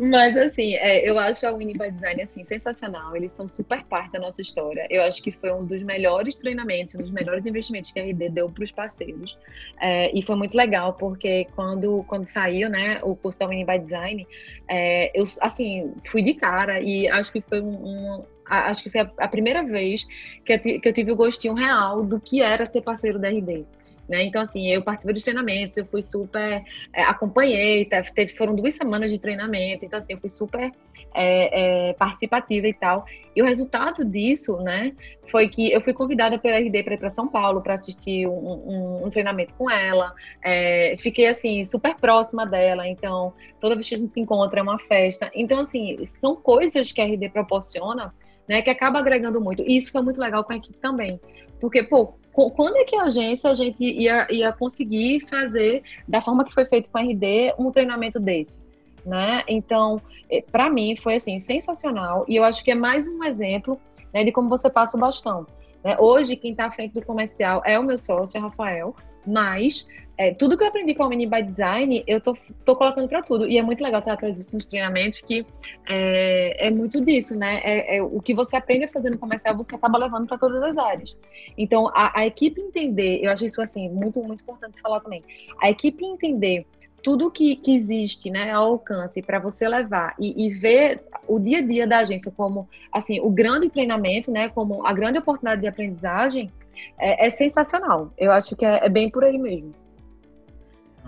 mas 0.00 0.36
assim, 0.36 0.74
é, 0.74 1.08
eu 1.08 1.18
acho 1.18 1.46
a 1.46 1.52
Winnie 1.52 1.74
by 1.74 1.90
Design 1.90 2.22
assim, 2.22 2.44
sensacional. 2.44 3.14
Eles 3.14 3.30
são 3.32 3.48
super 3.48 3.84
parte 3.84 4.12
da 4.12 4.18
nossa 4.18 4.40
história. 4.40 4.86
Eu 4.90 5.02
acho 5.02 5.22
que 5.22 5.30
foi 5.30 5.52
um 5.52 5.64
dos 5.64 5.82
melhores 5.82 6.34
treinamentos, 6.34 6.94
um 6.94 6.98
dos 6.98 7.10
melhores 7.10 7.46
investimentos 7.46 7.90
que 7.92 8.00
a 8.00 8.04
RD 8.04 8.30
deu 8.30 8.48
para 8.48 8.64
os 8.64 8.72
parceiros. 8.72 9.38
É, 9.80 10.16
e 10.16 10.22
foi 10.22 10.36
muito 10.36 10.56
legal, 10.56 10.94
porque 10.94 11.46
quando, 11.54 12.04
quando 12.08 12.24
saiu 12.26 12.68
né, 12.68 12.98
o 13.02 13.14
curso 13.14 13.33
da 13.38 13.46
Winnie 13.46 13.64
by 13.64 13.78
Design, 13.78 14.26
é, 14.68 15.10
eu 15.14 15.24
assim, 15.40 15.92
fui 16.10 16.22
de 16.22 16.34
cara 16.34 16.80
e 16.80 17.08
acho 17.08 17.32
que 17.32 17.40
foi 17.40 17.60
um, 17.60 17.72
um 17.72 18.24
acho 18.46 18.82
que 18.82 18.90
foi 18.90 19.00
a, 19.00 19.10
a 19.18 19.28
primeira 19.28 19.62
vez 19.62 20.06
que 20.44 20.52
eu, 20.52 20.58
que 20.58 20.88
eu 20.88 20.92
tive 20.92 21.12
o 21.12 21.16
gostinho 21.16 21.54
real 21.54 22.04
do 22.04 22.20
que 22.20 22.42
era 22.42 22.64
ser 22.64 22.82
parceiro 22.82 23.18
da 23.18 23.28
RD 23.28 23.64
Né? 24.08 24.24
Então, 24.24 24.42
assim, 24.42 24.68
eu 24.68 24.82
participei 24.82 25.14
dos 25.14 25.22
treinamentos, 25.22 25.76
eu 25.76 25.86
fui 25.86 26.02
super. 26.02 26.62
É, 26.92 27.02
acompanhei, 27.04 27.86
teve, 27.86 28.28
foram 28.28 28.54
duas 28.54 28.74
semanas 28.74 29.10
de 29.10 29.18
treinamento, 29.18 29.84
então, 29.84 29.98
assim, 29.98 30.12
eu 30.12 30.20
fui 30.20 30.28
super 30.28 30.72
é, 31.14 31.90
é, 31.90 31.92
participativa 31.94 32.66
e 32.66 32.74
tal. 32.74 33.06
E 33.34 33.40
o 33.40 33.44
resultado 33.44 34.04
disso, 34.04 34.56
né, 34.58 34.92
foi 35.30 35.48
que 35.48 35.72
eu 35.72 35.80
fui 35.80 35.94
convidada 35.94 36.38
pela 36.38 36.58
RD 36.58 36.82
para 36.82 36.94
ir 36.94 36.98
para 36.98 37.10
São 37.10 37.28
Paulo 37.28 37.62
para 37.62 37.74
assistir 37.74 38.26
um, 38.26 38.32
um, 38.32 39.06
um, 39.06 39.10
treinamento 39.10 39.54
com 39.54 39.70
ela. 39.70 40.12
É, 40.42 40.96
fiquei, 40.98 41.28
assim, 41.28 41.64
super 41.64 41.94
próxima 41.96 42.44
dela. 42.44 42.86
Então, 42.86 43.32
toda 43.60 43.74
vez 43.74 43.88
que 43.88 43.94
a 43.94 43.98
gente 43.98 44.12
se 44.12 44.20
encontra 44.20 44.60
é 44.60 44.62
uma 44.62 44.78
festa. 44.78 45.30
Então, 45.34 45.60
assim, 45.60 46.06
são 46.20 46.36
coisas 46.36 46.92
que 46.92 47.00
a 47.00 47.04
RD 47.04 47.30
proporciona, 47.30 48.12
né, 48.48 48.60
que 48.60 48.70
acaba 48.70 48.98
agregando 48.98 49.40
muito. 49.40 49.62
E 49.62 49.76
isso 49.76 49.90
foi 49.90 50.02
muito 50.02 50.20
legal 50.20 50.44
com 50.44 50.52
a 50.52 50.56
equipe 50.56 50.78
também. 50.78 51.20
Porque, 51.60 51.82
pô, 51.82 52.14
quando 52.34 52.76
é 52.76 52.84
que 52.84 52.96
a 52.96 53.04
agência 53.04 53.48
a 53.48 53.54
gente 53.54 53.82
ia, 53.84 54.26
ia 54.30 54.52
conseguir 54.52 55.20
fazer, 55.28 55.82
da 56.06 56.20
forma 56.20 56.44
que 56.44 56.52
foi 56.52 56.64
feito 56.64 56.90
com 56.90 56.98
a 56.98 57.02
RD, 57.02 57.54
um 57.58 57.70
treinamento 57.70 58.18
desse? 58.18 58.58
Né? 59.06 59.44
Então, 59.46 60.00
eh, 60.28 60.42
para 60.50 60.68
mim 60.68 60.96
foi 60.96 61.16
assim 61.16 61.38
sensacional 61.38 62.24
e 62.26 62.36
eu 62.36 62.44
acho 62.44 62.64
que 62.64 62.70
é 62.70 62.74
mais 62.74 63.06
um 63.06 63.22
exemplo 63.22 63.78
né, 64.12 64.24
de 64.24 64.32
como 64.32 64.48
você 64.48 64.68
passa 64.68 64.96
o 64.96 65.00
bastão. 65.00 65.46
Né? 65.84 65.96
Hoje 65.98 66.36
quem 66.36 66.52
está 66.52 66.66
à 66.66 66.70
frente 66.72 66.94
do 66.94 67.04
comercial 67.04 67.62
é 67.64 67.78
o 67.78 67.84
meu 67.84 67.98
sócio, 67.98 68.40
Rafael, 68.40 68.96
mas 69.26 69.86
é, 70.16 70.32
tudo 70.32 70.56
que 70.56 70.62
eu 70.62 70.68
aprendi 70.68 70.94
com 70.94 71.02
a 71.02 71.08
Mini 71.08 71.26
by 71.26 71.42
Design, 71.42 72.04
eu 72.06 72.20
tô, 72.20 72.36
tô 72.64 72.76
colocando 72.76 73.08
para 73.08 73.22
tudo. 73.22 73.48
E 73.48 73.58
é 73.58 73.62
muito 73.62 73.82
legal 73.82 74.00
tratar 74.00 74.30
disso 74.30 74.50
nos 74.52 74.66
treinamentos, 74.66 75.20
que 75.20 75.44
é, 75.88 76.68
é 76.68 76.70
muito 76.70 77.04
disso, 77.04 77.34
né? 77.34 77.60
É, 77.64 77.96
é, 77.96 78.02
o 78.02 78.20
que 78.20 78.32
você 78.32 78.56
aprende 78.56 78.84
a 78.84 78.88
fazer 78.88 79.10
no 79.10 79.18
comercial, 79.18 79.56
você 79.56 79.74
acaba 79.74 79.98
levando 79.98 80.26
para 80.28 80.38
todas 80.38 80.62
as 80.62 80.78
áreas. 80.78 81.16
Então, 81.58 81.88
a, 81.88 82.20
a, 82.20 82.26
equipe 82.26 82.60
entender, 82.60 83.20
eu 83.22 83.30
acho 83.30 83.44
isso, 83.44 83.60
assim, 83.60 83.88
muito, 83.88 84.22
muito 84.22 84.42
importante 84.42 84.80
falar 84.80 85.00
também. 85.00 85.22
A 85.60 85.68
equipe 85.68 86.04
entender 86.04 86.64
tudo 87.02 87.30
que, 87.30 87.56
que 87.56 87.74
existe, 87.74 88.30
né, 88.30 88.50
ao 88.52 88.72
alcance 88.72 89.20
para 89.20 89.38
você 89.38 89.68
levar 89.68 90.14
e, 90.18 90.46
e 90.46 90.50
ver 90.50 91.02
o 91.28 91.38
dia 91.38 91.58
a 91.58 91.60
dia 91.60 91.86
da 91.86 91.98
agência 91.98 92.32
como, 92.34 92.68
assim, 92.90 93.20
o 93.20 93.28
grande 93.30 93.68
treinamento, 93.68 94.30
né, 94.30 94.48
como 94.48 94.86
a 94.86 94.92
grande 94.92 95.18
oportunidade 95.18 95.60
de 95.60 95.66
aprendizagem, 95.66 96.50
é, 96.98 97.26
é 97.26 97.30
sensacional. 97.30 98.12
Eu 98.16 98.30
acho 98.30 98.54
que 98.54 98.64
é, 98.64 98.86
é 98.86 98.88
bem 98.88 99.10
por 99.10 99.24
aí 99.24 99.36
mesmo. 99.36 99.74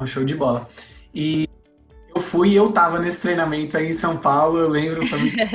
Um 0.01 0.07
show 0.07 0.25
de 0.25 0.35
bola. 0.35 0.69
E 1.15 1.49
eu 2.15 2.21
fui 2.21 2.55
eu 2.55 2.73
tava 2.73 2.99
nesse 2.99 3.21
treinamento 3.21 3.77
aí 3.77 3.91
em 3.91 3.93
São 3.93 4.17
Paulo, 4.17 4.59
eu 4.59 4.69
lembro, 4.69 5.07
foi 5.07 5.19
muito... 5.19 5.37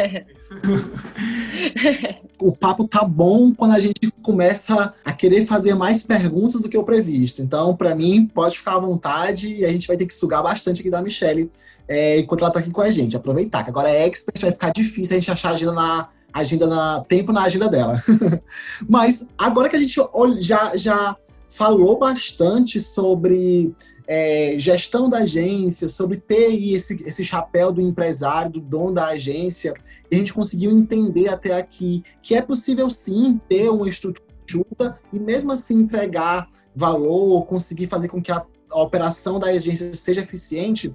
o 2.40 2.52
papo 2.52 2.88
tá 2.88 3.04
bom 3.04 3.54
quando 3.54 3.72
a 3.72 3.80
gente 3.80 4.12
começa 4.22 4.94
a 5.06 5.12
querer 5.12 5.46
fazer 5.46 5.76
mais 5.76 6.04
perguntas 6.04 6.62
do 6.62 6.70
que 6.70 6.78
o 6.78 6.84
previsto. 6.84 7.42
Então, 7.42 7.76
para 7.76 7.96
mim, 7.96 8.26
pode 8.26 8.58
ficar 8.58 8.76
à 8.76 8.80
vontade 8.80 9.56
e 9.56 9.66
a 9.66 9.70
gente 9.70 9.88
vai 9.88 9.98
ter 9.98 10.06
que 10.06 10.14
sugar 10.14 10.42
bastante 10.42 10.82
aqui 10.82 10.90
da 10.90 11.02
Michelle 11.02 11.52
é, 11.88 12.20
enquanto 12.20 12.42
ela 12.42 12.52
tá 12.52 12.60
aqui 12.60 12.72
com 12.72 12.82
a 12.82 12.90
gente. 12.90 13.16
Aproveitar, 13.16 13.64
que 13.64 13.70
agora 13.70 13.90
é 13.90 14.06
expert, 14.06 14.42
vai 14.42 14.52
ficar 14.52 14.72
difícil 14.72 15.18
a 15.18 15.20
gente 15.20 15.32
achar 15.32 15.52
agenda 15.52 15.74
na 15.74 16.10
agenda 16.34 16.66
na 16.66 17.04
tempo 17.08 17.32
na 17.32 17.44
agenda 17.44 17.68
dela. 17.68 18.02
Mas 18.88 19.26
agora 19.38 19.70
que 19.70 19.76
a 19.76 19.80
gente 19.80 19.96
já 20.40 20.76
já 20.76 21.16
falou 21.50 22.00
bastante 22.00 22.80
sobre 22.80 23.76
é, 24.08 24.56
gestão 24.58 25.10
da 25.10 25.20
agência, 25.20 25.88
sobre 25.88 26.18
ter 26.18 26.54
esse, 26.74 27.02
esse 27.06 27.24
chapéu 27.24 27.72
do 27.72 27.82
empresário, 27.82 28.52
do 28.52 28.62
dono 28.62 28.94
da 28.94 29.08
agência, 29.08 29.74
e 30.10 30.16
a 30.16 30.18
gente 30.18 30.34
conseguiu 30.34 30.72
entender 30.72 31.30
até 31.30 31.54
aqui 31.54 32.04
que 32.22 32.36
é 32.36 32.42
possível 32.42 32.90
sim 32.90 33.40
ter 33.48 33.70
uma 33.70 33.88
estrutura 33.88 34.32
junta 34.46 35.00
e 35.14 35.20
mesmo 35.20 35.52
assim 35.52 35.76
entregar 35.76 36.50
valor, 36.76 37.46
conseguir 37.46 37.88
fazer 37.88 38.08
com 38.08 38.22
que 38.22 38.32
a, 38.32 38.44
a 38.72 38.82
operação 38.82 39.40
da 39.40 39.48
agência 39.48 39.94
seja 39.96 40.22
eficiente. 40.22 40.94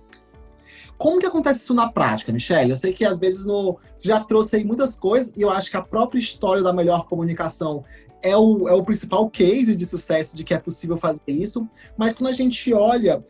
Como 0.98 1.20
que 1.20 1.26
acontece 1.26 1.60
isso 1.60 1.74
na 1.74 1.90
prática, 1.90 2.32
Michelle? 2.32 2.70
Eu 2.70 2.76
sei 2.76 2.92
que 2.92 3.04
às 3.04 3.18
vezes 3.18 3.44
no, 3.44 3.78
você 3.94 4.08
já 4.08 4.20
trouxe 4.20 4.56
aí 4.56 4.64
muitas 4.64 4.98
coisas 4.98 5.32
e 5.36 5.42
eu 5.42 5.50
acho 5.50 5.70
que 5.70 5.76
a 5.76 5.82
própria 5.82 6.18
história 6.18 6.62
da 6.62 6.72
melhor 6.72 7.06
comunicação 7.06 7.84
é 8.22 8.36
o, 8.36 8.68
é 8.68 8.72
o 8.72 8.84
principal 8.84 9.28
case 9.30 9.76
de 9.76 9.84
sucesso 9.84 10.36
de 10.36 10.44
que 10.44 10.54
é 10.54 10.58
possível 10.58 10.96
fazer 10.96 11.22
isso, 11.26 11.68
mas 11.96 12.12
quando 12.12 12.30
a 12.30 12.32
gente 12.32 12.72
olha 12.72 13.24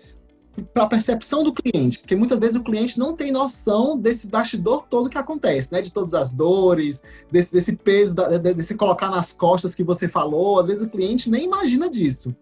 para 0.72 0.84
a 0.84 0.89
percepção 0.89 1.43
do 1.43 1.53
cliente, 1.53 1.99
porque 1.99 2.16
muitas 2.16 2.41
vezes 2.41 2.57
o 2.57 2.62
cliente 2.62 2.99
não 2.99 3.14
tem 3.14 3.30
noção 3.30 3.99
desse 3.99 4.26
bastidor 4.26 4.87
todo 4.89 5.11
que 5.11 5.18
acontece, 5.18 5.72
né? 5.72 5.82
De 5.82 5.93
todas 5.93 6.14
as 6.14 6.32
dores, 6.32 7.03
desse, 7.30 7.53
desse 7.53 7.76
peso, 7.76 8.14
da, 8.14 8.39
desse 8.39 8.74
colocar 8.74 9.11
nas 9.11 9.32
costas 9.32 9.74
que 9.74 9.84
você 9.84 10.09
falou. 10.09 10.59
Às 10.59 10.66
vezes 10.66 10.87
o 10.87 10.91
cliente 10.91 11.30
nem 11.30 11.45
imagina 11.45 11.91
disso. 11.91 12.34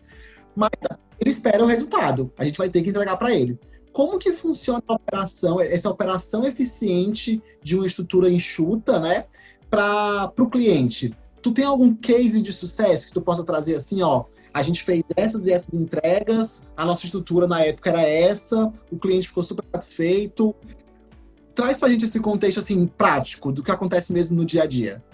Mas 0.55 0.71
ele 1.21 1.31
espera 1.31 1.65
o 1.65 1.67
resultado. 1.67 2.33
A 2.39 2.45
gente 2.45 2.59
vai 2.59 2.69
ter 2.69 2.83
que 2.83 2.91
entregar 2.91 3.17
para 3.17 3.35
ele. 3.35 3.59
Como 3.93 4.19
que 4.19 4.33
funciona 4.33 4.83
a 4.87 4.95
operação, 4.95 5.61
essa 5.61 5.91
operação 5.91 6.45
eficiente 6.45 7.43
de 7.63 7.77
uma 7.77 7.87
estrutura 7.87 8.31
enxuta, 8.31 9.01
né? 9.01 9.27
Para 9.71 10.33
o 10.39 10.51
cliente? 10.51 11.17
Tu 11.45 11.53
tem 11.53 11.67
algum 11.67 11.95
case 11.95 12.41
de 12.41 12.51
sucesso 12.51 13.07
que 13.07 13.13
tu 13.13 13.21
possa 13.21 13.45
trazer 13.45 13.75
assim, 13.75 14.01
ó? 14.01 14.25
A 14.55 14.63
gente 14.63 14.83
fez 14.83 15.03
essas 15.15 15.45
e 15.45 15.53
essas 15.53 15.79
entregas, 15.79 16.67
a 16.75 16.87
nossa 16.87 17.05
estrutura 17.05 17.47
na 17.47 17.63
época 17.63 17.91
era 17.91 18.01
essa, 18.01 18.73
o 18.91 18.99
cliente 18.99 19.29
ficou 19.29 19.43
super 19.43 19.63
satisfeito. 19.71 20.55
Traz 21.55 21.79
pra 21.79 21.91
gente 21.91 22.07
esse 22.07 22.19
contexto 22.19 22.61
assim 22.61 22.87
prático 22.87 23.53
do 23.53 23.63
que 23.63 23.71
acontece 23.71 24.11
mesmo 24.11 24.39
no 24.39 24.47
dia 24.47 24.63
a 24.63 24.67
dia. 24.67 25.05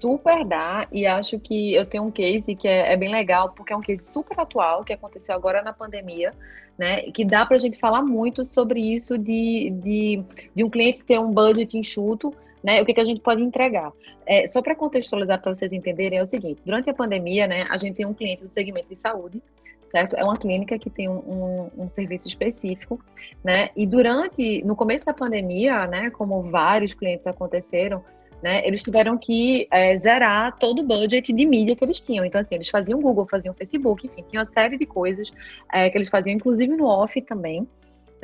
Super 0.00 0.44
dá, 0.44 0.88
e 0.90 1.06
acho 1.06 1.38
que 1.38 1.72
eu 1.72 1.86
tenho 1.86 2.02
um 2.02 2.10
case 2.10 2.56
que 2.56 2.66
é, 2.66 2.92
é 2.92 2.96
bem 2.96 3.12
legal, 3.12 3.50
porque 3.50 3.72
é 3.72 3.76
um 3.76 3.80
case 3.80 4.04
super 4.04 4.40
atual, 4.40 4.82
que 4.82 4.92
aconteceu 4.92 5.36
agora 5.36 5.62
na 5.62 5.72
pandemia, 5.72 6.32
né? 6.76 6.96
Que 7.12 7.24
dá 7.24 7.46
para 7.46 7.54
a 7.54 7.60
gente 7.60 7.78
falar 7.78 8.02
muito 8.02 8.44
sobre 8.46 8.80
isso 8.80 9.16
de, 9.16 9.70
de, 9.80 10.24
de 10.56 10.64
um 10.64 10.68
cliente 10.68 11.04
ter 11.04 11.20
um 11.20 11.30
budget 11.30 11.78
enxuto, 11.78 12.34
né? 12.64 12.80
O 12.80 12.84
que, 12.86 12.94
que 12.94 13.00
a 13.00 13.04
gente 13.04 13.20
pode 13.20 13.42
entregar? 13.42 13.92
É, 14.26 14.48
só 14.48 14.62
para 14.62 14.74
contextualizar 14.74 15.40
para 15.40 15.54
vocês 15.54 15.70
entenderem, 15.70 16.18
é 16.18 16.22
o 16.22 16.26
seguinte: 16.26 16.62
durante 16.64 16.88
a 16.88 16.94
pandemia, 16.94 17.46
né, 17.46 17.64
a 17.68 17.76
gente 17.76 17.96
tem 17.96 18.06
um 18.06 18.14
cliente 18.14 18.42
do 18.42 18.48
segmento 18.48 18.88
de 18.88 18.96
saúde, 18.96 19.42
certo? 19.90 20.14
É 20.14 20.24
uma 20.24 20.32
clínica 20.32 20.78
que 20.78 20.88
tem 20.88 21.06
um, 21.06 21.18
um, 21.18 21.70
um, 21.84 21.90
serviço 21.90 22.26
específico, 22.26 22.98
né? 23.44 23.68
E 23.76 23.86
durante, 23.86 24.64
no 24.64 24.74
começo 24.74 25.04
da 25.04 25.12
pandemia, 25.12 25.86
né, 25.86 26.08
como 26.08 26.42
vários 26.42 26.94
clientes 26.94 27.26
aconteceram, 27.26 28.02
né, 28.42 28.66
eles 28.66 28.82
tiveram 28.82 29.16
que 29.16 29.66
é, 29.70 29.96
zerar 29.96 30.58
todo 30.58 30.80
o 30.80 30.82
budget 30.82 31.32
de 31.32 31.46
mídia 31.46 31.76
que 31.76 31.84
eles 31.84 32.00
tinham. 32.00 32.24
Então, 32.24 32.40
assim, 32.40 32.54
eles 32.54 32.68
faziam 32.68 33.00
Google, 33.00 33.26
faziam 33.26 33.54
Facebook, 33.54 34.06
enfim, 34.06 34.24
tinha 34.28 34.40
uma 34.40 34.46
série 34.46 34.76
de 34.78 34.86
coisas 34.86 35.30
é, 35.72 35.88
que 35.88 35.96
eles 35.96 36.08
faziam, 36.08 36.34
inclusive 36.34 36.74
no 36.74 36.86
off 36.86 37.20
também, 37.22 37.66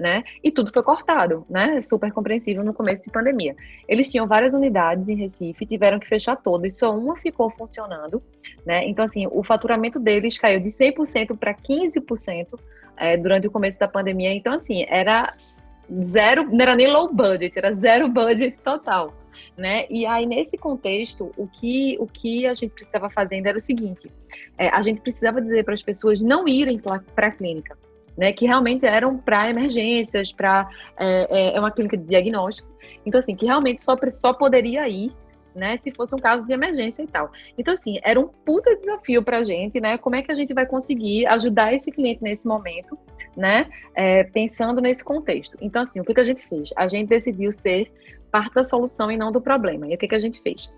né? 0.01 0.24
E 0.42 0.51
tudo 0.51 0.72
foi 0.72 0.82
cortado, 0.82 1.44
né? 1.48 1.80
Super 1.80 2.12
compreensível 2.12 2.64
no 2.64 2.74
começo 2.74 3.03
de 3.03 3.11
pandemia. 3.11 3.55
Eles 3.86 4.11
tinham 4.11 4.26
várias 4.26 4.55
unidades 4.55 5.09
em 5.09 5.14
Recife, 5.14 5.66
tiveram 5.66 6.01
que 6.01 6.09
fechar 6.09 6.36
todas, 6.36 6.76
só 6.78 6.96
uma 6.96 7.16
ficou 7.16 7.51
funcionando, 7.51 8.22
né? 8.64 8.86
Então, 8.86 9.05
assim, 9.05 9.26
o 9.30 9.42
faturamento 9.42 10.01
deles 10.01 10.38
caiu 10.38 10.61
de 10.61 10.70
100% 10.70 11.36
para 11.36 11.55
15% 11.55 12.59
é, 12.96 13.16
durante 13.16 13.46
o 13.46 13.51
começo 13.51 13.78
da 13.78 13.86
pandemia. 13.86 14.32
Então, 14.32 14.55
assim, 14.55 14.84
era 14.88 15.28
zero, 16.05 16.48
não 16.51 16.61
era 16.61 16.76
nem 16.76 16.86
low 16.86 17.12
budget, 17.12 17.57
era 17.59 17.74
zero 17.74 18.09
budget 18.09 18.57
total, 18.62 19.14
né? 19.57 19.86
E 19.90 20.07
aí 20.07 20.26
nesse 20.26 20.57
contexto, 20.57 21.32
o 21.36 21.46
que 21.48 21.96
o 21.98 22.07
que 22.07 22.46
a 22.46 22.55
gente 22.55 22.70
precisava 22.70 23.11
fazer 23.11 23.42
era 23.44 23.59
o 23.59 23.61
seguinte: 23.61 24.11
é, 24.57 24.68
a 24.68 24.80
gente 24.80 25.01
precisava 25.01 25.40
dizer 25.40 25.64
para 25.64 25.74
as 25.74 25.82
pessoas 25.82 26.20
não 26.20 26.46
irem 26.46 26.78
para 26.78 27.26
a 27.26 27.32
clínica, 27.32 27.76
né, 28.16 28.32
que 28.32 28.46
realmente 28.46 28.86
eram 28.86 29.16
para 29.18 29.50
emergências, 29.50 30.32
para 30.32 30.68
é, 30.98 31.26
é, 31.30 31.56
é, 31.56 31.61
uma 31.61 31.70
clínica 31.70 31.96
de 31.96 32.04
diagnóstico. 32.04 32.68
Então, 33.04 33.18
assim, 33.18 33.34
que 33.34 33.46
realmente 33.46 33.82
só, 33.82 33.96
só 34.11 34.32
poderia 34.32 34.88
ir 34.88 35.12
né, 35.54 35.76
se 35.78 35.92
fosse 35.94 36.14
um 36.14 36.18
caso 36.18 36.46
de 36.46 36.52
emergência 36.52 37.02
e 37.02 37.06
tal. 37.06 37.30
Então, 37.58 37.74
assim, 37.74 37.98
era 38.02 38.18
um 38.20 38.28
puta 38.28 38.76
desafio 38.76 39.22
para 39.22 39.38
a 39.38 39.42
gente, 39.42 39.80
né? 39.80 39.98
Como 39.98 40.16
é 40.16 40.22
que 40.22 40.30
a 40.30 40.34
gente 40.34 40.54
vai 40.54 40.66
conseguir 40.66 41.26
ajudar 41.26 41.72
esse 41.74 41.90
cliente 41.90 42.22
nesse 42.22 42.46
momento, 42.46 42.98
né? 43.36 43.66
É, 43.94 44.24
pensando 44.24 44.80
nesse 44.80 45.02
contexto. 45.02 45.56
Então, 45.61 45.82
assim, 45.82 46.00
o 46.00 46.04
que, 46.04 46.14
que 46.14 46.20
a 46.20 46.24
gente 46.24 46.46
fez? 46.46 46.70
A 46.76 46.86
gente 46.86 47.08
decidiu 47.08 47.50
ser 47.50 47.90
parte 48.30 48.54
da 48.54 48.62
solução 48.62 49.11
e 49.11 49.16
não 49.16 49.32
do 49.32 49.40
problema. 49.40 49.88
E 49.88 49.94
o 49.94 49.98
que, 49.98 50.06
que 50.06 50.14
a 50.14 50.20
gente 50.20 50.40
fez? 50.40 50.72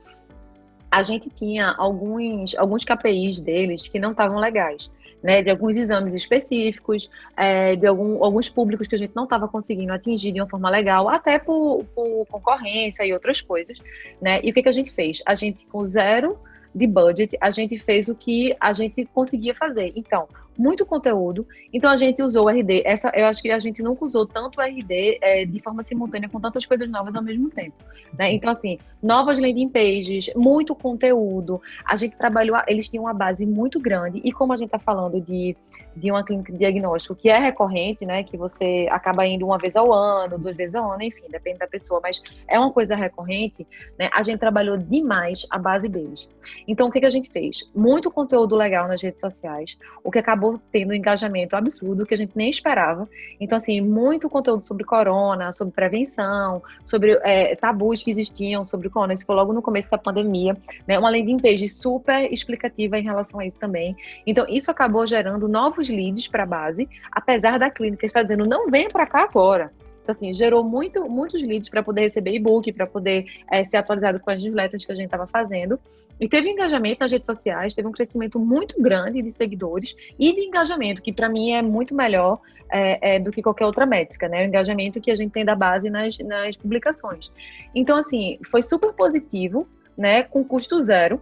A 0.90 1.02
gente 1.02 1.28
tinha 1.30 1.74
alguns, 1.78 2.56
alguns 2.56 2.84
KPIs 2.84 3.40
deles 3.40 3.88
que 3.88 3.98
não 3.98 4.12
estavam 4.12 4.38
legais 4.38 4.90
né, 5.22 5.42
de 5.42 5.50
alguns 5.50 5.76
exames 5.76 6.14
específicos, 6.14 7.08
é, 7.36 7.76
de 7.76 7.86
algum, 7.86 8.22
alguns 8.24 8.48
públicos 8.48 8.88
que 8.88 8.94
a 8.94 8.98
gente 8.98 9.14
não 9.14 9.24
estava 9.24 9.46
conseguindo 9.46 9.92
atingir 9.92 10.32
de 10.32 10.40
uma 10.40 10.48
forma 10.48 10.68
legal, 10.68 11.08
até 11.08 11.38
por, 11.38 11.84
por, 11.94 12.26
concorrência 12.26 13.04
e 13.04 13.12
outras 13.12 13.40
coisas, 13.40 13.78
né? 14.20 14.40
E 14.42 14.50
o 14.50 14.54
que, 14.54 14.62
que 14.62 14.68
a 14.68 14.72
gente 14.72 14.92
fez? 14.92 15.22
A 15.24 15.34
gente, 15.34 15.64
com 15.66 15.84
zero 15.84 16.38
de 16.74 16.86
budget, 16.86 17.36
a 17.40 17.50
gente 17.50 17.78
fez 17.78 18.08
o 18.08 18.14
que 18.14 18.54
a 18.58 18.72
gente 18.72 19.04
conseguia 19.14 19.54
fazer. 19.54 19.92
Então, 19.94 20.26
muito 20.58 20.84
conteúdo. 20.84 21.46
Então 21.72 21.90
a 21.90 21.96
gente 21.96 22.22
usou 22.22 22.46
o 22.46 22.48
RD. 22.48 22.82
Essa, 22.84 23.10
eu 23.14 23.26
acho 23.26 23.42
que 23.42 23.50
a 23.50 23.58
gente 23.58 23.82
nunca 23.82 24.04
usou 24.04 24.26
tanto 24.26 24.60
o 24.60 24.62
RD 24.62 25.18
é, 25.20 25.44
de 25.44 25.60
forma 25.60 25.82
simultânea 25.82 26.28
com 26.28 26.40
tantas 26.40 26.66
coisas 26.66 26.88
novas 26.88 27.14
ao 27.14 27.22
mesmo 27.22 27.48
tempo. 27.48 27.76
Né? 28.18 28.32
Então, 28.32 28.50
assim, 28.50 28.78
novas 29.02 29.38
landing 29.38 29.68
pages, 29.68 30.30
muito 30.36 30.74
conteúdo. 30.74 31.60
A 31.84 31.96
gente 31.96 32.16
trabalhou, 32.16 32.58
eles 32.66 32.88
tinham 32.88 33.04
uma 33.04 33.14
base 33.14 33.46
muito 33.46 33.80
grande, 33.80 34.20
e 34.24 34.32
como 34.32 34.52
a 34.52 34.56
gente 34.56 34.66
está 34.66 34.78
falando 34.78 35.20
de, 35.20 35.56
de 35.96 36.10
uma 36.10 36.24
clínica 36.24 36.52
de 36.52 36.58
diagnóstico 36.58 37.14
que 37.14 37.28
é 37.28 37.38
recorrente, 37.38 38.04
né? 38.04 38.22
Que 38.22 38.36
você 38.36 38.86
acaba 38.90 39.26
indo 39.26 39.46
uma 39.46 39.58
vez 39.58 39.76
ao 39.76 39.92
ano, 39.92 40.38
duas 40.38 40.56
vezes 40.56 40.74
ao 40.74 40.92
ano, 40.92 41.02
enfim, 41.02 41.22
depende 41.30 41.58
da 41.58 41.66
pessoa, 41.66 42.00
mas 42.02 42.22
é 42.48 42.58
uma 42.58 42.70
coisa 42.70 42.94
recorrente, 42.94 43.66
né? 43.98 44.10
A 44.12 44.22
gente 44.22 44.38
trabalhou 44.38 44.76
demais 44.76 45.46
a 45.50 45.58
base 45.58 45.88
deles. 45.88 46.28
Então, 46.66 46.88
o 46.88 46.90
que, 46.90 47.00
que 47.00 47.06
a 47.06 47.10
gente 47.10 47.30
fez? 47.30 47.68
Muito 47.74 48.10
conteúdo 48.10 48.54
legal 48.54 48.86
nas 48.86 49.02
redes 49.02 49.20
sociais, 49.20 49.76
o 50.04 50.10
que 50.10 50.18
acabou 50.18 50.41
tendo 50.70 50.90
um 50.90 50.94
engajamento 50.94 51.56
absurdo 51.56 52.06
que 52.06 52.14
a 52.14 52.16
gente 52.16 52.32
nem 52.36 52.48
esperava. 52.48 53.08
Então, 53.40 53.56
assim, 53.56 53.80
muito 53.80 54.28
conteúdo 54.28 54.64
sobre 54.64 54.84
corona, 54.84 55.52
sobre 55.52 55.72
prevenção, 55.72 56.62
sobre 56.84 57.18
é, 57.22 57.54
tabus 57.56 58.02
que 58.02 58.10
existiam 58.10 58.64
sobre 58.64 58.88
corona. 58.88 59.14
Isso 59.14 59.26
foi 59.26 59.34
logo 59.34 59.52
no 59.52 59.62
começo 59.62 59.90
da 59.90 59.98
pandemia, 59.98 60.56
né? 60.86 60.98
Uma 60.98 61.10
landing 61.10 61.36
page 61.36 61.68
super 61.68 62.32
explicativa 62.32 62.98
em 62.98 63.02
relação 63.02 63.40
a 63.40 63.46
isso 63.46 63.58
também. 63.58 63.96
Então, 64.26 64.46
isso 64.48 64.70
acabou 64.70 65.06
gerando 65.06 65.48
novos 65.48 65.88
leads 65.88 66.28
para 66.28 66.42
a 66.42 66.46
base, 66.46 66.88
apesar 67.10 67.58
da 67.58 67.70
clínica 67.70 68.06
estar 68.06 68.22
dizendo, 68.22 68.48
não 68.48 68.70
venha 68.70 68.88
para 68.88 69.06
cá 69.06 69.24
agora. 69.24 69.70
Então, 70.02 70.12
assim, 70.12 70.32
gerou 70.32 70.64
muito, 70.64 71.08
muitos 71.08 71.42
leads 71.42 71.68
para 71.68 71.82
poder 71.82 72.02
receber 72.02 72.34
e-book, 72.34 72.72
para 72.72 72.86
poder 72.86 73.24
é, 73.50 73.62
ser 73.64 73.76
atualizado 73.76 74.20
com 74.20 74.30
as 74.30 74.42
newsletters 74.42 74.84
que 74.84 74.92
a 74.92 74.94
gente 74.94 75.06
estava 75.06 75.26
fazendo. 75.26 75.78
E 76.20 76.28
teve 76.28 76.50
engajamento 76.50 77.00
nas 77.00 77.10
redes 77.10 77.26
sociais, 77.26 77.74
teve 77.74 77.88
um 77.88 77.92
crescimento 77.92 78.38
muito 78.38 78.80
grande 78.80 79.22
de 79.22 79.30
seguidores 79.30 79.96
e 80.18 80.32
de 80.32 80.40
engajamento, 80.42 81.02
que 81.02 81.12
para 81.12 81.28
mim 81.28 81.52
é 81.52 81.62
muito 81.62 81.94
melhor 81.94 82.40
é, 82.70 83.16
é, 83.16 83.18
do 83.18 83.30
que 83.30 83.42
qualquer 83.42 83.66
outra 83.66 83.86
métrica, 83.86 84.28
né? 84.28 84.44
O 84.44 84.48
engajamento 84.48 85.00
que 85.00 85.10
a 85.10 85.16
gente 85.16 85.32
tem 85.32 85.44
da 85.44 85.54
base 85.54 85.90
nas, 85.90 86.18
nas 86.18 86.56
publicações. 86.56 87.30
Então, 87.74 87.96
assim, 87.96 88.38
foi 88.50 88.62
super 88.62 88.92
positivo, 88.92 89.68
né? 89.96 90.22
Com 90.22 90.44
custo 90.44 90.80
zero 90.80 91.20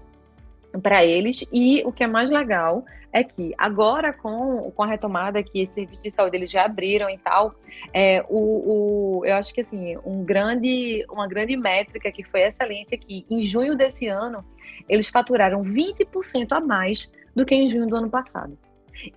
para 0.83 1.05
eles. 1.05 1.45
E 1.53 1.83
o 1.85 1.93
que 1.93 2.05
é 2.05 2.07
mais 2.07 2.31
legal 2.31 2.85
é 3.13 3.25
que 3.25 3.53
agora 3.59 4.13
com, 4.13 4.71
com 4.71 4.83
a 4.83 4.87
retomada 4.87 5.43
que 5.43 5.61
esses 5.61 5.75
serviços 5.75 6.05
de 6.05 6.11
saúde 6.11 6.37
eles 6.37 6.51
já 6.51 6.65
abriram 6.65 7.11
e 7.11 7.19
tal, 7.19 7.55
é, 7.93 8.25
o, 8.29 9.19
o, 9.19 9.25
eu 9.25 9.35
acho 9.35 9.53
que 9.53 9.61
assim, 9.61 9.97
um 10.05 10.25
grande, 10.25 11.05
uma 11.11 11.27
grande 11.27 11.57
métrica 11.57 12.13
que 12.13 12.23
foi 12.23 12.43
excelente 12.43 12.95
aqui, 12.95 13.27
em 13.29 13.43
junho 13.43 13.77
desse 13.77 14.07
ano, 14.07 14.45
eles 14.89 15.09
faturaram 15.09 15.63
20% 15.63 16.53
a 16.53 16.61
mais 16.61 17.11
do 17.35 17.45
que 17.45 17.55
em 17.55 17.69
junho 17.69 17.87
do 17.87 17.97
ano 17.97 18.11
passado. 18.11 18.57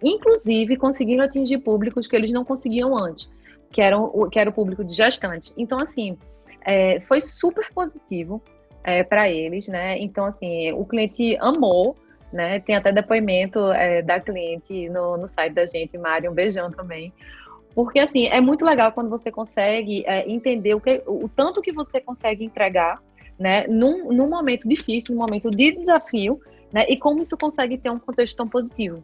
Inclusive, 0.01 0.77
conseguiram 0.77 1.25
atingir 1.25 1.57
públicos 1.59 2.07
que 2.07 2.15
eles 2.15 2.31
não 2.31 2.45
conseguiam 2.45 2.95
antes, 2.97 3.29
que, 3.71 3.81
eram, 3.81 4.29
que 4.29 4.39
era 4.39 4.49
o 4.49 4.53
público 4.53 4.83
de 4.83 4.93
gestantes. 4.93 5.53
Então, 5.57 5.79
assim, 5.79 6.17
é, 6.61 6.99
foi 7.01 7.19
super 7.19 7.71
positivo 7.73 8.41
é, 8.83 9.03
para 9.03 9.29
eles, 9.29 9.67
né? 9.67 9.97
Então, 9.99 10.25
assim, 10.25 10.71
o 10.73 10.85
cliente 10.85 11.37
amou, 11.39 11.95
né? 12.31 12.59
Tem 12.59 12.75
até 12.75 12.91
depoimento 12.91 13.71
é, 13.71 14.01
da 14.01 14.19
cliente 14.19 14.89
no, 14.89 15.17
no 15.17 15.27
site 15.27 15.53
da 15.53 15.65
gente, 15.65 15.97
Mari, 15.97 16.27
um 16.27 16.33
beijão 16.33 16.71
também. 16.71 17.13
Porque, 17.73 17.99
assim, 17.99 18.27
é 18.27 18.39
muito 18.39 18.63
legal 18.65 18.91
quando 18.91 19.09
você 19.09 19.31
consegue 19.31 20.03
é, 20.05 20.29
entender 20.29 20.75
o, 20.75 20.81
que, 20.81 21.01
o 21.07 21.27
tanto 21.27 21.61
que 21.61 21.71
você 21.71 21.99
consegue 21.99 22.43
entregar, 22.43 23.01
né? 23.39 23.65
Num, 23.67 24.11
num 24.11 24.29
momento 24.29 24.67
difícil, 24.67 25.15
num 25.15 25.21
momento 25.21 25.49
de 25.49 25.71
desafio, 25.71 26.39
né? 26.71 26.85
E 26.89 26.97
como 26.97 27.21
isso 27.21 27.37
consegue 27.37 27.77
ter 27.77 27.89
um 27.89 27.97
contexto 27.97 28.35
tão 28.35 28.47
positivo. 28.47 29.03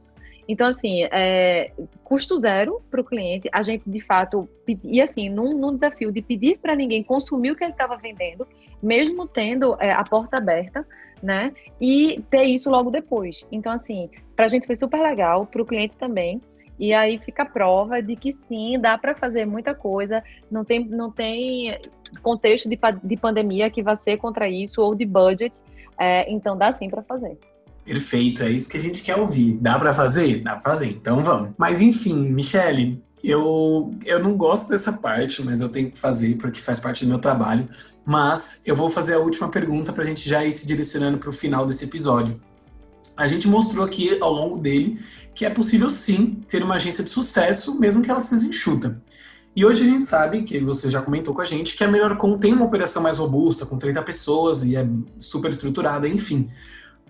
Então, 0.52 0.68
assim, 0.68 1.04
é, 1.12 1.72
custo 2.04 2.39
zero 2.39 2.82
para 2.89 3.00
o 3.00 3.04
cliente, 3.04 3.47
a 3.54 3.62
gente 3.62 3.88
de 3.88 4.02
fato, 4.02 4.50
e 4.84 5.00
assim, 5.00 5.30
num, 5.30 5.50
num 5.50 5.76
desafio 5.76 6.12
de 6.12 6.24
pedir 6.24 6.58
para 6.58 6.76
ninguém 6.76 7.04
consumir 7.04 7.52
o 7.52 7.56
que 7.56 7.64
ele 7.64 7.72
estava 7.72 7.95
vendendo, 7.97 8.47
mesmo 8.82 9.28
tendo 9.28 9.78
é, 9.80 9.91
a 9.91 10.04
porta 10.04 10.41
aberta, 10.41 10.84
né? 11.22 11.54
E 11.80 12.24
ter 12.32 12.45
isso 12.45 12.68
logo 12.68 12.89
depois. 12.89 13.45
Então, 13.52 13.72
assim, 13.72 14.10
para 14.36 14.45
a 14.45 14.47
gente 14.47 14.66
foi 14.66 14.76
super 14.76 15.00
legal, 15.00 15.45
para 15.45 15.62
o 15.62 15.66
cliente 15.66 15.95
também. 15.97 16.41
E 16.80 16.95
aí 16.95 17.20
fica 17.20 17.43
a 17.43 17.45
prova 17.45 18.02
de 18.02 18.16
que 18.16 18.36
sim, 18.47 18.80
dá 18.80 18.97
para 18.97 19.14
fazer 19.14 19.45
muita 19.45 19.76
coisa. 19.76 20.24
Não 20.50 20.66
tem, 20.66 20.84
não 20.84 21.12
tem 21.12 21.78
contexto 22.24 22.68
de, 22.68 22.80
de 23.04 23.18
pandemia 23.18 23.70
que 23.70 23.84
vai 23.84 23.97
ser 23.97 24.18
contra 24.18 24.50
isso 24.50 24.82
ou 24.82 24.95
de 24.95 25.06
budget. 25.06 25.56
É, 26.00 26.28
então 26.32 26.58
dá 26.58 26.72
sim 26.72 26.89
para 26.89 27.04
fazer. 27.04 27.38
Perfeito, 27.89 28.43
é 28.43 28.51
isso 28.51 28.69
que 28.69 28.77
a 28.77 28.79
gente 28.79 29.01
quer 29.01 29.15
ouvir. 29.15 29.57
Dá 29.59 29.79
para 29.79 29.91
fazer? 29.95 30.43
Dá 30.43 30.55
pra 30.55 30.73
fazer, 30.73 30.89
então 30.89 31.23
vamos. 31.23 31.49
Mas 31.57 31.81
enfim, 31.81 32.13
Michele, 32.15 33.03
eu, 33.23 33.97
eu 34.05 34.19
não 34.19 34.37
gosto 34.37 34.69
dessa 34.69 34.93
parte, 34.93 35.41
mas 35.41 35.59
eu 35.59 35.69
tenho 35.69 35.89
que 35.89 35.97
fazer 35.97 36.37
porque 36.37 36.61
faz 36.61 36.79
parte 36.79 37.03
do 37.03 37.09
meu 37.09 37.17
trabalho. 37.17 37.67
Mas 38.05 38.61
eu 38.63 38.75
vou 38.75 38.91
fazer 38.91 39.15
a 39.15 39.19
última 39.19 39.49
pergunta 39.49 39.91
para 39.91 40.03
a 40.03 40.05
gente 40.05 40.29
já 40.29 40.45
ir 40.45 40.53
se 40.53 40.67
direcionando 40.67 41.17
para 41.17 41.31
o 41.31 41.33
final 41.33 41.65
desse 41.65 41.83
episódio. 41.83 42.39
A 43.17 43.27
gente 43.27 43.47
mostrou 43.47 43.83
aqui 43.83 44.15
ao 44.21 44.31
longo 44.31 44.59
dele 44.59 44.99
que 45.33 45.43
é 45.43 45.49
possível 45.49 45.89
sim 45.89 46.43
ter 46.47 46.61
uma 46.61 46.75
agência 46.75 47.03
de 47.03 47.09
sucesso, 47.09 47.79
mesmo 47.79 48.03
que 48.03 48.11
ela 48.11 48.21
seja 48.21 48.45
enxuta. 48.45 49.01
E 49.55 49.65
hoje 49.65 49.81
a 49.81 49.89
gente 49.89 50.05
sabe, 50.05 50.43
que 50.43 50.59
você 50.59 50.91
já 50.91 51.01
comentou 51.01 51.33
com 51.33 51.41
a 51.41 51.45
gente, 51.45 51.75
que 51.75 51.83
a 51.83 51.87
Melhor 51.87 52.15
Com 52.17 52.37
tem 52.37 52.53
uma 52.53 52.65
operação 52.65 53.01
mais 53.01 53.17
robusta, 53.17 53.65
com 53.65 53.79
30 53.79 54.03
pessoas 54.03 54.63
e 54.63 54.75
é 54.75 54.87
super 55.17 55.49
estruturada, 55.49 56.07
enfim. 56.07 56.51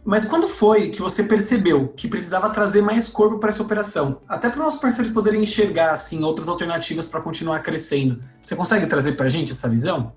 Mas 0.04 0.26
quando 0.26 0.48
foi 0.48 0.90
que 0.90 1.02
você 1.02 1.24
percebeu 1.24 1.90
que 1.90 2.08
precisava 2.08 2.50
trazer 2.50 2.82
mais 2.82 3.08
corpo 3.08 3.38
para 3.38 3.50
essa 3.50 3.62
operação? 3.62 4.22
Até 4.28 4.50
para 4.50 4.58
os 4.60 4.64
nossos 4.64 4.82
parceiros 4.82 5.12
poderem 5.12 5.42
enxergar 5.42 5.92
assim 5.92 6.24
outras 6.24 6.48
alternativas 6.48 7.06
para 7.06 7.22
continuar 7.22 7.60
crescendo. 7.60 8.24
Você 8.44 8.56
consegue 8.56 8.88
trazer 8.88 9.14
para 9.14 9.26
a 9.26 9.30
gente 9.30 9.52
essa 9.52 9.68
visão? 9.68 10.14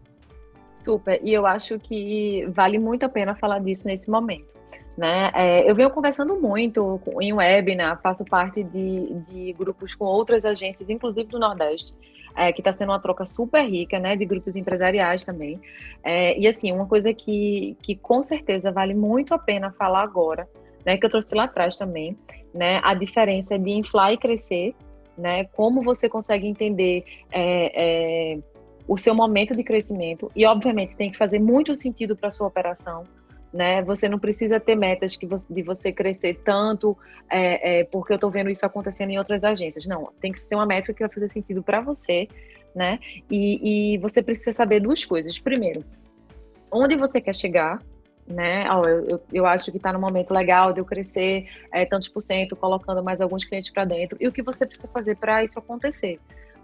Super. 0.77 1.21
E 1.23 1.33
eu 1.33 1.47
acho 1.47 1.79
que 1.79 2.47
vale 2.51 2.79
muito 2.79 3.05
a 3.05 3.09
pena 3.09 3.35
falar 3.35 3.59
disso 3.61 3.87
nesse 3.87 4.11
momento. 4.11 4.51
Né? 4.97 5.31
É, 5.35 5.71
eu 5.71 5.75
venho 5.75 5.91
conversando 5.91 6.37
muito 6.37 7.01
em 7.21 7.33
webinar, 7.33 8.01
faço 8.03 8.25
parte 8.25 8.63
de, 8.63 9.15
de 9.29 9.53
grupos 9.55 9.95
com 9.95 10.05
outras 10.05 10.45
agências, 10.45 10.91
inclusive 10.91 11.31
do 11.31 11.39
Nordeste, 11.39 11.95
é, 12.37 12.53
que 12.53 12.61
está 12.61 12.73
sendo 12.73 12.91
uma 12.91 13.01
troca 13.01 13.25
super 13.25 13.63
rica, 13.65 13.99
né, 13.99 14.17
de 14.17 14.25
grupos 14.25 14.57
empresariais 14.57 15.25
também. 15.25 15.61
É, 16.03 16.39
e 16.39 16.47
assim, 16.47 16.73
uma 16.73 16.87
coisa 16.87 17.13
que, 17.13 17.77
que 17.83 17.97
com 17.97 18.23
certeza 18.23 18.71
vale 18.71 18.95
muito 18.95 19.35
a 19.35 19.39
pena 19.39 19.71
falar 19.73 20.03
agora, 20.03 20.49
né, 20.85 20.97
que 20.97 21.07
eu 21.07 21.11
trouxe 21.11 21.35
lá 21.35 21.45
atrás 21.45 21.77
também, 21.77 22.17
né, 22.55 22.81
a 22.83 22.95
diferença 22.95 23.59
de 23.59 23.71
inflar 23.71 24.13
e 24.13 24.19
crescer, 24.19 24.75
né, 25.17 25.45
como 25.45 25.83
você 25.83 26.09
consegue 26.09 26.47
entender 26.47 27.05
é, 27.31 28.35
é 28.35 28.39
o 28.87 28.97
seu 28.97 29.15
momento 29.15 29.55
de 29.55 29.63
crescimento 29.63 30.31
e, 30.35 30.45
obviamente, 30.45 30.97
tem 30.97 31.11
que 31.11 31.17
fazer 31.17 31.39
muito 31.39 31.75
sentido 31.77 32.17
para 32.17 32.31
sua 32.31 32.49
operação, 32.49 33.05
né? 33.53 33.83
Você 33.83 34.09
não 34.09 34.19
precisa 34.19 34.59
ter 34.59 34.75
metas 34.75 35.15
que 35.15 35.27
você, 35.27 35.47
de 35.53 35.63
você 35.63 35.93
crescer 35.93 36.41
tanto, 36.45 36.97
é, 37.31 37.81
é, 37.81 37.85
porque 37.85 38.13
eu 38.13 38.17
estou 38.17 38.31
vendo 38.31 38.51
isso 38.51 38.65
acontecendo 38.65 39.11
em 39.11 39.19
outras 39.19 39.45
agências. 39.45 39.87
Não, 39.87 40.11
tem 40.21 40.33
que 40.33 40.43
ser 40.43 40.55
uma 40.55 40.67
métrica 40.67 40.95
que 40.95 41.01
vai 41.01 41.13
fazer 41.13 41.31
sentido 41.31 41.63
para 41.63 41.81
você, 41.81 42.27
né? 42.75 42.99
E, 43.31 43.95
e, 43.95 43.99
você 43.99 44.23
precisa 44.23 44.53
saber 44.53 44.81
duas 44.81 45.05
coisas. 45.05 45.39
Primeiro, 45.39 45.81
onde 46.71 46.97
você 46.97 47.21
quer 47.21 47.35
chegar, 47.35 47.79
né? 48.27 48.67
Oh, 48.71 48.89
eu, 48.89 49.07
eu, 49.11 49.23
eu, 49.33 49.47
acho 49.47 49.71
que 49.71 49.77
está 49.77 49.93
no 49.93 49.99
momento 49.99 50.33
legal 50.33 50.73
de 50.73 50.81
eu 50.81 50.85
crescer 50.85 51.47
é, 51.71 51.85
tantos 51.85 52.09
por 52.09 52.23
cento, 52.23 52.57
colocando 52.57 53.03
mais 53.03 53.21
alguns 53.21 53.45
clientes 53.45 53.71
para 53.71 53.85
dentro, 53.85 54.17
e 54.21 54.27
o 54.27 54.33
que 54.33 54.43
você 54.43 54.65
precisa 54.65 54.89
fazer 54.89 55.17
para 55.17 55.45
isso 55.45 55.59
acontecer 55.59 56.19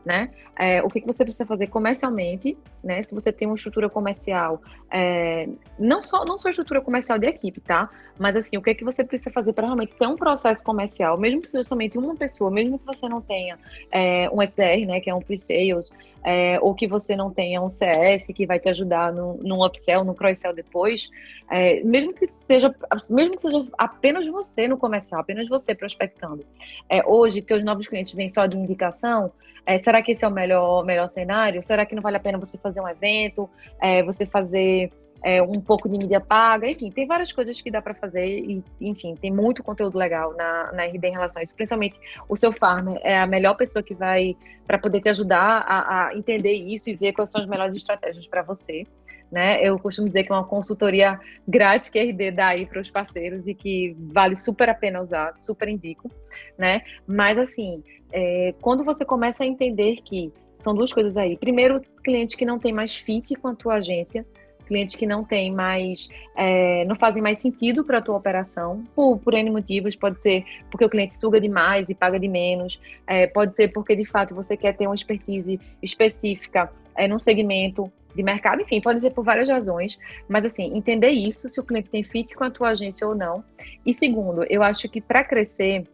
né? 0.09 0.31
É, 0.59 0.83
o 0.83 0.89
que, 0.89 1.03
que 1.03 1.07
você 1.07 1.23
precisa 1.23 1.45
fazer 1.45 1.67
comercialmente, 1.67 2.57
né? 2.83 3.03
Se 3.03 3.15
você 3.15 3.31
tem 3.31 3.47
uma 3.47 3.55
estrutura 3.55 3.91
comercial, 3.91 4.63
é, 4.91 5.47
não 5.79 6.03
só 6.03 6.25
não 6.27 6.39
só 6.39 6.49
estrutura 6.49 6.81
comercial 6.81 7.19
de 7.19 7.27
equipe, 7.27 7.61
tá? 7.61 7.91
Mas 8.19 8.35
assim, 8.35 8.57
o 8.57 8.63
que 8.63 8.75
que 8.75 8.85
você 8.85 9.05
precisa 9.05 9.31
fazer 9.31 9.53
para 9.53 9.67
realmente 9.67 9.93
ter 9.97 10.07
um 10.07 10.17
processo 10.17 10.65
comercial, 10.65 11.19
mesmo 11.19 11.43
que 11.43 11.49
seja 11.49 11.63
somente 11.63 11.99
uma 11.99 12.17
pessoa, 12.17 12.51
mesmo 12.51 12.79
que 12.79 12.87
você 12.87 13.07
não 13.07 13.21
tenha 13.21 13.59
é, 13.93 14.31
um 14.31 14.41
SDR, 14.41 14.87
né? 14.87 14.99
Que 14.99 15.11
é 15.11 15.15
um 15.15 15.21
pre-sales, 15.21 15.91
é, 16.25 16.59
ou 16.61 16.75
que 16.75 16.87
você 16.87 17.15
não 17.15 17.31
tenha 17.31 17.61
um 17.61 17.69
CS 17.69 18.29
que 18.35 18.47
vai 18.47 18.59
te 18.59 18.71
ajudar 18.71 19.13
no, 19.13 19.35
no 19.43 19.65
upsell, 19.65 20.05
no 20.05 20.15
cross-sell 20.15 20.55
depois, 20.55 21.11
é, 21.51 21.83
mesmo 21.85 22.15
que 22.15 22.27
seja 22.27 22.75
mesmo 23.11 23.37
que 23.37 23.43
seja 23.43 23.67
apenas 23.77 24.27
você 24.27 24.67
no 24.67 24.79
comercial, 24.79 25.21
apenas 25.21 25.47
você 25.47 25.75
prospectando. 25.75 26.45
É, 26.89 27.07
hoje, 27.07 27.43
teus 27.43 27.63
novos 27.63 27.87
clientes 27.87 28.15
vêm 28.15 28.31
só 28.31 28.47
de 28.47 28.57
indicação, 28.57 29.31
é, 29.69 29.77
será 29.99 30.03
que 30.03 30.13
esse 30.13 30.25
é 30.25 30.29
o 30.29 30.31
melhor, 30.31 30.85
melhor 30.85 31.09
cenário? 31.09 31.63
Será 31.63 31.85
que 31.85 31.95
não 31.95 32.03
vale 32.03 32.17
a 32.17 32.21
pena 32.21 32.39
você 32.39 32.57
fazer 32.57 32.81
um 32.81 32.89
evento, 32.89 33.49
é, 33.81 34.03
você 34.03 34.25
fazer 34.25 34.93
é, 35.23 35.43
um 35.43 35.61
pouco 35.61 35.89
de 35.89 35.99
mídia 35.99 36.21
paga? 36.21 36.69
Enfim, 36.69 36.91
tem 36.91 37.07
várias 37.07 37.33
coisas 37.33 37.61
que 37.61 37.71
dá 37.71 37.83
para 37.83 37.95
fazer 37.95 38.27
e, 38.27 38.63
enfim, 38.81 39.15
tem 39.17 39.31
muito 39.31 39.63
conteúdo 39.63 39.99
legal 39.99 40.35
na, 40.37 40.73
na 40.73 40.85
RD 40.85 41.09
em 41.09 41.13
relação 41.13 41.41
a 41.41 41.43
isso. 41.43 41.55
Principalmente 41.55 41.99
o 42.29 42.37
seu 42.37 42.53
farmer 42.53 43.01
é 43.03 43.19
a 43.19 43.27
melhor 43.27 43.55
pessoa 43.55 43.83
que 43.83 43.95
vai 43.95 44.37
para 44.67 44.79
poder 44.79 45.01
te 45.01 45.09
ajudar 45.09 45.65
a, 45.67 46.07
a, 46.07 46.15
entender 46.15 46.53
isso 46.53 46.91
e 46.91 46.95
ver 46.95 47.13
quais 47.13 47.31
são 47.31 47.41
as 47.41 47.49
melhores 47.49 47.75
estratégias 47.75 48.27
para 48.27 48.43
você. 48.43 48.87
Né? 49.31 49.63
Eu 49.63 49.79
costumo 49.79 50.07
dizer 50.07 50.25
que 50.25 50.33
é 50.33 50.35
uma 50.35 50.45
consultoria 50.45 51.21
grátis 51.47 51.91
que 51.91 51.99
a 51.99 52.03
RD 52.03 52.31
dá 52.31 52.49
aí 52.49 52.65
para 52.65 52.81
os 52.81 52.91
parceiros 52.91 53.47
e 53.47 53.55
que 53.55 53.95
vale 53.99 54.35
super 54.37 54.71
a 54.71 54.75
pena 54.75 55.03
usar, 55.03 55.35
super 55.39 55.69
indico, 55.69 56.11
né? 56.57 56.81
Mas 57.07 57.37
assim, 57.37 57.85
é, 58.11 58.55
quando 58.63 58.85
você 58.85 59.05
começa 59.05 59.45
a 59.45 59.47
entender 59.47 59.97
que 60.03 60.33
são 60.61 60.75
duas 60.75 60.93
coisas 60.93 61.17
aí. 61.17 61.37
Primeiro, 61.37 61.81
cliente 62.03 62.37
que 62.37 62.45
não 62.45 62.59
tem 62.59 62.73
mais 62.73 62.97
fit 62.97 63.35
com 63.37 63.49
a 63.49 63.55
tua 63.55 63.75
agência, 63.75 64.27
clientes 64.67 64.95
que 64.97 65.07
não 65.07 65.25
têm 65.25 65.51
mais, 65.51 66.09
é, 66.37 66.85
não 66.85 66.95
fazem 66.95 67.23
mais 67.23 67.39
sentido 67.39 67.85
para 67.85 67.99
a 67.99 68.03
tua 68.03 68.17
operação, 68.17 68.85
por, 68.95 69.19
por 69.19 69.35
N 69.35 69.51
motivos, 69.51 69.97
pode 69.97 70.21
ser 70.21 70.45
porque 70.71 70.85
o 70.85 70.91
cliente 70.91 71.17
suga 71.17 71.41
demais 71.41 71.89
e 71.89 71.95
paga 71.95 72.21
de 72.21 72.29
menos, 72.29 72.79
é, 73.07 73.27
pode 73.27 73.57
ser 73.57 73.69
porque 73.69 73.97
de 73.97 74.05
fato 74.05 74.35
você 74.35 74.57
quer 74.57 74.77
ter 74.77 74.87
uma 74.87 74.95
expertise 74.95 75.59
específica 75.83 76.71
é, 76.95 77.09
num 77.09 77.19
segmento 77.19 77.91
de 78.15 78.23
mercado, 78.23 78.63
enfim, 78.63 78.81
pode 78.81 79.01
ser 79.01 79.11
por 79.11 79.25
várias 79.25 79.49
razões, 79.49 79.99
mas 80.29 80.45
assim, 80.45 80.77
entender 80.77 81.11
isso, 81.11 81.49
se 81.49 81.61
o 81.61 81.65
cliente 81.65 81.91
tem 81.91 82.03
fit 82.03 82.35
com 82.35 82.45
a 82.45 82.51
tua 82.51 82.71
agência 82.71 83.07
ou 83.07 83.15
não. 83.15 83.45
E 83.85 83.93
segundo, 83.93 84.45
eu 84.49 84.63
acho 84.63 84.89
que 84.89 85.01
para 85.01 85.23
crescer, 85.23 85.85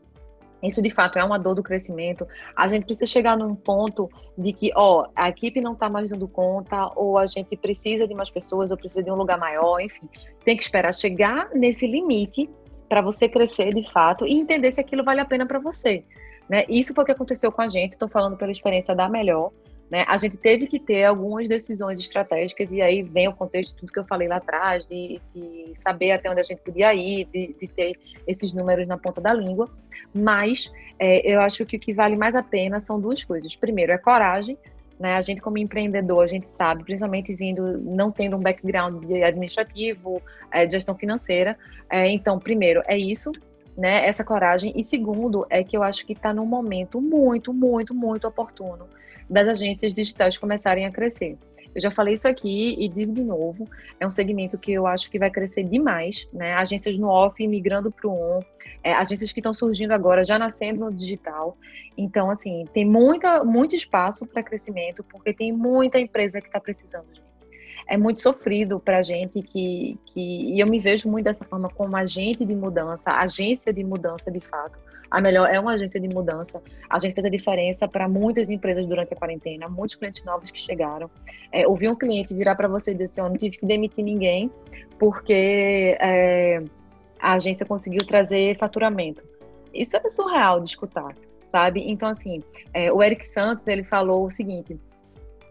isso 0.62 0.80
de 0.80 0.90
fato 0.90 1.18
é 1.18 1.24
uma 1.24 1.38
dor 1.38 1.54
do 1.54 1.62
crescimento. 1.62 2.26
A 2.56 2.66
gente 2.68 2.84
precisa 2.84 3.06
chegar 3.06 3.36
num 3.36 3.54
ponto 3.54 4.08
de 4.36 4.52
que, 4.52 4.70
ó, 4.74 5.06
a 5.14 5.28
equipe 5.28 5.60
não 5.60 5.74
está 5.74 5.90
mais 5.90 6.10
dando 6.10 6.26
conta, 6.26 6.90
ou 6.96 7.18
a 7.18 7.26
gente 7.26 7.56
precisa 7.56 8.08
de 8.08 8.14
mais 8.14 8.30
pessoas, 8.30 8.70
ou 8.70 8.76
precisa 8.76 9.02
de 9.02 9.10
um 9.10 9.16
lugar 9.16 9.38
maior, 9.38 9.80
enfim. 9.80 10.08
Tem 10.44 10.56
que 10.56 10.62
esperar 10.62 10.94
chegar 10.94 11.50
nesse 11.52 11.86
limite 11.86 12.48
para 12.88 13.02
você 13.02 13.28
crescer 13.28 13.74
de 13.74 13.90
fato 13.90 14.26
e 14.26 14.34
entender 14.34 14.72
se 14.72 14.80
aquilo 14.80 15.04
vale 15.04 15.20
a 15.20 15.24
pena 15.24 15.46
para 15.46 15.58
você. 15.58 16.04
Né? 16.48 16.64
Isso 16.68 16.94
foi 16.94 17.02
o 17.02 17.06
que 17.06 17.12
aconteceu 17.12 17.50
com 17.50 17.62
a 17.62 17.68
gente, 17.68 17.92
estou 17.92 18.08
falando 18.08 18.36
pela 18.36 18.52
experiência 18.52 18.94
da 18.94 19.08
Melhor. 19.08 19.50
Né? 19.94 20.04
A 20.08 20.16
gente 20.16 20.36
teve 20.36 20.66
que 20.66 20.80
ter 20.80 21.04
algumas 21.04 21.48
decisões 21.48 22.00
estratégicas, 22.00 22.72
e 22.72 22.82
aí 22.82 23.00
vem 23.00 23.28
o 23.28 23.32
contexto 23.32 23.74
de 23.74 23.76
tudo 23.78 23.92
que 23.92 23.98
eu 24.00 24.04
falei 24.04 24.26
lá 24.26 24.38
atrás, 24.38 24.84
de, 24.84 25.20
de 25.32 25.70
saber 25.72 26.10
até 26.10 26.28
onde 26.28 26.40
a 26.40 26.42
gente 26.42 26.62
podia 26.62 26.92
ir, 26.92 27.28
de, 27.32 27.54
de, 27.60 27.68
ter 27.68 27.96
esses 28.26 28.52
números 28.52 28.88
na 28.88 28.98
ponta 28.98 29.20
da 29.20 29.32
língua. 29.32 29.70
Mas 30.12 30.68
é, 30.98 31.24
eu 31.24 31.40
acho 31.40 31.64
que 31.64 31.76
o 31.76 31.78
que 31.78 31.92
vale 31.92 32.16
mais 32.16 32.34
a 32.34 32.42
pena 32.42 32.80
são 32.80 33.00
duas 33.00 33.22
coisas. 33.22 33.54
Primeiro, 33.54 33.92
é 33.92 33.96
coragem. 33.96 34.58
Né? 34.98 35.14
A 35.14 35.20
gente, 35.20 35.40
como 35.40 35.58
empreendedor, 35.58 36.24
a 36.24 36.26
gente 36.26 36.48
sabe, 36.48 36.82
principalmente 36.82 37.32
vindo, 37.32 37.78
não 37.78 38.10
tendo 38.10 38.36
um 38.36 38.40
background 38.40 39.04
administrativo, 39.24 40.20
é, 40.50 40.66
de 40.66 40.72
gestão 40.72 40.96
financeira. 40.96 41.56
É, 41.88 42.08
então, 42.08 42.40
primeiro, 42.40 42.82
é 42.88 42.98
isso, 42.98 43.30
né? 43.76 44.06
Essa 44.06 44.24
coragem. 44.24 44.72
E 44.76 44.82
segundo, 44.82 45.46
é 45.50 45.62
que 45.62 45.76
eu 45.76 45.82
acho 45.82 46.04
que 46.06 46.12
está 46.12 46.32
num 46.32 46.46
momento 46.46 47.00
muito, 47.00 47.52
muito, 47.52 47.94
muito 47.94 48.26
oportuno 48.26 48.88
das 49.28 49.48
agências 49.48 49.92
digitais 49.92 50.36
começarem 50.36 50.86
a 50.86 50.90
crescer. 50.90 51.38
Eu 51.74 51.80
já 51.80 51.90
falei 51.90 52.14
isso 52.14 52.28
aqui 52.28 52.76
e 52.78 52.88
digo 52.88 53.12
de 53.12 53.24
novo, 53.24 53.68
é 53.98 54.06
um 54.06 54.10
segmento 54.10 54.56
que 54.56 54.72
eu 54.72 54.86
acho 54.86 55.10
que 55.10 55.18
vai 55.18 55.28
crescer 55.28 55.64
demais, 55.64 56.28
né? 56.32 56.54
Agências 56.54 56.96
no 56.96 57.08
off 57.08 57.44
migrando 57.46 57.90
para 57.90 58.08
o 58.08 58.12
on, 58.12 58.40
é, 58.82 58.92
agências 58.92 59.32
que 59.32 59.40
estão 59.40 59.52
surgindo 59.52 59.90
agora, 59.90 60.24
já 60.24 60.38
nascendo 60.38 60.84
no 60.84 60.92
digital. 60.92 61.56
Então, 61.98 62.30
assim, 62.30 62.64
tem 62.72 62.84
muita, 62.84 63.42
muito 63.42 63.74
espaço 63.74 64.24
para 64.24 64.42
crescimento, 64.42 65.02
porque 65.02 65.32
tem 65.32 65.52
muita 65.52 65.98
empresa 65.98 66.40
que 66.40 66.46
está 66.46 66.60
precisando, 66.60 67.06
gente. 67.12 67.33
É 67.86 67.96
muito 67.96 68.20
sofrido 68.20 68.80
para 68.80 68.98
a 68.98 69.02
gente 69.02 69.42
que, 69.42 69.98
que. 70.06 70.20
E 70.54 70.60
eu 70.60 70.66
me 70.66 70.78
vejo 70.78 71.08
muito 71.08 71.24
dessa 71.24 71.44
forma 71.44 71.68
como 71.68 71.96
agente 71.96 72.44
de 72.44 72.54
mudança, 72.54 73.12
agência 73.12 73.72
de 73.72 73.84
mudança 73.84 74.30
de 74.30 74.40
fato 74.40 74.78
a 75.14 75.20
melhor 75.20 75.48
é 75.48 75.60
uma 75.60 75.74
agência 75.74 76.00
de 76.00 76.12
mudança. 76.12 76.60
A 76.90 76.98
gente 76.98 77.14
fez 77.14 77.24
a 77.24 77.30
diferença 77.30 77.86
para 77.86 78.08
muitas 78.08 78.50
empresas 78.50 78.84
durante 78.84 79.14
a 79.14 79.16
quarentena, 79.16 79.68
muitos 79.68 79.94
clientes 79.94 80.24
novos 80.24 80.50
que 80.50 80.58
chegaram. 80.58 81.08
É, 81.52 81.66
ouvir 81.68 81.88
um 81.88 81.94
cliente 81.94 82.34
virar 82.34 82.56
para 82.56 82.66
você 82.66 82.90
e 82.90 82.94
dizer 82.94 83.04
assim: 83.04 83.20
oh, 83.20 83.28
não 83.28 83.36
tive 83.36 83.56
que 83.56 83.64
demitir 83.64 84.04
ninguém 84.04 84.50
porque 84.98 85.96
é, 86.00 86.58
a 87.20 87.34
agência 87.34 87.64
conseguiu 87.64 88.04
trazer 88.04 88.58
faturamento. 88.58 89.22
Isso 89.72 89.96
é 89.96 90.10
surreal 90.10 90.60
de 90.60 90.70
escutar, 90.70 91.14
sabe? 91.48 91.88
Então, 91.88 92.08
assim, 92.08 92.42
é, 92.72 92.92
o 92.92 93.00
Eric 93.00 93.24
Santos 93.24 93.68
ele 93.68 93.84
falou 93.84 94.26
o 94.26 94.30
seguinte: 94.32 94.76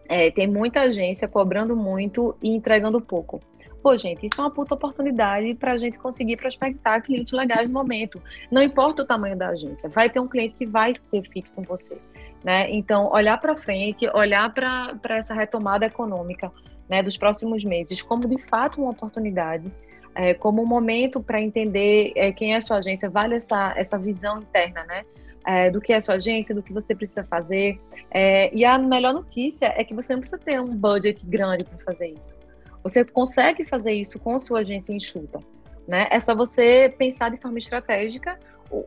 é, 0.08 0.30
tem 0.30 0.46
muita 0.46 0.82
agência 0.82 1.26
cobrando 1.26 1.76
muito 1.76 2.36
e 2.42 2.50
entregando 2.50 3.00
pouco. 3.00 3.40
Pô, 3.82 3.94
gente, 3.96 4.26
isso 4.26 4.40
é 4.40 4.44
uma 4.44 4.50
puta 4.50 4.74
oportunidade 4.74 5.54
para 5.56 5.72
a 5.72 5.76
gente 5.76 5.98
conseguir 5.98 6.38
prospectar 6.38 7.02
clientes 7.02 7.34
legais 7.34 7.68
no 7.68 7.74
momento. 7.74 8.22
Não 8.50 8.62
importa 8.62 9.02
o 9.02 9.04
tamanho 9.04 9.36
da 9.36 9.48
agência, 9.48 9.90
vai 9.90 10.08
ter 10.08 10.20
um 10.20 10.26
cliente 10.26 10.54
que 10.54 10.64
vai 10.64 10.94
ter 11.10 11.22
fit 11.28 11.52
com 11.52 11.62
você. 11.62 11.98
Né? 12.42 12.70
Então, 12.70 13.10
olhar 13.12 13.38
para 13.38 13.56
frente, 13.56 14.08
olhar 14.14 14.52
para 14.52 14.98
essa 15.16 15.34
retomada 15.34 15.84
econômica 15.84 16.50
né, 16.88 17.02
dos 17.02 17.16
próximos 17.16 17.64
meses 17.64 18.00
como 18.00 18.22
de 18.22 18.38
fato 18.48 18.80
uma 18.80 18.90
oportunidade, 18.90 19.70
é, 20.14 20.32
como 20.32 20.62
um 20.62 20.66
momento 20.66 21.22
para 21.22 21.40
entender 21.40 22.12
é, 22.14 22.32
quem 22.32 22.54
é 22.54 22.56
a 22.56 22.60
sua 22.60 22.78
agência, 22.78 23.10
vale 23.10 23.34
essa, 23.34 23.74
essa 23.76 23.98
visão 23.98 24.38
interna, 24.38 24.84
né? 24.84 25.04
É, 25.46 25.70
do 25.70 25.80
que 25.80 25.92
é 25.92 25.96
a 25.96 26.00
sua 26.00 26.14
agência, 26.14 26.54
do 26.54 26.62
que 26.62 26.72
você 26.72 26.94
precisa 26.94 27.22
fazer. 27.24 27.78
É, 28.10 28.54
e 28.54 28.64
a 28.64 28.78
melhor 28.78 29.12
notícia 29.12 29.66
é 29.76 29.84
que 29.84 29.92
você 29.92 30.12
não 30.14 30.20
precisa 30.20 30.38
ter 30.38 30.60
um 30.60 30.70
budget 30.70 31.24
grande 31.26 31.64
para 31.64 31.78
fazer 31.84 32.08
isso. 32.08 32.34
Você 32.82 33.04
consegue 33.04 33.64
fazer 33.64 33.92
isso 33.92 34.18
com 34.18 34.38
sua 34.38 34.60
agência 34.60 34.92
enxuta. 34.92 35.40
Né? 35.86 36.06
É 36.10 36.18
só 36.18 36.34
você 36.34 36.94
pensar 36.96 37.30
de 37.30 37.36
forma 37.36 37.58
estratégica 37.58 38.38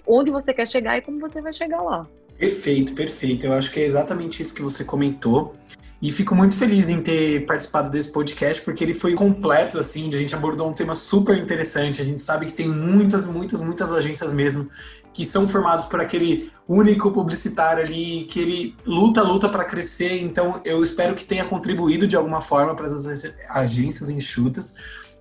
onde 0.05 0.31
você 0.31 0.53
quer 0.53 0.67
chegar 0.67 0.97
e 0.97 1.01
como 1.01 1.19
você 1.19 1.41
vai 1.41 1.53
chegar 1.53 1.81
lá. 1.81 2.07
Perfeito, 2.37 2.93
perfeito. 2.93 3.45
Eu 3.45 3.53
acho 3.53 3.71
que 3.71 3.79
é 3.79 3.85
exatamente 3.85 4.41
isso 4.41 4.53
que 4.53 4.61
você 4.61 4.83
comentou. 4.83 5.55
E 5.99 6.11
fico 6.11 6.35
muito 6.35 6.55
feliz 6.55 6.89
em 6.89 7.01
ter 7.01 7.43
participado 7.47 7.89
desse 7.89 8.11
podcast, 8.11 8.61
porque 8.61 8.83
ele 8.83 8.93
foi 8.93 9.15
completo, 9.15 9.79
assim, 9.79 10.13
a 10.13 10.17
gente 10.17 10.35
abordou 10.35 10.69
um 10.69 10.73
tema 10.73 10.93
super 10.93 11.35
interessante. 11.35 11.99
A 11.99 12.05
gente 12.05 12.21
sabe 12.21 12.45
que 12.45 12.51
tem 12.51 12.67
muitas, 12.67 13.25
muitas, 13.25 13.61
muitas 13.61 13.91
agências 13.91 14.31
mesmo 14.31 14.69
que 15.17 15.25
são 15.25 15.47
formados 15.47 15.85
por 15.85 15.99
aquele 15.99 16.51
único 16.67 17.11
publicitário 17.11 17.83
ali, 17.83 18.25
que 18.25 18.39
ele 18.39 18.75
luta, 18.85 19.23
luta 19.23 19.49
para 19.49 19.65
crescer. 19.65 20.21
Então, 20.21 20.61
eu 20.63 20.83
espero 20.83 21.15
que 21.15 21.25
tenha 21.25 21.43
contribuído 21.43 22.07
de 22.07 22.15
alguma 22.15 22.39
forma 22.39 22.75
para 22.75 22.85
as 22.85 23.25
agências 23.49 24.11
enxutas. 24.11 24.75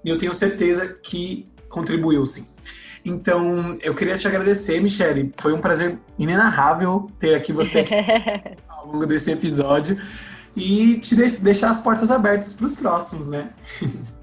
E 0.04 0.10
eu 0.10 0.18
tenho 0.18 0.34
certeza 0.34 0.86
que 1.02 1.48
contribuiu, 1.70 2.26
sim. 2.26 2.46
Então, 3.02 3.78
eu 3.80 3.94
queria 3.94 4.18
te 4.18 4.28
agradecer, 4.28 4.78
Michele. 4.82 5.32
Foi 5.38 5.54
um 5.54 5.62
prazer 5.62 5.98
inenarrável 6.18 7.10
ter 7.18 7.34
aqui 7.34 7.50
você 7.50 7.78
aqui 7.78 7.94
ao 8.68 8.88
longo 8.88 9.06
desse 9.06 9.30
episódio 9.30 9.98
e 10.54 10.98
te 10.98 11.16
deixar 11.16 11.70
as 11.70 11.80
portas 11.80 12.10
abertas 12.10 12.52
para 12.52 12.66
os 12.66 12.74
próximos, 12.74 13.28
né? 13.28 13.48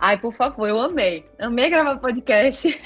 Ai, 0.00 0.16
por 0.16 0.32
favor, 0.32 0.68
eu 0.68 0.80
amei. 0.80 1.24
Amei 1.40 1.68
gravar 1.68 1.96
podcast. 1.96 2.80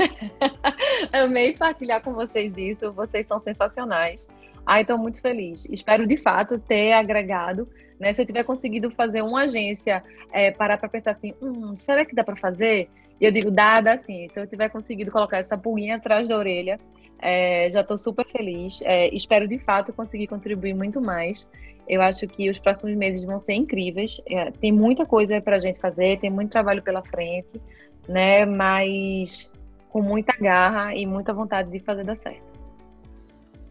amei 1.12 1.54
partilhar 1.54 2.02
com 2.02 2.14
vocês 2.14 2.56
isso. 2.56 2.90
Vocês 2.92 3.26
são 3.26 3.38
sensacionais. 3.38 4.26
Ai, 4.64 4.80
estou 4.80 4.96
muito 4.96 5.20
feliz. 5.20 5.66
Espero 5.70 6.06
de 6.06 6.16
fato 6.16 6.58
ter 6.58 6.92
agregado. 6.92 7.68
Né? 8.00 8.14
Se 8.14 8.22
eu 8.22 8.26
tiver 8.26 8.44
conseguido 8.44 8.90
fazer 8.90 9.20
uma 9.20 9.42
agência 9.42 10.02
é, 10.32 10.50
parar 10.50 10.78
para 10.78 10.88
pensar 10.88 11.10
assim, 11.10 11.34
hum, 11.42 11.74
será 11.74 12.04
que 12.06 12.14
dá 12.14 12.24
para 12.24 12.34
fazer? 12.36 12.88
E 13.20 13.26
eu 13.26 13.30
digo, 13.30 13.50
dá, 13.50 13.74
dá 13.74 13.98
sim. 13.98 14.28
Se 14.32 14.40
eu 14.40 14.46
tiver 14.46 14.70
conseguido 14.70 15.10
colocar 15.10 15.36
essa 15.36 15.58
pulguinha 15.58 15.96
atrás 15.96 16.28
da 16.28 16.36
orelha, 16.38 16.80
é, 17.18 17.70
já 17.70 17.82
estou 17.82 17.98
super 17.98 18.26
feliz. 18.26 18.80
É, 18.82 19.14
espero 19.14 19.46
de 19.46 19.58
fato 19.58 19.92
conseguir 19.92 20.28
contribuir 20.28 20.74
muito 20.74 20.98
mais. 20.98 21.46
Eu 21.92 22.00
acho 22.00 22.26
que 22.26 22.48
os 22.48 22.58
próximos 22.58 22.96
meses 22.96 23.22
vão 23.22 23.38
ser 23.38 23.52
incríveis. 23.52 24.18
É, 24.26 24.50
tem 24.50 24.72
muita 24.72 25.04
coisa 25.04 25.38
para 25.42 25.56
a 25.56 25.58
gente 25.58 25.78
fazer, 25.78 26.18
tem 26.18 26.30
muito 26.30 26.50
trabalho 26.50 26.82
pela 26.82 27.02
frente, 27.02 27.60
né? 28.08 28.46
Mas 28.46 29.50
com 29.90 30.00
muita 30.00 30.32
garra 30.40 30.94
e 30.94 31.04
muita 31.04 31.34
vontade 31.34 31.70
de 31.70 31.78
fazer 31.80 32.02
dar 32.02 32.16
certo. 32.16 32.50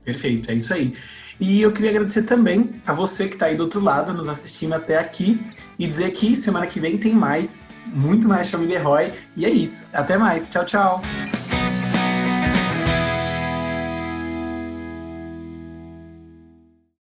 Perfeito, 0.06 0.52
é 0.52 0.54
isso 0.54 0.72
aí. 0.72 0.94
E 1.40 1.64
eu 1.64 1.72
queria 1.72 1.90
agradecer 1.90 2.22
também 2.22 2.70
a 2.86 2.94
você 2.94 3.28
que 3.28 3.34
está 3.34 3.48
aí 3.48 3.56
do 3.56 3.64
outro 3.64 3.80
lado, 3.80 4.14
nos 4.14 4.30
assistindo 4.30 4.74
até 4.74 5.00
aqui, 5.00 5.40
e 5.80 5.88
dizer 5.88 6.12
que 6.12 6.36
semana 6.36 6.68
que 6.68 6.80
vem 6.80 7.00
tem 7.00 7.14
mais, 7.14 7.60
muito 7.88 8.28
mais 8.28 8.52
Família 8.52 8.84
Roy. 8.84 9.12
E 9.36 9.48
é 9.48 9.50
isso. 9.50 9.88
Até 9.92 10.16
mais. 10.16 10.48
Tchau, 10.48 10.64
tchau. 10.64 11.02